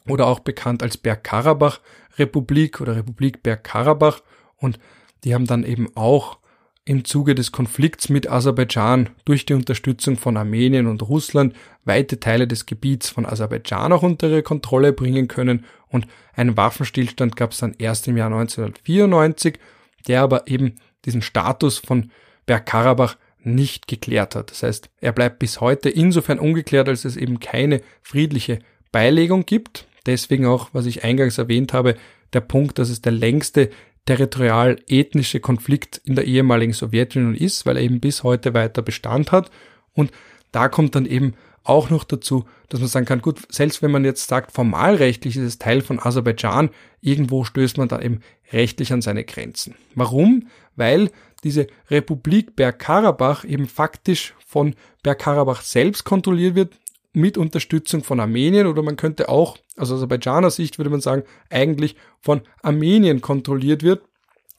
oder 0.08 0.28
auch 0.28 0.40
bekannt 0.40 0.84
als 0.84 0.98
Bergkarabach-Republik 0.98 2.82
oder 2.82 2.96
Republik 2.96 3.44
Bergkarabach. 3.44 4.22
Und 4.58 4.80
die 5.24 5.34
haben 5.34 5.48
dann 5.48 5.64
eben 5.64 5.88
auch 5.96 6.40
im 6.86 7.06
Zuge 7.06 7.36
des 7.36 7.52
Konflikts 7.52 8.10
mit 8.10 8.30
Aserbaidschan 8.30 9.10
durch 9.26 9.46
die 9.46 9.54
Unterstützung 9.54 10.18
von 10.18 10.38
Armenien 10.38 10.88
und 10.88 11.08
Russland 11.08 11.56
weite 11.86 12.20
Teile 12.20 12.48
des 12.48 12.66
Gebiets 12.66 13.10
von 13.10 13.28
Aserbaidschan 13.28 13.94
auch 13.94 14.02
unter 14.02 14.28
ihre 14.28 14.44
Kontrolle 14.44 14.92
bringen 14.92 15.28
können. 15.28 15.66
Und 15.90 16.08
einen 16.34 16.58
Waffenstillstand 16.58 17.36
gab 17.36 17.52
es 17.52 17.60
dann 17.60 17.76
erst 17.78 18.08
im 18.08 18.18
Jahr 18.18 18.32
1994, 18.32 19.60
der 20.08 20.24
aber 20.24 20.48
eben 20.48 20.76
diesen 21.06 21.22
Status 21.22 21.78
von 21.78 22.12
Bergkarabach 22.48 23.18
nicht 23.44 23.88
geklärt 23.88 24.36
hat. 24.36 24.52
Das 24.52 24.64
heißt, 24.64 24.90
er 25.00 25.12
bleibt 25.12 25.40
bis 25.40 25.62
heute 25.62 25.90
insofern 25.90 26.40
ungeklärt, 26.40 26.90
als 26.90 27.06
es 27.06 27.18
eben 27.18 27.40
keine 27.40 27.82
friedliche 28.02 28.60
Beilegung 28.92 29.46
gibt. 29.46 29.88
Deswegen 30.06 30.46
auch, 30.46 30.70
was 30.74 30.86
ich 30.86 31.04
eingangs 31.04 31.38
erwähnt 31.38 31.74
habe, 31.74 31.96
der 32.34 32.42
Punkt, 32.42 32.80
dass 32.80 32.90
es 32.90 33.02
der 33.02 33.12
längste 33.12 33.70
territorial-ethnische 34.06 35.40
Konflikt 35.40 36.02
in 36.04 36.16
der 36.16 36.26
ehemaligen 36.26 36.74
Sowjetunion 36.74 37.36
ist, 37.36 37.66
weil 37.66 37.78
er 37.78 37.84
eben 37.84 38.00
bis 38.00 38.24
heute 38.24 38.54
weiter 38.54 38.82
Bestand 38.82 39.32
hat. 39.32 39.52
Und 39.94 40.12
da 40.52 40.68
kommt 40.68 40.96
dann 40.96 41.06
eben 41.06 41.36
auch 41.64 41.90
noch 41.90 42.04
dazu, 42.04 42.46
dass 42.70 42.80
man 42.80 42.90
sagen 42.90 43.06
kann, 43.06 43.22
gut, 43.22 43.42
selbst 43.50 43.82
wenn 43.82 43.92
man 43.92 44.06
jetzt 44.06 44.28
sagt, 44.28 44.52
formalrechtlich 44.52 45.36
ist 45.36 45.44
es 45.44 45.60
Teil 45.60 45.82
von 45.82 46.00
Aserbaidschan, 46.00 46.70
irgendwo 47.02 47.44
stößt 47.44 47.78
man 47.78 47.88
da 47.88 48.00
eben 48.02 48.22
rechtlich 48.52 48.92
an 48.92 49.02
seine 49.02 49.24
Grenzen. 49.24 49.76
Warum? 49.94 50.48
Weil 50.76 51.12
diese 51.44 51.68
Republik 51.90 52.56
Bergkarabach 52.56 53.46
eben 53.46 53.68
faktisch 53.68 54.34
von 54.46 54.76
Bergkarabach 55.04 55.62
selbst 55.62 56.04
kontrolliert 56.04 56.56
wird, 56.56 56.74
mit 57.14 57.38
Unterstützung 57.38 58.04
von 58.04 58.20
Armenien 58.20 58.68
oder 58.68 58.84
man 58.84 58.96
könnte 58.96 59.30
auch, 59.30 59.58
aus 59.78 59.92
Aserbaidschaner 59.92 60.52
Sicht 60.52 60.78
würde 60.78 60.90
man 60.90 61.02
sagen, 61.02 61.24
eigentlich 61.50 61.96
von 62.22 62.42
Armenien 62.62 63.22
kontrolliert 63.22 63.84
wird. 63.84 64.04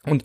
Und 0.04 0.24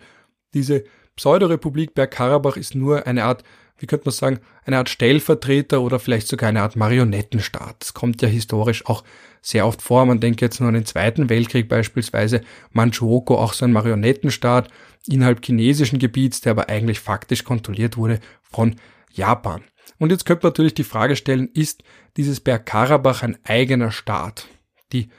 diese 0.54 0.86
Pseudorepublik 1.16 1.94
Bergkarabach 1.94 2.58
ist 2.58 2.76
nur 2.76 3.06
eine 3.06 3.26
Art, 3.26 3.44
wie 3.78 3.86
könnte 3.86 4.06
man 4.06 4.14
sagen, 4.14 4.40
eine 4.64 4.78
Art 4.78 4.90
Stellvertreter 4.90 5.82
oder 5.82 6.00
vielleicht 6.00 6.28
sogar 6.28 6.50
eine 6.50 6.62
Art 6.62 6.76
Marionettenstaat. 6.76 7.76
Das 7.80 7.94
kommt 7.94 8.22
ja 8.22 8.28
historisch 8.28 8.86
auch 8.86 9.04
sehr 9.42 9.68
oft 9.68 9.82
vor. 9.82 10.06
Man 10.06 10.20
denkt 10.20 10.42
jetzt 10.42 10.60
nur 10.60 10.70
an 10.70 10.76
den 10.76 10.86
Zweiten 10.86 11.30
Weltkrieg 11.30 11.70
beispielsweise, 11.70 12.42
Manchukuo 12.72 13.38
auch 13.38 13.54
so 13.54 13.66
ein 13.66 13.72
Marionettenstaat 13.74 14.70
innerhalb 15.08 15.46
chinesischen 15.46 16.00
Gebiets, 16.00 16.42
der 16.42 16.52
aber 16.52 16.70
eigentlich 16.70 17.00
faktisch 17.00 17.44
kontrolliert 17.44 17.98
wurde 17.98 18.20
von 18.42 18.76
Japan. 19.12 19.64
Und 19.98 20.12
jetzt 20.12 20.26
könnte 20.26 20.46
man 20.46 20.52
natürlich 20.52 20.74
die 20.74 20.84
Frage 20.84 21.16
stellen, 21.16 21.50
ist 21.54 21.84
dieses 22.18 22.40
Bergkarabach 22.40 23.24
ein 23.24 23.38
eigener 23.44 23.92
Staat? 23.92 24.48
Die 24.92 25.10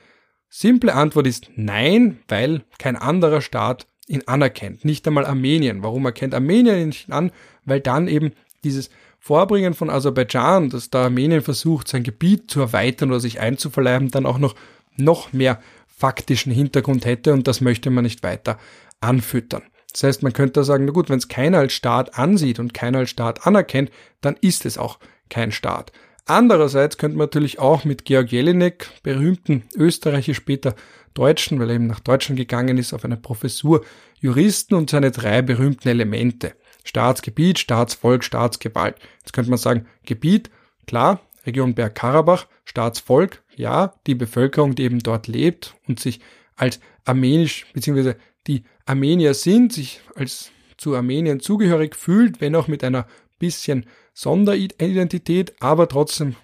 simple 0.48 0.94
Antwort 0.94 1.26
ist 1.26 1.50
nein, 1.56 2.18
weil 2.28 2.64
kein 2.78 2.96
anderer 2.96 3.40
Staat 3.40 3.86
ihn 4.06 4.22
anerkennt. 4.26 4.84
Nicht 4.84 5.06
einmal 5.06 5.26
Armenien. 5.26 5.82
Warum 5.82 6.04
erkennt 6.04 6.34
Armenien 6.34 6.78
ihn 6.78 6.88
nicht 6.88 7.10
an? 7.10 7.32
Weil 7.64 7.80
dann 7.80 8.08
eben 8.08 8.32
dieses 8.64 8.90
Vorbringen 9.18 9.74
von 9.74 9.90
Aserbaidschan, 9.90 10.70
dass 10.70 10.90
da 10.90 11.04
Armenien 11.04 11.42
versucht, 11.42 11.88
sein 11.88 12.04
Gebiet 12.04 12.50
zu 12.50 12.60
erweitern 12.60 13.10
oder 13.10 13.20
sich 13.20 13.40
einzuverleiben, 13.40 14.10
dann 14.10 14.26
auch 14.26 14.38
noch, 14.38 14.54
noch 14.96 15.32
mehr 15.32 15.60
faktischen 15.86 16.52
Hintergrund 16.52 17.04
hätte 17.06 17.32
und 17.32 17.48
das 17.48 17.60
möchte 17.60 17.90
man 17.90 18.04
nicht 18.04 18.22
weiter 18.22 18.58
anfüttern. 19.00 19.62
Das 19.96 20.02
heißt, 20.02 20.22
man 20.22 20.34
könnte 20.34 20.62
sagen, 20.62 20.84
na 20.84 20.92
gut, 20.92 21.08
wenn 21.08 21.16
es 21.16 21.28
keiner 21.28 21.56
als 21.56 21.72
Staat 21.72 22.18
ansieht 22.18 22.58
und 22.58 22.74
keiner 22.74 22.98
als 22.98 23.08
Staat 23.08 23.46
anerkennt, 23.46 23.90
dann 24.20 24.36
ist 24.42 24.66
es 24.66 24.76
auch 24.76 24.98
kein 25.30 25.52
Staat. 25.52 25.90
Andererseits 26.26 26.98
könnte 26.98 27.16
man 27.16 27.28
natürlich 27.28 27.60
auch 27.60 27.86
mit 27.86 28.04
Georg 28.04 28.30
Jelinek, 28.30 28.90
berühmten 29.02 29.62
Österreicher, 29.74 30.34
später 30.34 30.74
Deutschen, 31.14 31.58
weil 31.58 31.70
er 31.70 31.76
eben 31.76 31.86
nach 31.86 32.00
Deutschland 32.00 32.38
gegangen 32.38 32.76
ist, 32.76 32.92
auf 32.92 33.06
eine 33.06 33.16
Professur 33.16 33.86
Juristen 34.20 34.74
und 34.74 34.90
seine 34.90 35.12
drei 35.12 35.40
berühmten 35.40 35.88
Elemente. 35.88 36.52
Staatsgebiet, 36.84 37.58
Staatsvolk, 37.58 38.22
Staatsgewalt. 38.22 38.96
Jetzt 39.20 39.32
könnte 39.32 39.48
man 39.48 39.58
sagen, 39.58 39.86
Gebiet, 40.04 40.50
klar, 40.86 41.22
Region 41.46 41.74
Bergkarabach, 41.74 42.48
Staatsvolk, 42.66 43.42
ja, 43.56 43.94
die 44.06 44.14
Bevölkerung, 44.14 44.74
die 44.74 44.82
eben 44.82 44.98
dort 44.98 45.26
lebt 45.26 45.74
und 45.88 46.00
sich 46.00 46.20
als 46.54 46.80
armenisch 47.06 47.64
bzw 47.72 48.12
die 48.46 48.64
Armenier 48.86 49.34
sind, 49.34 49.72
sich 49.72 50.00
als 50.14 50.50
zu 50.76 50.94
Armenien 50.94 51.40
zugehörig 51.40 51.96
fühlt, 51.96 52.40
wenn 52.40 52.54
auch 52.54 52.68
mit 52.68 52.84
einer 52.84 53.06
bisschen 53.38 53.86
Sonderidentität, 54.14 55.54
aber 55.60 55.88
trotzdem 55.88 56.36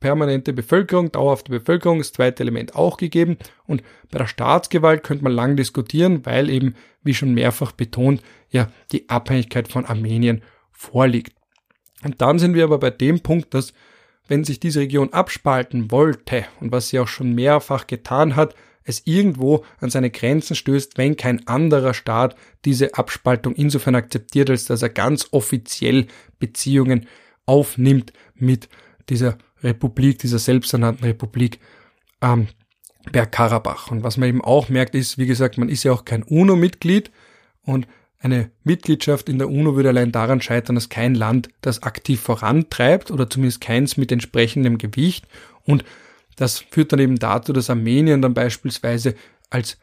permanente 0.00 0.52
Bevölkerung, 0.52 1.10
dauerhafte 1.10 1.50
Bevölkerung, 1.50 1.98
das 1.98 2.12
zweite 2.12 2.42
Element 2.42 2.76
auch 2.76 2.96
gegeben. 2.96 3.36
Und 3.66 3.82
bei 4.10 4.18
der 4.18 4.26
Staatsgewalt 4.26 5.02
könnte 5.02 5.24
man 5.24 5.32
lang 5.32 5.56
diskutieren, 5.56 6.24
weil 6.24 6.50
eben, 6.50 6.76
wie 7.02 7.14
schon 7.14 7.34
mehrfach 7.34 7.72
betont, 7.72 8.22
ja 8.50 8.70
die 8.92 9.08
Abhängigkeit 9.08 9.68
von 9.68 9.86
Armenien 9.86 10.42
vorliegt. 10.70 11.32
Und 12.04 12.20
dann 12.20 12.38
sind 12.38 12.54
wir 12.54 12.64
aber 12.64 12.78
bei 12.78 12.90
dem 12.90 13.20
Punkt, 13.20 13.54
dass 13.54 13.72
wenn 14.28 14.44
sich 14.44 14.60
diese 14.60 14.80
Region 14.80 15.12
abspalten 15.12 15.90
wollte 15.90 16.44
und 16.60 16.70
was 16.70 16.90
sie 16.90 17.00
auch 17.00 17.08
schon 17.08 17.34
mehrfach 17.34 17.86
getan 17.86 18.36
hat, 18.36 18.54
es 18.88 19.02
irgendwo 19.04 19.64
an 19.80 19.90
seine 19.90 20.10
Grenzen 20.10 20.56
stößt, 20.56 20.96
wenn 20.96 21.16
kein 21.16 21.46
anderer 21.46 21.92
Staat 21.92 22.36
diese 22.64 22.94
Abspaltung 22.94 23.54
insofern 23.54 23.94
akzeptiert, 23.94 24.48
als 24.48 24.64
dass 24.64 24.82
er 24.82 24.88
ganz 24.88 25.28
offiziell 25.30 26.06
Beziehungen 26.38 27.06
aufnimmt 27.44 28.12
mit 28.34 28.68
dieser 29.10 29.36
Republik, 29.62 30.18
dieser 30.20 30.38
selbsternannten 30.38 31.04
Republik 31.04 31.60
ähm, 32.22 32.48
Bergkarabach. 33.12 33.90
Und 33.90 34.04
was 34.04 34.16
man 34.16 34.28
eben 34.28 34.42
auch 34.42 34.70
merkt, 34.70 34.94
ist, 34.94 35.18
wie 35.18 35.26
gesagt, 35.26 35.58
man 35.58 35.68
ist 35.68 35.84
ja 35.84 35.92
auch 35.92 36.04
kein 36.04 36.22
UNO-Mitglied 36.22 37.10
und 37.62 37.86
eine 38.20 38.50
Mitgliedschaft 38.64 39.28
in 39.28 39.38
der 39.38 39.50
UNO 39.50 39.76
würde 39.76 39.90
allein 39.90 40.12
daran 40.12 40.40
scheitern, 40.40 40.74
dass 40.74 40.88
kein 40.88 41.14
Land 41.14 41.50
das 41.60 41.82
aktiv 41.82 42.20
vorantreibt 42.20 43.10
oder 43.10 43.28
zumindest 43.28 43.60
keins 43.60 43.96
mit 43.96 44.10
entsprechendem 44.10 44.78
Gewicht 44.78 45.26
und 45.64 45.84
das 46.38 46.60
führt 46.70 46.92
dann 46.92 47.00
eben 47.00 47.18
dazu, 47.18 47.52
dass 47.52 47.68
Armenien 47.68 48.22
dann 48.22 48.32
beispielsweise 48.32 49.14
als 49.50 49.76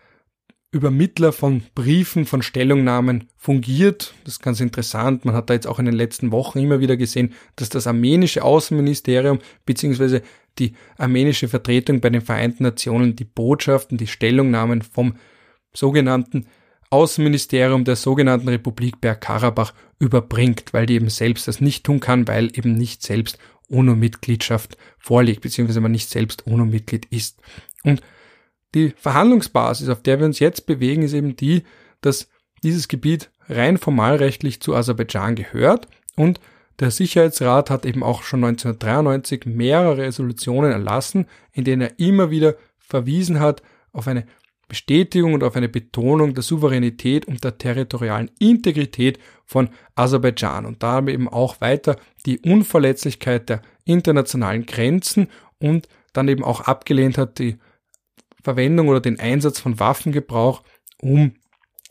Übermittler 0.71 1.31
von 1.31 1.63
Briefen, 1.73 2.25
von 2.25 2.41
Stellungnahmen 2.41 3.29
fungiert. 3.37 4.13
Das 4.23 4.35
ist 4.35 4.43
ganz 4.43 4.59
interessant. 4.59 5.23
Man 5.25 5.35
hat 5.35 5.49
da 5.49 5.53
jetzt 5.53 5.67
auch 5.67 5.79
in 5.79 5.85
den 5.85 5.95
letzten 5.95 6.31
Wochen 6.31 6.59
immer 6.59 6.79
wieder 6.79 6.97
gesehen, 6.97 7.33
dass 7.55 7.69
das 7.69 7.87
armenische 7.87 8.43
Außenministerium 8.43 9.39
beziehungsweise 9.65 10.21
die 10.59 10.73
armenische 10.97 11.47
Vertretung 11.47 12.01
bei 12.01 12.09
den 12.09 12.21
Vereinten 12.21 12.63
Nationen 12.63 13.15
die 13.15 13.25
Botschaften, 13.25 13.97
die 13.97 14.07
Stellungnahmen 14.07 14.81
vom 14.81 15.15
sogenannten 15.73 16.47
Außenministerium 16.89 17.83
der 17.83 17.95
sogenannten 17.95 18.47
Republik 18.47 19.01
Bergkarabach 19.01 19.73
überbringt, 19.99 20.73
weil 20.73 20.85
die 20.85 20.95
eben 20.95 21.09
selbst 21.09 21.47
das 21.47 21.59
nicht 21.59 21.83
tun 21.83 21.99
kann, 21.99 22.27
weil 22.27 22.47
eben 22.57 22.73
nicht 22.73 23.01
selbst 23.01 23.37
UNO-Mitgliedschaft 23.69 24.77
vorliegt, 24.97 25.41
beziehungsweise 25.41 25.81
man 25.81 25.91
nicht 25.91 26.09
selbst 26.09 26.45
UNO-Mitglied 26.47 27.05
ist. 27.09 27.41
Und 27.83 28.01
die 28.73 28.93
Verhandlungsbasis, 28.97 29.89
auf 29.89 30.01
der 30.01 30.19
wir 30.19 30.25
uns 30.25 30.39
jetzt 30.39 30.65
bewegen, 30.65 31.03
ist 31.03 31.13
eben 31.13 31.35
die, 31.35 31.63
dass 32.01 32.27
dieses 32.63 32.87
Gebiet 32.87 33.29
rein 33.47 33.77
formalrechtlich 33.77 34.59
zu 34.61 34.75
Aserbaidschan 34.75 35.35
gehört 35.35 35.87
und 36.15 36.39
der 36.79 36.91
Sicherheitsrat 36.91 37.69
hat 37.69 37.85
eben 37.85 38.03
auch 38.03 38.23
schon 38.23 38.43
1993 38.43 39.45
mehrere 39.45 39.97
Resolutionen 39.97 40.71
erlassen, 40.71 41.25
in 41.53 41.63
denen 41.63 41.83
er 41.83 41.99
immer 41.99 42.31
wieder 42.31 42.55
verwiesen 42.77 43.39
hat 43.39 43.61
auf 43.93 44.07
eine 44.07 44.25
Bestätigung 44.67 45.33
und 45.33 45.43
auf 45.43 45.55
eine 45.55 45.69
Betonung 45.69 46.33
der 46.33 46.43
Souveränität 46.43 47.25
und 47.25 47.43
der 47.43 47.57
territorialen 47.57 48.31
Integrität 48.39 49.19
von 49.45 49.69
Aserbaidschan 49.95 50.65
und 50.65 50.81
damit 50.83 51.13
eben 51.13 51.29
auch 51.29 51.61
weiter 51.61 51.97
die 52.25 52.39
Unverletzlichkeit 52.39 53.49
der 53.49 53.61
internationalen 53.85 54.65
Grenzen 54.65 55.27
und 55.59 55.87
dann 56.13 56.27
eben 56.27 56.43
auch 56.43 56.61
abgelehnt 56.61 57.17
hat 57.17 57.39
die 57.39 57.57
Verwendung 58.43 58.87
oder 58.87 59.01
den 59.01 59.19
Einsatz 59.19 59.59
von 59.59 59.79
Waffengebrauch, 59.79 60.63
um 61.01 61.33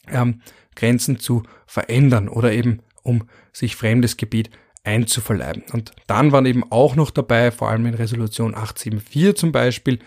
ähm, 0.08 0.40
Grenzen 0.74 1.18
zu 1.18 1.42
verändern 1.66 2.28
oder 2.28 2.52
eben 2.52 2.80
um 3.02 3.28
sich 3.52 3.76
fremdes 3.76 4.16
Gebiet 4.16 4.50
einzuverleiben. 4.84 5.64
Und 5.72 5.92
dann 6.06 6.32
waren 6.32 6.46
eben 6.46 6.70
auch 6.70 6.94
noch 6.94 7.10
dabei, 7.10 7.50
vor 7.50 7.70
allem 7.70 7.86
in 7.86 7.94
Resolution 7.94 8.54
874 8.54 9.36
zum 9.36 9.52
Beispiel, 9.52 9.98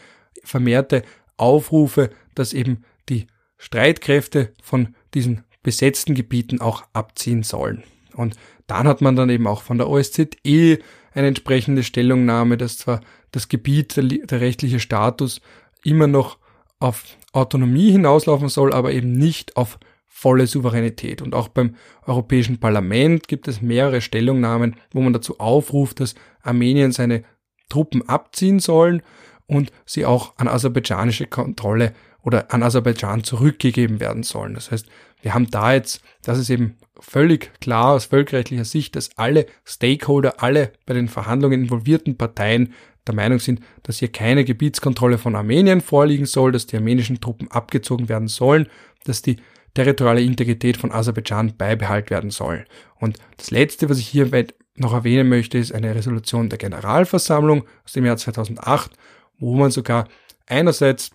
vermehrte 0.43 1.03
Aufrufe, 1.37 2.09
dass 2.35 2.53
eben 2.53 2.83
die 3.09 3.27
Streitkräfte 3.57 4.53
von 4.61 4.95
diesen 5.13 5.43
besetzten 5.63 6.15
Gebieten 6.15 6.61
auch 6.61 6.83
abziehen 6.93 7.43
sollen. 7.43 7.83
Und 8.13 8.35
dann 8.67 8.87
hat 8.87 9.01
man 9.01 9.15
dann 9.15 9.29
eben 9.29 9.47
auch 9.47 9.61
von 9.61 9.77
der 9.77 9.89
OSZE 9.89 10.79
eine 11.13 11.27
entsprechende 11.27 11.83
Stellungnahme, 11.83 12.57
dass 12.57 12.77
zwar 12.77 13.01
das 13.31 13.49
Gebiet, 13.49 13.95
der, 13.97 14.03
der 14.03 14.41
rechtliche 14.41 14.79
Status 14.79 15.41
immer 15.83 16.07
noch 16.07 16.37
auf 16.79 17.03
Autonomie 17.33 17.91
hinauslaufen 17.91 18.49
soll, 18.49 18.73
aber 18.73 18.91
eben 18.91 19.13
nicht 19.13 19.57
auf 19.57 19.79
volle 20.05 20.47
Souveränität. 20.47 21.21
Und 21.21 21.35
auch 21.35 21.47
beim 21.47 21.75
Europäischen 22.05 22.59
Parlament 22.59 23.27
gibt 23.27 23.47
es 23.47 23.61
mehrere 23.61 24.01
Stellungnahmen, 24.01 24.75
wo 24.91 25.01
man 25.01 25.13
dazu 25.13 25.39
aufruft, 25.39 25.99
dass 25.99 26.15
Armenien 26.41 26.91
seine 26.91 27.23
Truppen 27.69 28.07
abziehen 28.07 28.59
sollen 28.59 29.01
und 29.47 29.71
sie 29.85 30.05
auch 30.05 30.37
an 30.37 30.47
aserbaidschanische 30.47 31.27
Kontrolle 31.27 31.93
oder 32.21 32.53
an 32.53 32.61
Aserbaidschan 32.61 33.23
zurückgegeben 33.23 34.01
werden 34.01 34.23
sollen. 34.23 34.53
Das 34.53 34.69
heißt, 34.69 34.87
wir 35.21 35.33
haben 35.33 35.49
da 35.49 35.73
jetzt, 35.73 36.01
das 36.23 36.37
ist 36.37 36.49
eben 36.49 36.75
völlig 36.99 37.51
klar 37.61 37.93
aus 37.93 38.05
völkerrechtlicher 38.05 38.65
Sicht, 38.65 38.97
dass 38.97 39.17
alle 39.17 39.45
Stakeholder, 39.63 40.43
alle 40.43 40.73
bei 40.85 40.93
den 40.93 41.07
Verhandlungen 41.07 41.61
involvierten 41.61 42.17
Parteien 42.17 42.73
der 43.07 43.15
Meinung 43.15 43.39
sind, 43.39 43.61
dass 43.83 43.99
hier 43.99 44.11
keine 44.11 44.43
Gebietskontrolle 44.43 45.17
von 45.17 45.35
Armenien 45.35 45.79
vorliegen 45.79 46.25
soll, 46.25 46.51
dass 46.51 46.67
die 46.67 46.75
armenischen 46.75 47.21
Truppen 47.21 47.49
abgezogen 47.49 48.09
werden 48.09 48.27
sollen, 48.27 48.67
dass 49.05 49.21
die 49.21 49.37
territoriale 49.73 50.21
Integrität 50.21 50.75
von 50.75 50.91
Aserbaidschan 50.91 51.55
beibehalten 51.55 52.09
werden 52.09 52.31
soll. 52.31 52.65
Und 52.99 53.17
das 53.37 53.51
Letzte, 53.51 53.89
was 53.89 53.99
ich 53.99 54.07
hier 54.07 54.29
noch 54.75 54.93
erwähnen 54.93 55.29
möchte, 55.29 55.57
ist 55.57 55.71
eine 55.71 55.95
Resolution 55.95 56.49
der 56.49 56.57
Generalversammlung 56.57 57.63
aus 57.85 57.93
dem 57.93 58.05
Jahr 58.05 58.17
2008, 58.17 58.91
wo 59.39 59.55
man 59.55 59.71
sogar 59.71 60.07
einerseits 60.47 61.11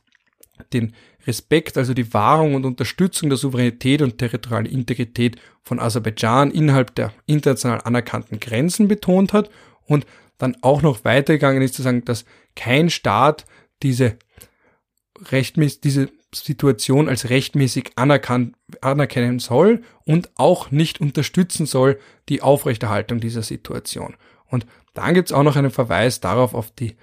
den 0.73 0.95
Respekt, 1.27 1.79
also 1.79 1.95
die 1.95 2.13
Wahrung 2.13 2.55
und 2.55 2.65
Unterstützung 2.65 3.29
der 3.29 3.39
Souveränität 3.39 4.03
und 4.03 4.19
territorialen 4.19 4.67
Integrität 4.67 5.37
von 5.63 5.79
Aserbaidschan 5.79 6.51
innerhalb 6.51 6.95
der 6.95 7.13
international 7.27 7.81
anerkannten 7.83 8.41
Grenzen 8.41 8.89
betont 8.89 9.33
hat 9.33 9.51
und 9.87 10.07
dann 10.39 10.57
auch 10.63 10.83
noch 10.83 11.05
weitergegangen 11.05 11.63
ist 11.63 11.75
zu 11.75 11.83
sagen, 11.83 12.05
dass 12.05 12.25
kein 12.57 12.91
Staat 12.91 13.45
diese 13.83 14.17
rechtmäßig, 15.31 15.81
diese 15.81 16.09
Situation 16.35 17.09
als 17.09 17.29
rechtmäßig 17.29 17.93
anerkannt, 17.97 18.57
anerkennen 18.81 19.39
soll 19.39 19.83
und 20.05 20.31
auch 20.35 20.71
nicht 20.71 21.01
unterstützen 21.01 21.67
soll 21.67 21.99
die 22.29 22.43
Aufrechterhaltung 22.43 23.21
dieser 23.21 23.43
Situation. 23.43 24.17
Und 24.47 24.67
dann 24.95 25.15
gibt 25.15 25.29
es 25.29 25.33
auch 25.33 25.43
noch 25.43 25.57
einen 25.57 25.71
Verweis 25.71 26.21
darauf 26.21 26.55
auf 26.55 26.71
die 26.71 26.97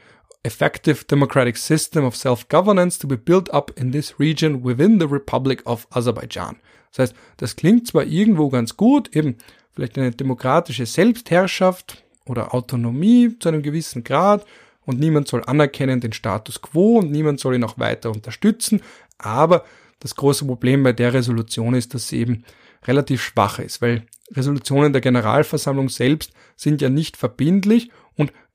effective 0.43 1.05
democratic 1.05 1.57
system 1.57 2.05
of 2.05 2.15
self-governance 2.15 2.97
to 2.99 3.07
be 3.07 3.17
built 3.17 3.53
up 3.53 3.71
in 3.77 3.91
this 3.91 4.19
region 4.19 4.63
within 4.63 4.99
the 4.99 5.07
Republic 5.07 5.65
of 5.65 5.87
Azerbaijan. 5.91 6.57
Das 6.91 6.99
heißt, 6.99 7.15
das 7.37 7.55
klingt 7.55 7.87
zwar 7.87 8.03
irgendwo 8.03 8.49
ganz 8.49 8.77
gut, 8.77 9.15
eben 9.15 9.37
vielleicht 9.71 9.97
eine 9.97 10.11
demokratische 10.11 10.85
Selbstherrschaft 10.85 12.03
oder 12.25 12.53
Autonomie 12.53 13.37
zu 13.39 13.49
einem 13.49 13.61
gewissen 13.61 14.03
Grad 14.03 14.45
und 14.85 14.99
niemand 14.99 15.27
soll 15.27 15.43
anerkennen 15.45 15.99
den 15.99 16.13
Status 16.13 16.61
quo 16.61 16.99
und 16.99 17.11
niemand 17.11 17.39
soll 17.39 17.55
ihn 17.55 17.63
auch 17.63 17.77
weiter 17.77 18.09
unterstützen, 18.11 18.81
aber 19.17 19.65
das 19.99 20.15
große 20.15 20.45
Problem 20.45 20.83
bei 20.83 20.93
der 20.93 21.13
Resolution 21.13 21.73
ist, 21.73 21.93
dass 21.93 22.07
sie 22.07 22.19
eben 22.19 22.45
relativ 22.87 23.21
schwach 23.21 23.59
ist, 23.59 23.81
weil 23.81 24.05
Resolutionen 24.31 24.93
der 24.93 25.01
Generalversammlung 25.01 25.89
selbst 25.89 26.31
sind 26.55 26.81
ja 26.81 26.89
nicht 26.89 27.17
verbindlich 27.17 27.91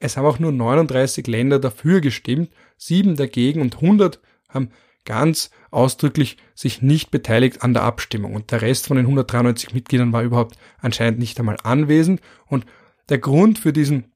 es 0.04 0.18
haben 0.18 0.26
auch 0.26 0.38
nur 0.38 0.52
39 0.52 1.26
Länder 1.26 1.58
dafür 1.58 2.02
gestimmt, 2.02 2.50
sieben 2.76 3.16
dagegen 3.16 3.62
und 3.62 3.76
100 3.76 4.20
haben 4.50 4.68
ganz 5.06 5.50
ausdrücklich 5.70 6.36
sich 6.54 6.82
nicht 6.82 7.10
beteiligt 7.10 7.62
an 7.62 7.72
der 7.72 7.84
Abstimmung. 7.84 8.34
Und 8.34 8.50
der 8.50 8.60
Rest 8.60 8.86
von 8.86 8.98
den 8.98 9.06
193 9.06 9.72
Mitgliedern 9.72 10.12
war 10.12 10.22
überhaupt 10.22 10.56
anscheinend 10.78 11.18
nicht 11.18 11.38
einmal 11.38 11.56
anwesend. 11.62 12.20
Und 12.46 12.66
der 13.08 13.18
Grund 13.18 13.58
für 13.58 13.72
diesen 13.72 14.12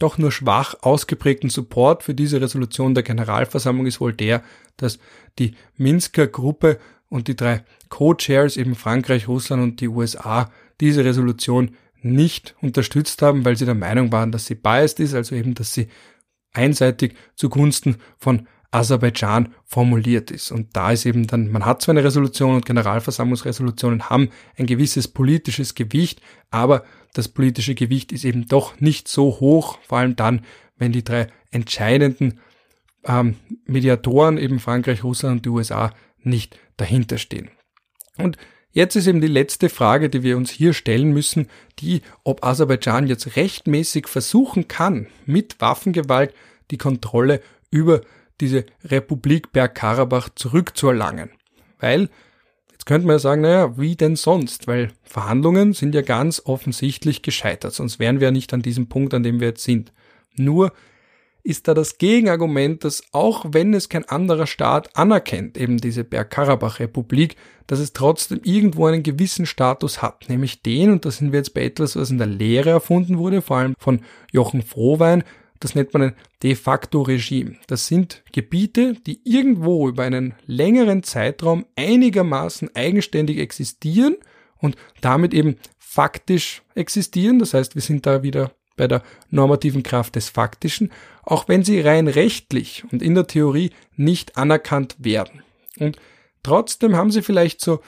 doch 0.00 0.18
nur 0.18 0.32
schwach 0.32 0.74
ausgeprägten 0.80 1.50
Support 1.50 2.02
für 2.02 2.14
diese 2.14 2.40
Resolution 2.40 2.94
der 2.94 3.04
Generalversammlung 3.04 3.86
ist 3.86 4.00
wohl 4.00 4.12
der, 4.12 4.42
dass 4.76 4.98
die 5.38 5.54
Minsker 5.76 6.26
Gruppe 6.26 6.78
und 7.08 7.28
die 7.28 7.36
drei 7.36 7.62
Co-Chairs, 7.90 8.56
eben 8.56 8.74
Frankreich, 8.74 9.28
Russland 9.28 9.62
und 9.62 9.80
die 9.80 9.88
USA, 9.88 10.50
diese 10.80 11.04
Resolution 11.04 11.76
nicht 12.02 12.54
unterstützt 12.60 13.22
haben, 13.22 13.44
weil 13.44 13.56
sie 13.56 13.64
der 13.64 13.74
Meinung 13.74 14.12
waren, 14.12 14.32
dass 14.32 14.46
sie 14.46 14.54
biased 14.54 15.00
ist, 15.00 15.14
also 15.14 15.34
eben, 15.34 15.54
dass 15.54 15.74
sie 15.74 15.88
einseitig 16.52 17.14
zugunsten 17.34 17.96
von 18.18 18.46
Aserbaidschan 18.70 19.54
formuliert 19.64 20.30
ist. 20.30 20.50
Und 20.50 20.76
da 20.76 20.92
ist 20.92 21.06
eben 21.06 21.26
dann, 21.26 21.50
man 21.50 21.64
hat 21.64 21.82
zwar 21.82 21.94
eine 21.94 22.04
Resolution 22.04 22.54
und 22.54 22.66
Generalversammlungsresolutionen 22.66 24.10
haben 24.10 24.30
ein 24.56 24.66
gewisses 24.66 25.08
politisches 25.08 25.74
Gewicht, 25.74 26.20
aber 26.50 26.84
das 27.14 27.28
politische 27.28 27.74
Gewicht 27.74 28.12
ist 28.12 28.24
eben 28.24 28.46
doch 28.46 28.78
nicht 28.80 29.08
so 29.08 29.40
hoch, 29.40 29.78
vor 29.82 29.98
allem 29.98 30.16
dann, 30.16 30.44
wenn 30.76 30.92
die 30.92 31.04
drei 31.04 31.28
entscheidenden 31.50 32.40
ähm, 33.04 33.36
Mediatoren, 33.64 34.36
eben 34.36 34.60
Frankreich, 34.60 35.02
Russland 35.02 35.38
und 35.38 35.44
die 35.46 35.50
USA, 35.50 35.94
nicht 36.18 36.58
dahinter 36.76 37.16
stehen. 37.16 37.50
Und 38.18 38.36
Jetzt 38.78 38.94
ist 38.94 39.08
eben 39.08 39.20
die 39.20 39.26
letzte 39.26 39.70
Frage, 39.70 40.08
die 40.08 40.22
wir 40.22 40.36
uns 40.36 40.52
hier 40.52 40.72
stellen 40.72 41.10
müssen, 41.10 41.48
die, 41.80 42.00
ob 42.22 42.44
Aserbaidschan 42.44 43.08
jetzt 43.08 43.34
rechtmäßig 43.34 44.06
versuchen 44.06 44.68
kann, 44.68 45.08
mit 45.26 45.60
Waffengewalt 45.60 46.32
die 46.70 46.78
Kontrolle 46.78 47.42
über 47.72 48.02
diese 48.40 48.66
Republik 48.84 49.50
Bergkarabach 49.50 50.28
zurückzuerlangen. 50.32 51.30
Weil, 51.80 52.08
jetzt 52.70 52.86
könnte 52.86 53.08
man 53.08 53.14
ja 53.14 53.18
sagen, 53.18 53.42
naja, 53.42 53.76
wie 53.78 53.96
denn 53.96 54.14
sonst? 54.14 54.68
Weil 54.68 54.92
Verhandlungen 55.02 55.72
sind 55.72 55.92
ja 55.92 56.02
ganz 56.02 56.40
offensichtlich 56.44 57.22
gescheitert, 57.22 57.74
sonst 57.74 57.98
wären 57.98 58.20
wir 58.20 58.28
ja 58.28 58.32
nicht 58.32 58.54
an 58.54 58.62
diesem 58.62 58.88
Punkt, 58.88 59.12
an 59.12 59.24
dem 59.24 59.40
wir 59.40 59.48
jetzt 59.48 59.64
sind. 59.64 59.92
Nur 60.36 60.72
ist 61.48 61.66
da 61.66 61.72
das 61.72 61.96
Gegenargument, 61.96 62.84
dass 62.84 63.02
auch 63.12 63.46
wenn 63.48 63.72
es 63.72 63.88
kein 63.88 64.04
anderer 64.04 64.46
Staat 64.46 64.94
anerkennt, 64.94 65.56
eben 65.56 65.78
diese 65.78 66.04
Bergkarabach-Republik, 66.04 67.36
dass 67.66 67.78
es 67.78 67.94
trotzdem 67.94 68.40
irgendwo 68.44 68.86
einen 68.86 69.02
gewissen 69.02 69.46
Status 69.46 70.02
hat, 70.02 70.28
nämlich 70.28 70.62
den, 70.62 70.90
und 70.90 71.06
da 71.06 71.10
sind 71.10 71.32
wir 71.32 71.38
jetzt 71.38 71.54
bei 71.54 71.64
etwas, 71.64 71.96
was 71.96 72.10
in 72.10 72.18
der 72.18 72.26
Lehre 72.26 72.70
erfunden 72.70 73.16
wurde, 73.16 73.40
vor 73.40 73.56
allem 73.56 73.74
von 73.78 74.02
Jochen 74.30 74.60
Frohwein, 74.60 75.24
das 75.58 75.74
nennt 75.74 75.92
man 75.94 76.02
ein 76.02 76.16
de 76.42 76.54
facto 76.54 77.02
Regime. 77.02 77.56
Das 77.66 77.86
sind 77.86 78.22
Gebiete, 78.32 78.94
die 79.06 79.20
irgendwo 79.24 79.88
über 79.88 80.04
einen 80.04 80.34
längeren 80.46 81.02
Zeitraum 81.02 81.64
einigermaßen 81.76 82.76
eigenständig 82.76 83.38
existieren 83.38 84.16
und 84.58 84.76
damit 85.00 85.32
eben 85.32 85.56
faktisch 85.78 86.62
existieren. 86.74 87.38
Das 87.38 87.54
heißt, 87.54 87.74
wir 87.74 87.82
sind 87.82 88.06
da 88.06 88.22
wieder 88.22 88.52
bei 88.78 88.88
der 88.88 89.02
normativen 89.30 89.82
Kraft 89.82 90.16
des 90.16 90.30
Faktischen, 90.30 90.90
auch 91.22 91.48
wenn 91.48 91.62
sie 91.62 91.80
rein 91.80 92.08
rechtlich 92.08 92.84
und 92.90 93.02
in 93.02 93.14
der 93.14 93.26
Theorie 93.26 93.70
nicht 93.96 94.38
anerkannt 94.38 94.96
werden. 94.98 95.42
Und 95.78 95.98
trotzdem 96.42 96.96
haben 96.96 97.10
sie 97.10 97.20
vielleicht 97.20 97.60
so 97.60 97.80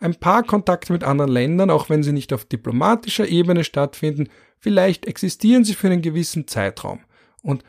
ein 0.00 0.14
paar 0.14 0.42
Kontakte 0.42 0.92
mit 0.92 1.04
anderen 1.04 1.30
Ländern, 1.30 1.70
auch 1.70 1.90
wenn 1.90 2.02
sie 2.02 2.12
nicht 2.12 2.32
auf 2.32 2.46
diplomatischer 2.46 3.28
Ebene 3.28 3.64
stattfinden, 3.64 4.28
vielleicht 4.58 5.06
existieren 5.06 5.64
sie 5.64 5.74
für 5.74 5.88
einen 5.88 6.02
gewissen 6.02 6.46
Zeitraum. 6.46 7.00
Und 7.42 7.64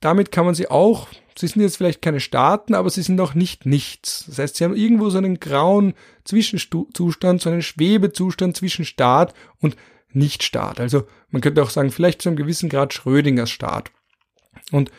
damit 0.00 0.30
kann 0.30 0.44
man 0.44 0.54
sie 0.54 0.68
auch, 0.68 1.08
sie 1.36 1.46
sind 1.46 1.62
jetzt 1.62 1.78
vielleicht 1.78 2.02
keine 2.02 2.20
Staaten, 2.20 2.74
aber 2.74 2.90
sie 2.90 3.02
sind 3.02 3.20
auch 3.20 3.34
nicht 3.34 3.66
nichts. 3.66 4.24
Das 4.28 4.38
heißt, 4.38 4.56
sie 4.56 4.64
haben 4.64 4.76
irgendwo 4.76 5.10
so 5.10 5.18
einen 5.18 5.40
grauen 5.40 5.94
Zwischenzustand, 6.24 7.40
so 7.40 7.50
einen 7.50 7.62
Schwebezustand 7.62 8.56
zwischen 8.56 8.84
Staat 8.84 9.34
und 9.60 9.76
Nichtstaat. 10.16 10.80
Also 10.80 11.06
man 11.30 11.42
könnte 11.42 11.62
auch 11.62 11.70
sagen, 11.70 11.90
vielleicht 11.90 12.22
zu 12.22 12.28
einem 12.28 12.36
gewissen 12.36 12.68
Grad 12.68 12.94
Schrödingers 12.94 13.50
Staat. 13.50 13.92
Und 14.72 14.90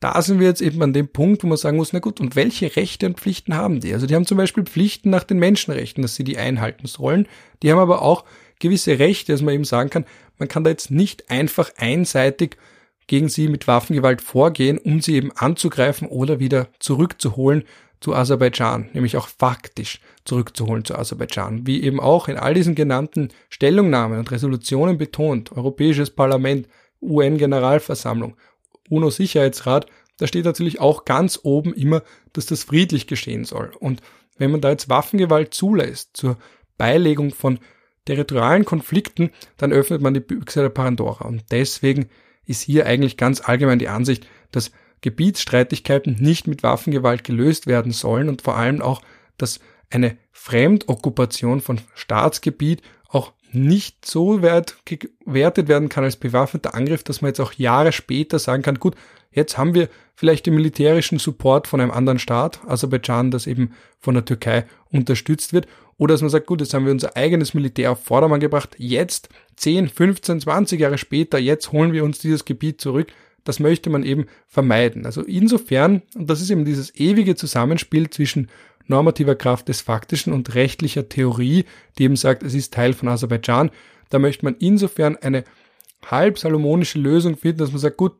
da 0.00 0.20
sind 0.20 0.40
wir 0.40 0.46
jetzt 0.46 0.60
eben 0.60 0.82
an 0.82 0.92
dem 0.92 1.08
Punkt, 1.08 1.42
wo 1.42 1.46
man 1.46 1.56
sagen 1.56 1.78
muss, 1.78 1.92
na 1.92 2.00
gut, 2.00 2.20
und 2.20 2.36
welche 2.36 2.76
Rechte 2.76 3.06
und 3.06 3.18
Pflichten 3.18 3.54
haben 3.54 3.80
die? 3.80 3.94
Also 3.94 4.06
die 4.06 4.14
haben 4.14 4.26
zum 4.26 4.36
Beispiel 4.36 4.64
Pflichten 4.64 5.10
nach 5.10 5.24
den 5.24 5.38
Menschenrechten, 5.38 6.02
dass 6.02 6.14
sie 6.14 6.24
die 6.24 6.36
einhalten 6.36 6.86
sollen. 6.86 7.26
Die 7.62 7.72
haben 7.72 7.78
aber 7.78 8.02
auch 8.02 8.24
gewisse 8.60 8.98
Rechte, 8.98 9.32
dass 9.32 9.42
man 9.42 9.54
eben 9.54 9.64
sagen 9.64 9.90
kann, 9.90 10.04
man 10.38 10.48
kann 10.48 10.64
da 10.64 10.70
jetzt 10.70 10.90
nicht 10.90 11.30
einfach 11.30 11.70
einseitig 11.78 12.58
gegen 13.06 13.28
sie 13.28 13.48
mit 13.48 13.66
Waffengewalt 13.66 14.20
vorgehen, 14.20 14.78
um 14.78 15.00
sie 15.00 15.14
eben 15.14 15.32
anzugreifen 15.32 16.08
oder 16.08 16.40
wieder 16.40 16.68
zurückzuholen 16.78 17.64
zu 18.00 18.14
Aserbaidschan, 18.14 18.90
nämlich 18.92 19.16
auch 19.16 19.28
faktisch 19.28 20.00
zurückzuholen 20.24 20.84
zu 20.84 20.96
Aserbaidschan. 20.96 21.66
Wie 21.66 21.82
eben 21.82 22.00
auch 22.00 22.28
in 22.28 22.36
all 22.36 22.54
diesen 22.54 22.74
genannten 22.74 23.30
Stellungnahmen 23.48 24.18
und 24.18 24.30
Resolutionen 24.30 24.98
betont, 24.98 25.52
Europäisches 25.52 26.10
Parlament, 26.10 26.68
UN-Generalversammlung, 27.00 28.36
UNO-Sicherheitsrat, 28.88 29.86
da 30.18 30.26
steht 30.26 30.44
natürlich 30.44 30.80
auch 30.80 31.04
ganz 31.04 31.40
oben 31.42 31.74
immer, 31.74 32.02
dass 32.32 32.46
das 32.46 32.64
friedlich 32.64 33.06
geschehen 33.06 33.44
soll. 33.44 33.72
Und 33.78 34.00
wenn 34.38 34.50
man 34.50 34.60
da 34.60 34.70
jetzt 34.70 34.88
Waffengewalt 34.88 35.54
zulässt 35.54 36.16
zur 36.16 36.36
Beilegung 36.78 37.32
von 37.32 37.58
territorialen 38.04 38.64
Konflikten, 38.64 39.30
dann 39.56 39.72
öffnet 39.72 40.00
man 40.00 40.14
die 40.14 40.20
Büchse 40.20 40.62
der 40.62 40.68
Pandora. 40.70 41.26
Und 41.26 41.44
deswegen 41.50 42.08
ist 42.44 42.62
hier 42.62 42.86
eigentlich 42.86 43.16
ganz 43.16 43.40
allgemein 43.46 43.78
die 43.78 43.88
Ansicht, 43.88 44.26
dass 44.52 44.70
Gebietsstreitigkeiten 45.00 46.16
nicht 46.18 46.46
mit 46.46 46.62
Waffengewalt 46.62 47.24
gelöst 47.24 47.66
werden 47.66 47.92
sollen 47.92 48.28
und 48.28 48.42
vor 48.42 48.56
allem 48.56 48.82
auch, 48.82 49.02
dass 49.38 49.60
eine 49.90 50.16
Fremdokkupation 50.32 51.60
von 51.60 51.80
Staatsgebiet 51.94 52.82
auch 53.08 53.32
nicht 53.52 54.04
so 54.04 54.42
wert 54.42 54.76
gewertet 54.84 55.68
werden 55.68 55.88
kann 55.88 56.04
als 56.04 56.16
bewaffneter 56.16 56.74
Angriff, 56.74 57.02
dass 57.02 57.22
man 57.22 57.30
jetzt 57.30 57.40
auch 57.40 57.52
Jahre 57.52 57.92
später 57.92 58.38
sagen 58.38 58.62
kann, 58.62 58.78
gut, 58.78 58.96
jetzt 59.30 59.56
haben 59.56 59.74
wir 59.74 59.88
vielleicht 60.14 60.46
den 60.46 60.54
militärischen 60.54 61.18
Support 61.18 61.66
von 61.66 61.80
einem 61.80 61.90
anderen 61.90 62.18
Staat, 62.18 62.60
Aserbaidschan, 62.66 63.30
das 63.30 63.46
eben 63.46 63.72
von 63.98 64.14
der 64.14 64.24
Türkei 64.24 64.66
unterstützt 64.90 65.52
wird, 65.52 65.66
oder 65.98 66.14
dass 66.14 66.20
man 66.20 66.30
sagt, 66.30 66.46
gut, 66.46 66.60
jetzt 66.60 66.74
haben 66.74 66.84
wir 66.84 66.92
unser 66.92 67.16
eigenes 67.16 67.54
Militär 67.54 67.92
auf 67.92 68.02
Vordermann 68.04 68.40
gebracht, 68.40 68.74
jetzt 68.78 69.28
10, 69.56 69.88
15, 69.88 70.40
20 70.40 70.80
Jahre 70.80 70.98
später, 70.98 71.38
jetzt 71.38 71.72
holen 71.72 71.92
wir 71.92 72.04
uns 72.04 72.18
dieses 72.18 72.44
Gebiet 72.44 72.80
zurück. 72.80 73.12
Das 73.46 73.60
möchte 73.60 73.90
man 73.90 74.02
eben 74.02 74.26
vermeiden. 74.48 75.06
Also 75.06 75.22
insofern, 75.22 76.02
und 76.14 76.28
das 76.28 76.40
ist 76.40 76.50
eben 76.50 76.64
dieses 76.64 76.94
ewige 76.96 77.36
Zusammenspiel 77.36 78.10
zwischen 78.10 78.50
normativer 78.88 79.36
Kraft 79.36 79.68
des 79.68 79.80
Faktischen 79.80 80.32
und 80.32 80.54
rechtlicher 80.54 81.08
Theorie, 81.08 81.64
die 81.96 82.04
eben 82.04 82.16
sagt, 82.16 82.42
es 82.42 82.54
ist 82.54 82.74
Teil 82.74 82.92
von 82.92 83.08
Aserbaidschan, 83.08 83.70
da 84.10 84.18
möchte 84.18 84.44
man 84.44 84.56
insofern 84.58 85.16
eine 85.16 85.44
halb 86.04 86.38
salomonische 86.38 86.98
Lösung 86.98 87.36
finden, 87.36 87.58
dass 87.58 87.70
man 87.70 87.80
sagt, 87.80 87.96
gut, 87.96 88.14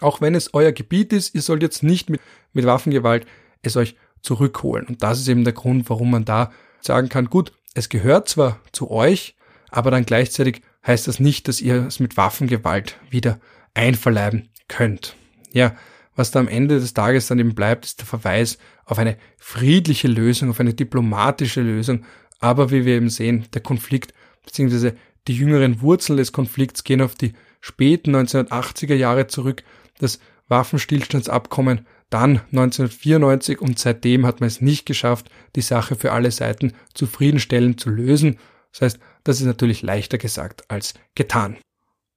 auch 0.00 0.20
wenn 0.20 0.34
es 0.34 0.52
euer 0.52 0.72
Gebiet 0.72 1.12
ist, 1.12 1.34
ihr 1.34 1.42
sollt 1.42 1.62
jetzt 1.62 1.82
nicht 1.82 2.10
mit, 2.10 2.20
mit 2.52 2.66
Waffengewalt 2.66 3.26
es 3.62 3.76
euch 3.76 3.96
zurückholen. 4.20 4.86
Und 4.86 5.02
das 5.02 5.20
ist 5.20 5.28
eben 5.28 5.44
der 5.44 5.52
Grund, 5.52 5.88
warum 5.88 6.10
man 6.10 6.24
da 6.24 6.52
sagen 6.80 7.08
kann, 7.08 7.30
gut, 7.30 7.52
es 7.74 7.88
gehört 7.88 8.28
zwar 8.28 8.60
zu 8.72 8.90
euch, 8.90 9.36
aber 9.70 9.90
dann 9.90 10.06
gleichzeitig 10.06 10.62
heißt 10.86 11.08
das 11.08 11.20
nicht, 11.20 11.48
dass 11.48 11.60
ihr 11.60 11.86
es 11.86 12.00
mit 12.00 12.16
Waffengewalt 12.16 12.98
wieder 13.10 13.40
einverleiben 13.74 14.48
könnt. 14.68 15.16
Ja, 15.52 15.74
was 16.14 16.30
da 16.30 16.40
am 16.40 16.48
Ende 16.48 16.80
des 16.80 16.94
Tages 16.94 17.26
dann 17.26 17.38
eben 17.38 17.54
bleibt, 17.54 17.84
ist 17.84 18.00
der 18.00 18.06
Verweis 18.06 18.58
auf 18.84 18.98
eine 18.98 19.16
friedliche 19.36 20.08
Lösung, 20.08 20.50
auf 20.50 20.60
eine 20.60 20.74
diplomatische 20.74 21.60
Lösung. 21.60 22.04
Aber 22.40 22.70
wie 22.70 22.84
wir 22.84 22.96
eben 22.96 23.10
sehen, 23.10 23.46
der 23.54 23.62
Konflikt 23.62 24.14
bzw. 24.44 24.92
die 25.28 25.36
jüngeren 25.36 25.80
Wurzeln 25.82 26.16
des 26.16 26.32
Konflikts 26.32 26.84
gehen 26.84 27.02
auf 27.02 27.14
die 27.14 27.34
späten 27.60 28.14
1980er 28.14 28.94
Jahre 28.94 29.26
zurück. 29.26 29.62
Das 29.98 30.18
Waffenstillstandsabkommen 30.48 31.86
dann 32.10 32.40
1994 32.52 33.60
und 33.60 33.78
seitdem 33.78 34.26
hat 34.26 34.40
man 34.40 34.46
es 34.46 34.60
nicht 34.60 34.86
geschafft, 34.86 35.28
die 35.56 35.60
Sache 35.60 35.96
für 35.96 36.12
alle 36.12 36.30
Seiten 36.30 36.72
zufriedenstellend 36.94 37.80
zu 37.80 37.90
lösen. 37.90 38.38
Das 38.72 38.82
heißt, 38.82 38.98
das 39.24 39.40
ist 39.40 39.46
natürlich 39.46 39.82
leichter 39.82 40.18
gesagt 40.18 40.70
als 40.70 40.94
getan. 41.14 41.56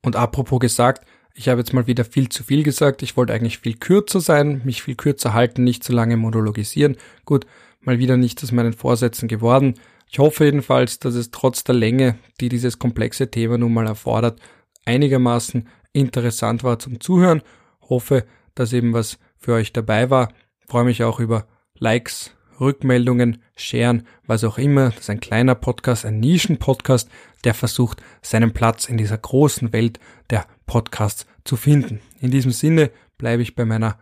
Und 0.03 0.15
apropos 0.15 0.59
gesagt, 0.59 1.05
ich 1.33 1.47
habe 1.47 1.61
jetzt 1.61 1.73
mal 1.73 1.87
wieder 1.87 2.03
viel 2.05 2.29
zu 2.29 2.43
viel 2.43 2.63
gesagt. 2.63 3.01
Ich 3.01 3.15
wollte 3.15 3.33
eigentlich 3.33 3.59
viel 3.59 3.75
kürzer 3.75 4.19
sein, 4.19 4.61
mich 4.65 4.83
viel 4.83 4.95
kürzer 4.95 5.33
halten, 5.33 5.63
nicht 5.63 5.83
zu 5.83 5.93
lange 5.93 6.17
monologisieren. 6.17 6.97
Gut, 7.25 7.45
mal 7.81 7.99
wieder 7.99 8.17
nicht 8.17 8.43
aus 8.43 8.51
meinen 8.51 8.73
Vorsätzen 8.73 9.27
geworden. 9.27 9.75
Ich 10.11 10.19
hoffe 10.19 10.45
jedenfalls, 10.45 10.99
dass 10.99 11.15
es 11.15 11.31
trotz 11.31 11.63
der 11.63 11.75
Länge, 11.75 12.17
die 12.41 12.49
dieses 12.49 12.79
komplexe 12.79 13.29
Thema 13.29 13.57
nun 13.57 13.73
mal 13.73 13.87
erfordert, 13.87 14.39
einigermaßen 14.85 15.67
interessant 15.93 16.63
war 16.63 16.79
zum 16.79 16.99
Zuhören. 16.99 17.41
Hoffe, 17.81 18.25
dass 18.55 18.73
eben 18.73 18.93
was 18.93 19.19
für 19.37 19.53
euch 19.53 19.71
dabei 19.71 20.09
war. 20.09 20.33
freue 20.67 20.83
mich 20.83 21.03
auch 21.03 21.19
über 21.19 21.47
Likes, 21.77 22.35
Rückmeldungen, 22.59 23.41
Sharen, 23.55 24.05
was 24.25 24.43
auch 24.43 24.57
immer. 24.57 24.89
Das 24.89 25.01
ist 25.01 25.09
ein 25.09 25.19
kleiner 25.19 25.55
Podcast, 25.55 26.05
ein 26.05 26.19
Nischen-Podcast, 26.19 27.09
der 27.43 27.53
versucht, 27.53 28.01
seinen 28.21 28.51
Platz 28.51 28.85
in 28.85 28.97
dieser 28.97 29.17
großen 29.17 29.71
Welt 29.71 29.99
der 30.29 30.45
Podcasts 30.69 31.25
zu 31.45 31.55
finden. 31.55 31.99
In 32.21 32.29
diesem 32.29 32.51
Sinne 32.51 32.91
bleibe 33.17 33.41
ich 33.41 33.55
bei 33.55 33.65
meiner 33.65 33.97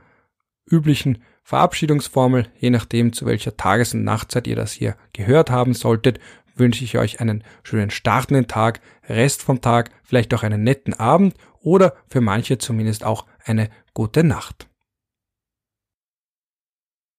üblichen 0.70 1.24
Verabschiedungsformel. 1.44 2.48
Je 2.60 2.72
nachdem, 2.72 3.14
zu 3.14 3.26
welcher 3.26 3.56
Tages- 3.56 3.94
und 3.94 4.04
Nachtzeit 4.04 4.48
ihr 4.48 4.58
das 4.58 4.74
hier 4.74 4.98
gehört 5.14 5.50
haben 5.50 5.74
solltet, 5.74 6.20
wünsche 6.56 6.84
ich 6.84 6.98
euch 6.98 7.22
einen 7.22 7.46
schönen 7.64 7.90
startenden 7.90 8.50
Tag, 8.50 8.82
Rest 9.08 9.44
vom 9.44 9.62
Tag, 9.62 9.92
vielleicht 10.04 10.34
auch 10.34 10.44
einen 10.44 10.64
netten 10.64 10.94
Abend 10.94 11.36
oder 11.62 11.96
für 12.10 12.20
manche 12.20 12.58
zumindest 12.58 13.06
auch 13.06 13.26
eine 13.46 13.70
gute 13.94 14.26
Nacht. 14.26 14.68